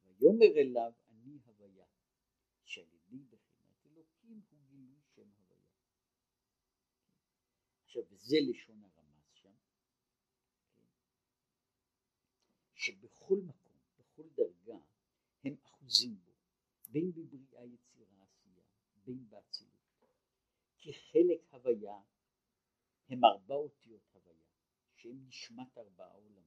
ויאמר 0.04 0.52
אליו 0.56 0.92
אני 1.08 1.38
הוויה, 1.44 1.86
שעל 2.64 2.86
ידי 2.94 3.24
בחינת 3.24 3.86
אלוקים 3.86 4.42
הוא 4.50 4.58
גילוי 4.68 5.00
שם 5.14 5.30
הוויה. 5.38 5.66
עכשיו, 7.84 8.02
וזה 8.10 8.36
לשון 8.50 8.82
הרמז 8.82 9.30
שם, 9.34 9.54
שבכל 12.74 13.38
מקום, 13.46 13.78
בכל 13.98 14.28
דרגה, 14.34 14.78
הם 15.44 15.56
אחוזים 15.62 16.16
בו, 16.24 16.32
בין 16.88 17.12
בבריאה 17.12 17.64
יצירה 17.64 18.24
עשייה, 18.24 18.62
בין 19.04 19.28
באצילות. 19.28 19.82
כחלק 20.82 21.40
הוויה 21.50 22.00
הם 23.08 23.24
ארבע 23.24 23.54
אותיות 23.54 24.14
הוויה, 24.14 24.46
שהם 24.94 25.26
נשמת 25.26 25.78
ארבעה 25.78 26.12
עולמות, 26.12 26.44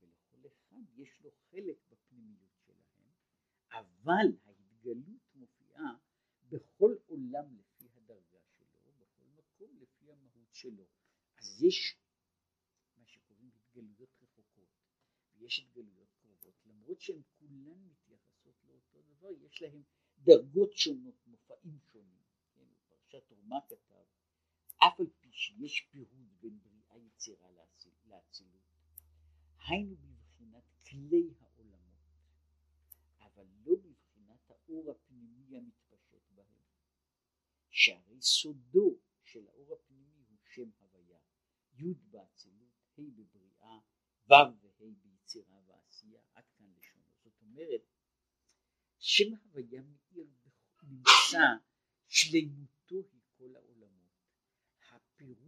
ולכל 0.00 0.46
אחד 0.46 0.82
יש 0.96 1.20
לו 1.20 1.30
חלק 1.50 1.76
בפנימיות 1.90 2.58
שלהם, 2.66 3.10
אבל 3.70 4.26
ההתגלות 4.44 5.34
מופיעה 5.34 5.96
בכל 6.48 6.96
עולם 7.06 7.56
לפי 7.56 7.88
הדרגה 7.94 8.38
שלו, 8.58 8.92
בכל 8.98 9.24
מקום 9.26 9.76
לפי 9.76 10.12
המהות 10.12 10.54
שלו. 10.54 10.86
אז 11.36 11.62
יש 11.62 11.96
מה 12.96 13.06
שקוראים 13.06 13.50
התגלויות 13.54 14.18
ויש 15.38 15.60
התגלויות 15.60 16.08
קרובות, 16.20 16.54
למרות 16.66 17.00
שהן 17.00 17.22
כולן 17.38 17.86
מתייחסות 17.86 18.54
לאותו 18.64 19.02
דבר, 19.02 19.28
יש 19.40 19.62
להן 19.62 19.82
דרגות 20.18 20.72
שונות. 20.72 21.27
כן, 23.10 23.18
בפרשת 23.18 23.28
תרומה 23.28 23.56
כתב, 23.68 24.04
אף 24.76 25.00
על 25.00 25.06
פי 25.20 25.28
שיש 25.32 25.80
פירוד 25.90 26.28
בין 26.40 26.58
בריאה 26.62 27.06
יצירה 27.06 27.50
לאצילות, 28.06 28.62
היינו 29.68 29.96
בבחינת 29.96 30.64
כלי 30.90 31.34
העולמות, 31.40 31.98
אבל 33.18 33.46
לא 33.64 33.72
בבחינת 33.76 34.50
האור 34.50 34.90
הפנימי 34.90 35.56
המתפשט 35.56 36.30
בהם, 36.34 36.62
שהרי 37.70 38.22
סודו 38.22 38.98
של 39.22 39.46
האור 39.46 39.74
הפנימי 39.74 40.24
הוא 40.28 40.38
שם 40.54 40.70
הוויה, 40.80 41.18
י' 41.72 41.94
באצילות, 42.10 42.72
ה' 42.98 43.02
בבריאה, 43.16 43.78
ו' 44.28 44.32
וה' 44.62 45.14
יצירה 45.14 45.58
ועשייה, 45.66 46.20
עד 46.34 46.44
כאן 46.58 46.66
לשונו. 46.76 47.12
זאת 47.22 47.42
אומרת, 47.42 47.82
שם 48.98 49.34
הוויה 49.44 49.82
מאיר 49.82 50.26
נמצא 50.82 51.38
העולמות. 52.08 52.77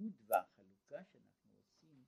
הפירוד 0.00 0.12
והחלוקה 0.26 1.04
שאנחנו 1.12 1.50
עושים 1.56 2.04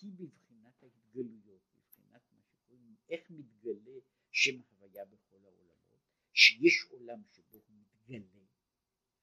היא 0.00 0.12
בבחינת 0.18 0.82
ההתגלויות, 0.82 1.60
בבחינת 1.74 2.22
מה 2.32 2.42
שקוראים, 2.42 2.96
איך 3.08 3.30
מתגלה 3.30 4.00
שם 4.30 4.60
הוויה 4.70 5.04
בכל 5.04 5.44
העולמות, 5.44 6.00
שיש 6.32 6.84
עולם 6.90 7.22
שבו 7.32 7.56
הוא 7.56 7.76
מתגלה, 7.76 8.44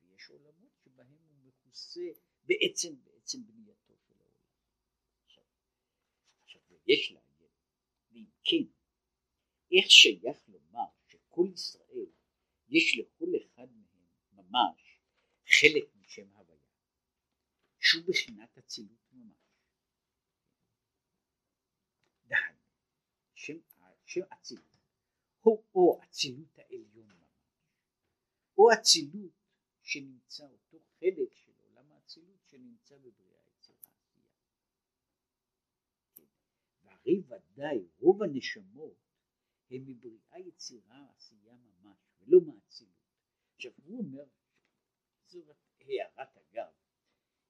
ויש 0.01 0.29
עולמות 0.29 0.71
שבהם 0.83 1.17
הוא 1.29 1.37
מכוסה 1.43 2.09
בעצם, 2.45 3.03
בעצם 3.03 3.45
בנייתו 3.47 3.93
של 4.07 4.19
העולם. 4.19 4.47
עכשיו, 5.23 5.43
עכשיו 6.41 6.61
יש 6.87 7.11
לה 7.11 7.19
ואם 8.11 8.25
כן, 8.43 8.63
איך 9.71 9.91
שייך 9.91 10.37
לומר 10.47 10.89
שכל 11.07 11.47
ישראל 11.53 12.11
יש 12.69 12.97
לכל 12.97 13.29
אחד 13.37 13.67
מהם 13.71 14.05
ממש 14.33 14.99
חלק 15.47 15.92
שהוא 17.93 18.05
בחינת 18.07 18.57
אצילות 18.57 19.13
ממש. 19.13 19.37
דהיינו, 22.27 22.59
שם, 23.35 23.57
שם 24.05 24.21
אצילות 24.33 24.77
הוא 25.41 25.63
או 25.75 25.99
אצילות 26.03 26.57
העליון 26.57 27.07
ממש, 27.07 27.57
או 28.57 28.73
אצילות 28.73 29.31
שנמצא 29.81 30.47
אותו 30.47 30.79
חלק 30.99 31.33
של 31.33 31.51
עולם 31.61 31.91
האצילות 31.91 32.45
שנמצא 32.45 32.97
בבריאה 32.97 33.41
יצירה 33.47 33.91
עשייה. 33.99 34.27
והרי 36.83 37.21
ודאי 37.27 37.87
רוב 37.99 38.23
הנשמות 38.23 38.97
הם 39.71 39.85
מבריאה 39.85 40.39
יצירה 40.39 41.07
עשייה 41.15 41.57
ממש 41.57 41.97
ולא 42.19 42.41
מאצילות. 42.41 42.93
עכשיו 43.55 43.71
הוא 43.83 43.99
אומר, 43.99 44.25
זו 45.25 45.39
הערת 45.79 46.37
אגב, 46.37 46.42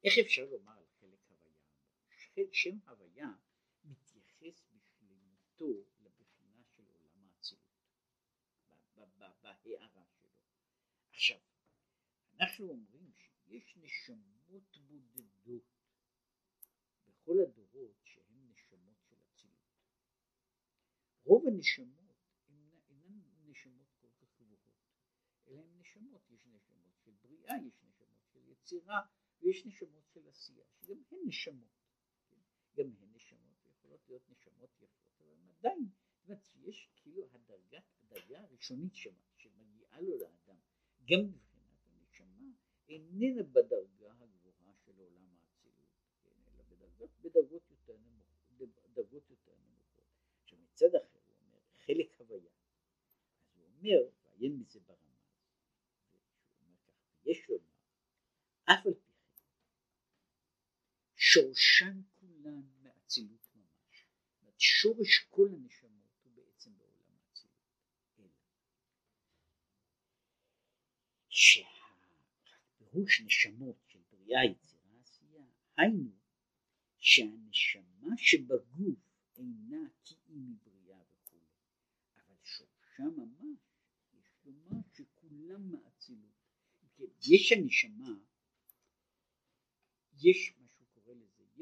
איך 0.03 0.13
אפשר 0.25 0.45
לומר 0.45 0.77
על 0.77 0.85
חלק 0.99 1.19
הוויה? 1.29 2.47
שם 2.51 2.77
הוויה 2.87 3.27
מתייחס 3.83 4.65
בשלמותו 4.71 5.85
לבחינה 5.99 6.63
של 6.75 6.85
עולם 6.87 7.25
האצילות, 7.25 7.63
בהערה 9.63 10.05
שלו. 10.05 10.29
עכשיו, 11.09 11.39
אנחנו 12.39 12.69
אומרים 12.69 13.11
שיש 13.17 13.77
נשמות 13.77 14.77
בודדות 14.77 15.63
בכל 17.05 17.35
הדורות 17.47 18.01
שהן 18.03 18.51
נשמות 18.51 18.97
של 19.09 19.15
אצילות. 19.25 19.63
רוב 21.23 21.47
הנשמות 21.47 22.03
אינן 22.89 23.19
נשמות 23.45 23.87
כל 24.01 24.07
כך 24.17 24.41
גבוהות, 24.41 24.73
אלא 25.47 25.59
הן 25.59 25.79
נשמות, 25.79 26.29
יש 26.29 26.45
נשמות 26.45 26.93
של 27.05 27.11
בריאה, 27.11 27.55
יש 27.67 27.83
נשמות 27.83 28.25
של 28.33 28.47
יצירה, 28.47 29.01
ויש 29.43 29.65
נשמות 29.65 30.03
של 30.13 30.27
עשייה, 30.27 30.65
שגם 30.67 30.97
הן 31.11 31.17
נשמות. 31.25 31.69
כן? 32.29 32.37
גם 32.75 32.85
הן 33.01 33.09
נשמות, 33.13 33.65
יכולות 33.65 33.99
להיות 34.07 34.29
נשמות 34.29 34.69
יפות, 34.81 35.19
אבל 35.19 35.49
עדיין, 35.57 35.89
זאת 36.11 36.25
אומרת 36.25 36.43
שיש 36.43 36.89
כאילו 36.95 37.27
הדרגה, 37.31 37.79
הדרגה 38.01 38.41
הראשונית 38.41 38.93
שמגיעה 39.35 40.01
לו 40.01 40.17
לאדם, 40.17 40.57
גם 41.05 41.19
מבחינת 41.27 41.87
הנשמה, 41.87 42.51
איננה 42.89 43.43
בדרגה 43.43 44.13
הגבוהה 44.21 44.73
של 44.75 44.99
עולם 44.99 45.35
האצילות, 45.35 45.89
כן? 46.23 46.29
אלא 46.47 46.63
בדרגות, 46.63 47.09
בדרגות 47.21 47.71
יותר 47.71 47.97
נמוכות, 47.97 48.59
בדרגות 48.83 49.29
יותר 49.29 49.55
נמוכות. 49.55 50.05
עכשיו 50.43 50.59
מצד 50.59 50.95
אחר 50.95 51.19
הוא 51.27 51.35
אומר, 51.39 51.59
חלק 51.85 52.21
הוויה. 52.21 52.51
אז 53.45 53.57
הוא 53.57 53.65
אומר, 53.65 54.09
ועיין 54.23 54.59
בזה 54.59 54.79
ברמה, 54.79 55.13
יש 57.25 57.49
לומר, 57.49 57.73
אף 58.65 58.85
על 58.85 58.93
שורשן 61.33 62.01
כולן 62.19 62.61
מאצילות 62.81 63.47
ממש. 63.55 64.05
שורש 64.57 65.17
כל 65.29 65.47
הנשמות 65.53 66.11
הוא 66.23 66.33
בעצם 66.35 66.77
בעולם 66.77 67.17
האצילות. 67.19 67.53
שהפירוש 71.29 73.21
נשמות 73.21 73.75
של 73.87 73.99
בריאה, 74.11 74.45
יצירה, 74.45 75.01
עשייה, 75.01 75.45
היינו 75.77 76.11
שהנשמה 76.97 78.17
שבגוף 78.17 78.99
אינה 79.35 79.87
היא 80.27 80.37
מבריאה 80.37 81.01
וכו', 81.01 81.37
אבל 82.15 82.35
שורשה 82.43 83.03
ממש, 83.03 83.59
יש 84.13 84.45
לומר 84.45 84.81
שכולם 84.93 85.71
מאצילות. 85.71 86.33
יש 87.21 87.51
הנשמה, 87.51 88.13
יש 90.13 90.53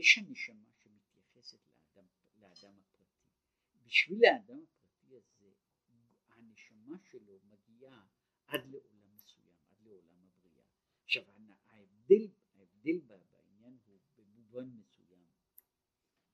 יש 0.02 0.18
הנשמה 0.18 0.72
שמתייחסת 0.78 1.60
לאדם, 1.74 2.06
לאדם 2.40 2.80
הפרטי. 2.80 3.24
בשביל 3.86 4.26
האדם 4.26 4.64
הפרטי 4.64 5.16
הזה, 5.16 5.52
הנשמה 6.28 6.98
שלו 7.00 7.40
מגיעה 7.44 8.08
עד 8.48 8.66
לעולם 8.66 9.16
מסוים, 9.16 9.56
עד 9.68 9.82
לעולם 9.84 10.26
הבריאה. 10.26 10.64
עכשיו 11.04 11.24
ההבדל, 11.66 12.28
ההבדל 12.54 13.00
בעניין 13.00 13.78
הוא 13.86 14.00
במובן 14.18 14.70
מסוים, 14.70 15.26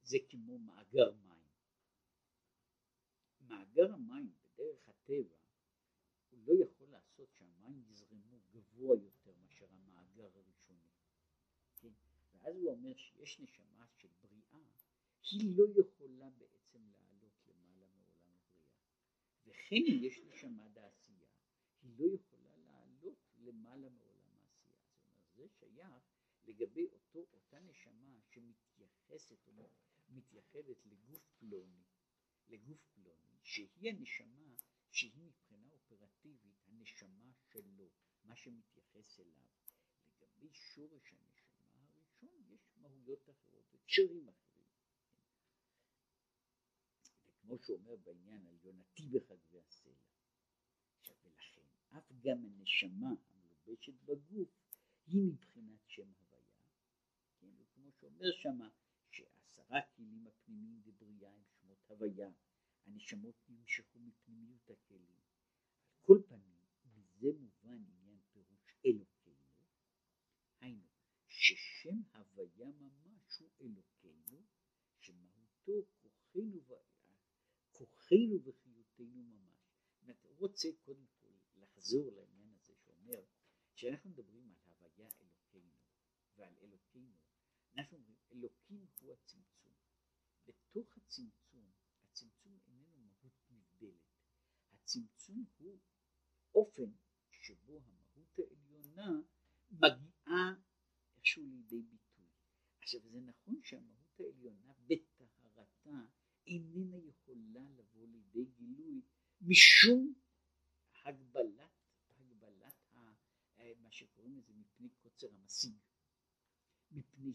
זה 0.04 0.18
כמו 0.30 0.58
מאגר 0.58 1.14
מים. 1.14 1.50
מאגר 3.42 3.94
המים 3.94 4.34
בדרך 4.42 4.90
הטבע 4.90 5.36
הוא 6.30 6.40
לא 6.46 6.64
יכול 6.64 6.90
לעשות 6.90 7.30
שהמים 7.34 7.84
יזרמו 7.88 8.40
גבוה 8.52 8.96
יותר 8.96 9.34
מאשר 9.42 9.66
המאגר 9.72 10.30
הראשוני. 10.36 10.90
כן? 11.80 11.94
ואז 12.68 12.76
הוא 12.76 12.86
אומר 12.86 12.98
שיש 12.98 13.40
נשמה 13.40 13.86
של 13.98 14.08
בריאה, 14.22 14.66
היא 15.32 15.58
לא 15.58 15.66
יכולה 15.80 16.30
בעצם 16.30 16.92
לעלות 16.92 17.34
למעלה 17.48 17.88
מעולם 17.88 18.28
הבריאה. 18.28 18.72
וכן 19.46 19.76
אם 19.76 20.04
יש 20.04 20.20
נשמה 20.20 20.70
דעשייה, 20.70 21.30
היא 21.82 21.92
לא 21.98 22.06
יכולה 22.16 22.58
לעלות 22.58 23.18
למעלה 23.38 23.90
מעולם 23.90 24.38
העשייה. 24.38 24.76
זאת 24.84 25.04
אומרת, 25.06 25.30
זה 25.36 25.48
שייך 25.60 26.04
לגבי 26.46 26.86
אותו, 26.86 27.26
אותה 27.34 27.60
נשמה 27.60 28.20
שמתייחסת 28.30 29.48
או 29.48 29.70
מתייחדת 30.10 30.86
לגוף 30.86 31.30
פלוני, 31.40 31.84
לגוף 32.50 32.86
פלוני, 32.94 33.38
שהיא 33.44 33.90
הנשמה 33.90 34.56
שהיא 34.92 35.24
מבחינה 35.24 35.70
אופרטיבית 35.72 36.64
הנשמה 36.68 37.32
שלו, 37.50 37.90
מה 38.24 38.36
שמתייחס 38.36 39.20
אליו. 39.20 39.48
לגבי 40.08 40.54
שורש 40.54 41.14
הנשמה 41.14 41.47
הראשון 42.22 42.44
יש 42.54 42.62
מהויות 42.82 43.30
אחרות 43.30 43.66
וקשרים 43.74 44.30
אחרים. 44.30 44.66
וכמו 47.28 47.58
שהוא 47.58 47.78
אומר 47.78 47.96
בעניין 47.96 48.48
על 48.48 48.58
יונתי 48.64 49.08
בחגבי 49.08 49.60
הסלע. 49.60 49.94
עכשיו 51.00 51.16
ולכן 51.24 51.98
אף 51.98 52.12
גם 52.22 52.46
הנשמה 52.46 53.08
המלובשת 53.30 53.94
בגוף 54.06 54.50
היא 55.06 55.24
מבחינת 55.24 55.80
שם 55.88 56.12
הוויה. 56.20 56.56
כן, 57.40 57.52
וכמו 57.58 57.92
שאומר 57.92 58.32
שמה 58.32 58.70
שעשרה 59.12 59.82
כלים 59.96 60.28
הפנימיים 60.28 60.82
בבריאה 60.84 61.32
הם 61.32 61.44
שמות 61.60 61.80
הוויה. 61.88 62.32
הנשמות 62.86 63.36
נמשכו 63.50 64.00
מפנימיות 64.00 64.70
הכלים. 64.70 65.22
על 65.90 65.98
כל 66.02 66.22
פנים, 66.28 66.58
מזה 66.96 67.32
מובן 67.40 67.84
עניין 67.88 68.20
פירוש 68.34 68.76
אלוקינו, 68.86 69.46
היינו 70.60 70.88
ששם 71.88 72.02
הוויה 72.14 72.72
ממש 72.72 73.40
הוא 73.40 73.50
אלוקינו, 73.62 74.46
שמהותו 75.00 75.88
כוחנו, 76.02 76.62
כוחנו 77.72 78.44
וחיותנו 78.44 79.24
ממש. 79.24 79.56
זאת 80.02 80.24
הוא 80.24 80.38
רוצה 80.38 80.68
קודם 80.86 81.06
כל 81.22 81.34
לחזור 81.56 82.12
לעניין 82.12 82.50
הזה 82.54 82.74
שאומר, 82.76 83.24
כשאנחנו 83.74 84.10
מדברים 84.10 84.56
על 84.66 84.74
הוויה 84.80 85.10
אלוקינו 85.22 85.76
ועל 86.38 86.54
אלוקינו, 86.62 87.16
אנחנו 87.76 87.98
אומרים, 87.98 88.18
אלוקים 88.32 88.88
הוא 89.02 89.14
הצמצום. 89.14 89.74
בתוך 90.48 90.98
הצמצום, 90.98 91.72
הצמצום 92.04 92.60
איננו 92.68 92.98
מהות 92.98 93.34
נבדלת. 93.50 94.02
הצמצום 94.74 95.46
הוא 95.58 95.80
אופן 96.56 96.92
שבו 97.32 97.80
המהות 97.86 98.40
העליונה 98.40 99.22
מגיעה. 99.72 100.67
עכשיו 102.88 103.02
זה 103.12 103.20
נכון 103.20 103.62
שהמהות 103.64 104.20
העליונה 104.20 104.74
בטהרתה 104.88 106.06
איננה 106.48 106.98
יכולה 106.98 107.70
לבוא 107.78 108.08
לידי 108.08 108.46
גילוי 108.46 109.02
משום 109.42 110.14
הגבלת, 111.04 111.72
הגבלת 112.18 112.76
ה, 112.92 113.14
מה 113.82 113.92
שקוראים 113.92 114.38
לזה 114.38 114.54
מפני 114.54 114.90
קוצר 114.90 115.28
המשיג. 115.34 115.76
מפני 116.92 117.32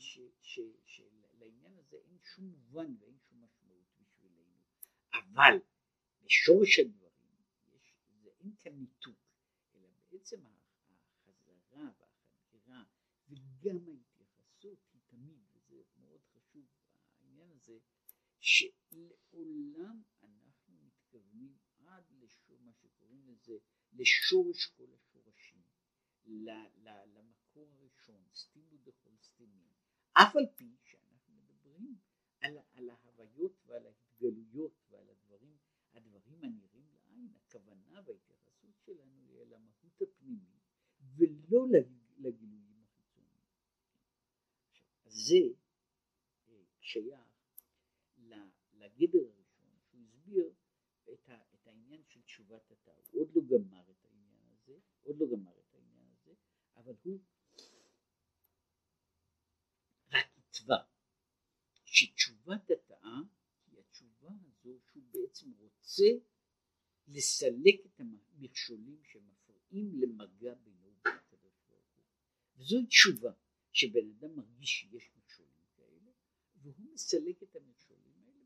שלעניין 0.86 1.78
הזה 1.78 1.96
אין 1.96 2.18
שום 2.22 2.44
מובן 2.44 2.94
ואין 3.00 3.18
שום 3.28 3.44
משמעות 3.44 3.86
בשבילנו. 4.00 4.59
אבל 5.12 5.59
בשורש 6.22 6.78
הדברים 6.78 7.36
יש, 7.72 7.94
זה 8.22 8.30
אין 8.40 8.55
כאן 8.59 8.72
ניתוק, 8.72 9.18
אלא 9.74 9.88
בעצם 10.11 10.40
החזרה 11.26 11.90
והחקירה 11.98 12.84
וגם 13.28 13.88
ההתייחסות 13.88 14.78
היא 14.92 15.00
תמיד, 15.09 15.42
וזה 15.53 15.82
חשוב 16.53 16.66
העניין 17.20 17.50
הזה, 17.50 17.78
שלעולם 18.40 20.03
אנחנו 20.22 20.74
מתכוונים 20.82 21.57
עד 21.86 22.05
לשור, 22.11 22.59
מה 22.61 22.72
שקוראים 22.72 23.28
לזה, 23.28 23.59
לשורש 23.92 24.66
כל 24.66 24.94
השורשים, 24.94 25.62
למקור 26.26 27.68
הראשון, 27.72 28.24
סתימו 28.34 28.76
דכל 28.84 29.16
סתימים, 29.22 29.72
אף 30.12 30.36
על 30.36 30.46
פי 30.57 30.76
שאנחנו 30.84 31.34
מדברים 31.34 31.96
על, 32.40 32.59
על 32.72 32.90
ההוויות 32.90 33.53
ועל 33.66 33.86
ההתגלויות 33.86 34.72
ועל 34.90 35.11
הדברים, 35.11 35.57
הדברים 35.92 36.44
הנראים 36.44 36.86
לעין, 36.92 37.34
הכוונה 37.34 38.00
וההתייחסות 38.07 38.74
שלנו 38.86 39.20
היא 39.28 39.40
אל 39.40 39.55
המהות 39.55 40.03
הפנימית 40.03 40.62
ולא 41.16 41.66
לגילוי 42.18 42.62
זה 45.12 45.36
אה, 46.48 46.62
שייך 46.80 47.32
לגדר 49.03 49.18
הראשון 49.18 49.78
שהוא 49.90 50.03
הסביר 50.03 50.53
את, 51.12 51.28
ה, 51.28 51.42
את 51.55 51.66
העניין 51.66 52.03
של 52.09 52.22
תשובת 52.22 52.70
התא, 52.70 52.90
הוא 53.11 53.20
עוד 53.20 53.30
לא 53.34 53.42
גמר 53.42 53.90
את 53.90 54.05
העניין 54.05 54.44
הזה, 54.53 54.78
עוד 55.03 55.16
לא 55.18 55.26
גמר 55.26 55.59
את 55.59 55.74
העניין 55.74 56.07
הזה, 56.11 56.34
אבל 56.76 56.94
הוא 57.03 57.20
רק 60.12 60.26
התווה 60.36 60.84
שתשובת 61.84 62.70
התאה 62.70 63.18
היא 63.66 63.78
התשובה 63.78 64.30
הזו 64.44 64.78
שהוא 64.92 65.03
בעצם 65.11 65.53
רוצה 65.59 66.07
לסלק 67.09 67.86
את 67.86 68.00
המכשולים 68.00 69.03
שמפריעים 69.05 70.00
למגע 70.00 70.55
בינו 70.55 70.88
ובין 70.88 71.12
הקדוש 71.16 71.53
ברוך 71.68 71.94
הוא. 71.96 72.05
וזוהי 72.57 72.86
תשובה 72.86 73.32
שבן 73.72 74.11
אדם 74.18 74.36
מרגיש 74.36 74.70
שיש 74.70 75.11
מכשולים 75.16 75.64
כאלה 75.76 76.11
והוא 76.62 76.92
לסלק 76.92 77.42
את 77.42 77.57
המכשולים 77.57 77.82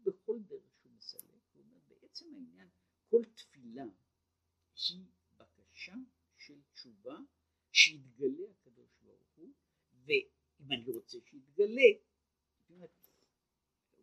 בכל 0.07 0.38
דרך 0.46 0.74
שהוא 0.80 0.92
מסלק, 0.92 1.42
הוא 1.52 1.62
אומר 1.62 1.78
בעצם 1.88 2.34
העניין 2.34 2.68
כל 3.09 3.22
תפילה 3.34 3.84
היא 4.88 5.04
בקשה 5.36 5.94
של 6.36 6.61
תשובה 6.72 7.18
שיתגלה 7.72 8.50
הקדוש 8.50 8.90
ברוך 9.02 9.28
הוא 9.36 9.52
ואם 10.04 10.72
אני 10.72 10.90
רוצה 10.90 11.18
שיתגלה 11.24 11.82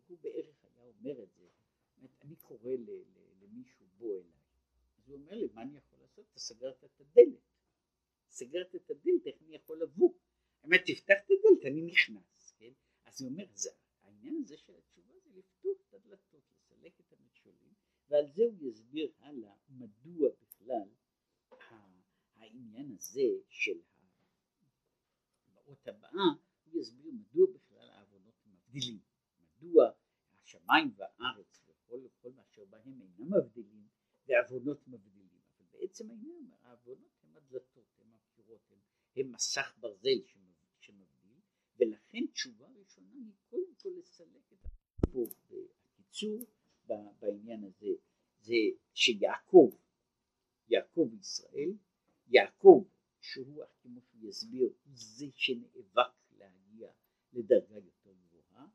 הוא 0.06 0.18
בערך 0.22 0.64
היה 0.64 0.82
אומר 0.82 1.22
את 1.22 1.32
זה 1.34 1.48
אני 2.22 2.36
קורא 2.36 2.70
למישהו 3.40 3.86
בוא 3.98 4.14
אליי 4.14 4.44
אז 4.98 5.08
הוא 5.08 5.16
אומר 5.16 5.34
לי 5.34 5.48
מה 5.54 5.62
אני 5.62 5.76
יכול 5.76 5.98
לעשות? 6.00 6.26
אתה 6.30 6.40
סגרת 6.40 6.84
את 6.84 7.00
הדלת. 7.00 7.40
סגרת 8.30 8.74
את 8.74 8.90
הדלת 8.90 9.26
איך 9.26 9.42
אני 9.42 9.54
יכול 9.54 9.82
לבוא? 9.82 10.14
האמת 10.62 10.80
תפתח 10.86 11.14
את 11.24 11.30
הדלת 11.30 11.72
אני 11.72 11.82
נכנס 11.82 12.54
כן? 12.58 12.72
אז 13.04 13.22
הוא 13.22 13.30
אומר 13.30 13.44
זה 13.54 13.70
העניין 14.02 14.36
הזה 14.36 14.56
של 14.56 14.76
התשובה 14.76 15.13
לפתוח 15.34 15.80
את 15.88 15.94
הדלתות 15.94 16.42
לסלק 16.50 17.00
את 17.00 17.12
המכשולים 17.12 17.74
ועל 18.08 18.26
זה 18.26 18.42
הוא 18.42 18.68
יסביר 18.68 19.12
הלאה 19.18 19.54
מדוע 19.68 20.28
בכלל 20.40 20.88
העניין 22.34 22.92
הזה 22.92 23.28
של 23.48 23.80
באות 25.54 25.88
הבאה 25.88 26.26
הוא 26.64 26.80
יסביר 26.80 27.12
מדוע 27.12 27.46
בכלל 27.54 27.90
העוונות 27.90 28.34
מבדילים. 28.46 29.00
מדוע 29.40 29.90
השמיים 30.42 30.94
והארץ 30.96 31.60
וכל 31.66 32.00
כל 32.22 32.32
מה 32.32 32.42
אשר 32.42 32.64
בהם 32.64 33.02
אינם 33.02 33.38
מבדילים 33.38 33.88
ועוונות 34.26 34.88
מבדילים. 34.88 35.40
אבל 35.58 35.66
בעצם 35.72 36.10
העניין 36.10 36.50
העוונות 36.60 37.12
הם 37.22 37.36
הדלתות 37.36 37.86
הם 38.00 38.14
הקירות 38.14 38.70
הם, 38.70 38.78
הם 39.16 39.32
מסך 39.32 39.76
ברזל 39.80 40.22
שמבדיל 40.80 41.40
ולכן 41.78 42.26
תשובה 42.32 42.68
ראשונה 42.68 43.14
היא 43.14 43.32
קודם 43.50 43.74
כל 43.78 43.88
לסלק 43.98 44.52
את 44.52 44.66
הקיצור 45.14 45.66
הקיצור 45.98 46.44
בעניין 47.20 47.64
הזה. 47.64 47.94
זה 48.40 48.54
שיעקב 48.94 49.70
יעקב 50.68 51.08
ישראל 51.20 51.72
יעקב 52.28 52.84
שהוא 53.20 53.64
כמו 53.82 54.00
שהוא 54.00 54.28
יסביר 54.28 54.72
זה 54.94 55.26
שנאבק 55.34 56.12
להגיע 56.38 56.90
לדרגה 57.32 57.76
יותר 57.76 58.10
גבוהה 58.12 58.66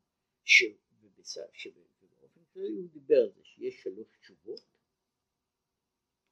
שבאופן 1.54 2.44
כללי 2.54 2.78
הוא 2.78 2.90
דיבר 2.90 3.16
על 3.16 3.32
זה 3.32 3.44
שיש 3.44 3.82
שלוש 3.84 4.08
תשובות 4.22 4.62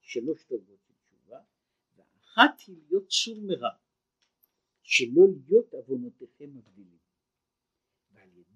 שלוש 0.01 0.45
דרגות 0.49 0.79
של 0.87 0.93
תשובה 1.05 1.39
ואחת 1.95 2.59
היא 2.67 2.75
להיות 2.87 3.07
צור 3.07 3.41
מרע 3.41 3.75
שלא 4.83 5.21
להיות 5.47 5.73
עוונותיכם 5.73 6.57
מבדילים 6.57 6.96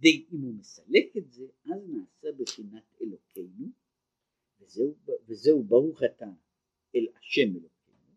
ועל 0.01 0.13
ידי 0.13 0.25
אם 0.31 0.41
הוא 0.41 0.53
מסלק 0.53 1.17
את 1.17 1.31
זה 1.31 1.45
אז 1.65 1.89
נעשה 1.89 2.27
בחינת 2.37 2.83
אלוקינו 3.01 3.67
וזהו, 4.59 4.95
וזהו 5.27 5.63
ברוך 5.63 6.03
אתה 6.03 6.31
אל 6.95 7.07
השם 7.15 7.55
אלוקינו. 7.55 8.15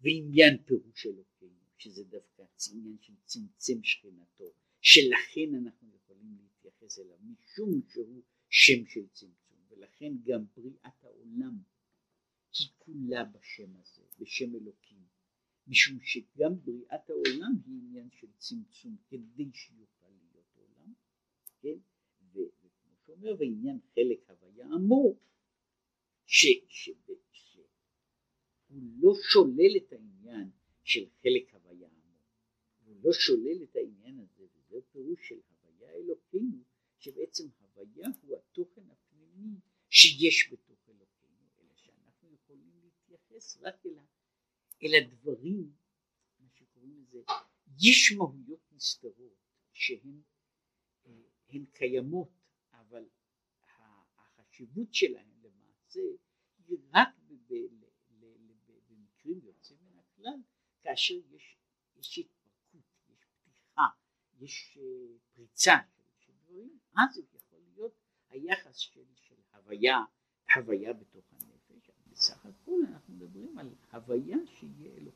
ועניין 0.00 0.62
פירוש 0.64 1.06
אלוקינו 1.06 1.60
שזה 1.78 2.04
דווקא 2.04 2.42
עניין 2.72 2.96
של 3.00 3.12
צמצם 3.24 3.82
שכנתו 3.82 4.52
שלכן 4.80 5.54
אנחנו 5.54 5.88
יכולים 5.96 6.36
להתייחס 6.42 6.98
אליו 6.98 7.16
משום 7.22 7.80
שהוא 7.88 8.22
שם 8.48 8.86
של 8.86 9.08
צמצום. 9.12 9.36
ולכן 9.68 10.12
גם 10.24 10.44
בריאת 10.56 11.04
העולם 11.04 11.58
היא 12.58 12.68
כולה 12.78 13.24
בשם 13.24 13.76
הזה 13.76 14.02
בשם 14.18 14.54
אלוקים. 14.54 15.06
משום 15.66 15.98
שגם 16.00 16.52
בריאת 16.64 17.10
העולם 17.10 17.52
היא 17.66 17.74
עניין 17.82 18.08
של 18.10 18.26
צמצום 18.38 18.96
כדי 19.08 19.50
שיוכל 19.52 19.95
כן 21.66 21.78
וכמו 22.32 22.96
שאומר 23.06 23.34
ועניין 23.38 23.78
חלק 23.94 24.30
הוויה 24.30 24.66
אמור 24.66 25.18
שהוא 26.26 27.16
לא 28.70 29.12
שולל 29.22 29.76
את 29.76 29.92
העניין 29.92 30.50
של 30.84 31.06
חלק 31.22 31.54
הוויה 31.54 31.88
אמור. 31.88 32.20
הוא 32.84 32.96
לא 33.02 33.12
שולל 33.12 33.62
את 33.62 33.76
העניין 33.76 34.18
הזה 34.18 34.44
וזה 34.54 34.80
פירוש 34.92 35.28
של 35.28 35.40
הוויה 35.64 35.90
אלוקינו 35.90 36.58
שבעצם 36.98 37.44
הוויה 37.60 38.08
הוא 38.22 38.36
התוכן 38.36 38.90
הפנימי 38.90 39.60
שיש 39.90 40.52
בתוך 40.52 40.88
אלוקינו 40.88 41.44
אלא 41.58 41.74
שאנחנו 41.76 42.34
יכולים 42.34 42.80
להתייחס 42.82 43.56
רק 43.60 43.86
אל, 43.86 43.98
אל 44.82 45.04
הדברים 45.04 45.72
מה 46.38 46.48
שקוראים 46.50 46.96
לזה 47.02 47.18
יש 47.80 48.12
מהויות 48.12 48.60
נסתרות 48.72 49.36
שהן 49.72 50.20
הן 51.50 51.64
קיימות 51.72 52.28
אבל 52.72 53.08
החשיבות 54.16 54.94
שלהן 54.94 55.28
למעשה 55.42 56.00
היא 56.66 56.78
רק 56.94 57.08
במקרים 58.88 59.40
יוצאים 59.44 59.78
מן 59.82 59.98
הכלל 59.98 60.40
כאשר 60.82 61.14
יש, 61.14 61.56
יש 61.96 62.18
התפרקות, 62.18 62.82
יש 63.08 63.26
פתיחה, 63.42 63.86
יש 64.38 64.78
פריצה 65.34 65.76
של 66.18 66.32
דברים, 66.44 66.78
אז 66.96 67.14
זה 67.14 67.22
יכול 67.34 67.60
להיות 67.74 67.92
היחס 68.30 68.76
של, 68.76 69.04
של 69.14 69.34
הוויה, 69.52 69.98
הוויה 70.54 70.92
בתוך 70.92 71.24
הנפש. 71.32 71.90
בסך 72.16 72.46
הכל 72.46 72.80
אנחנו 72.88 73.14
מדברים 73.14 73.58
על 73.58 73.74
הוויה 73.92 74.36
שיהיה 74.46 74.96
אלוהים. 74.96 75.15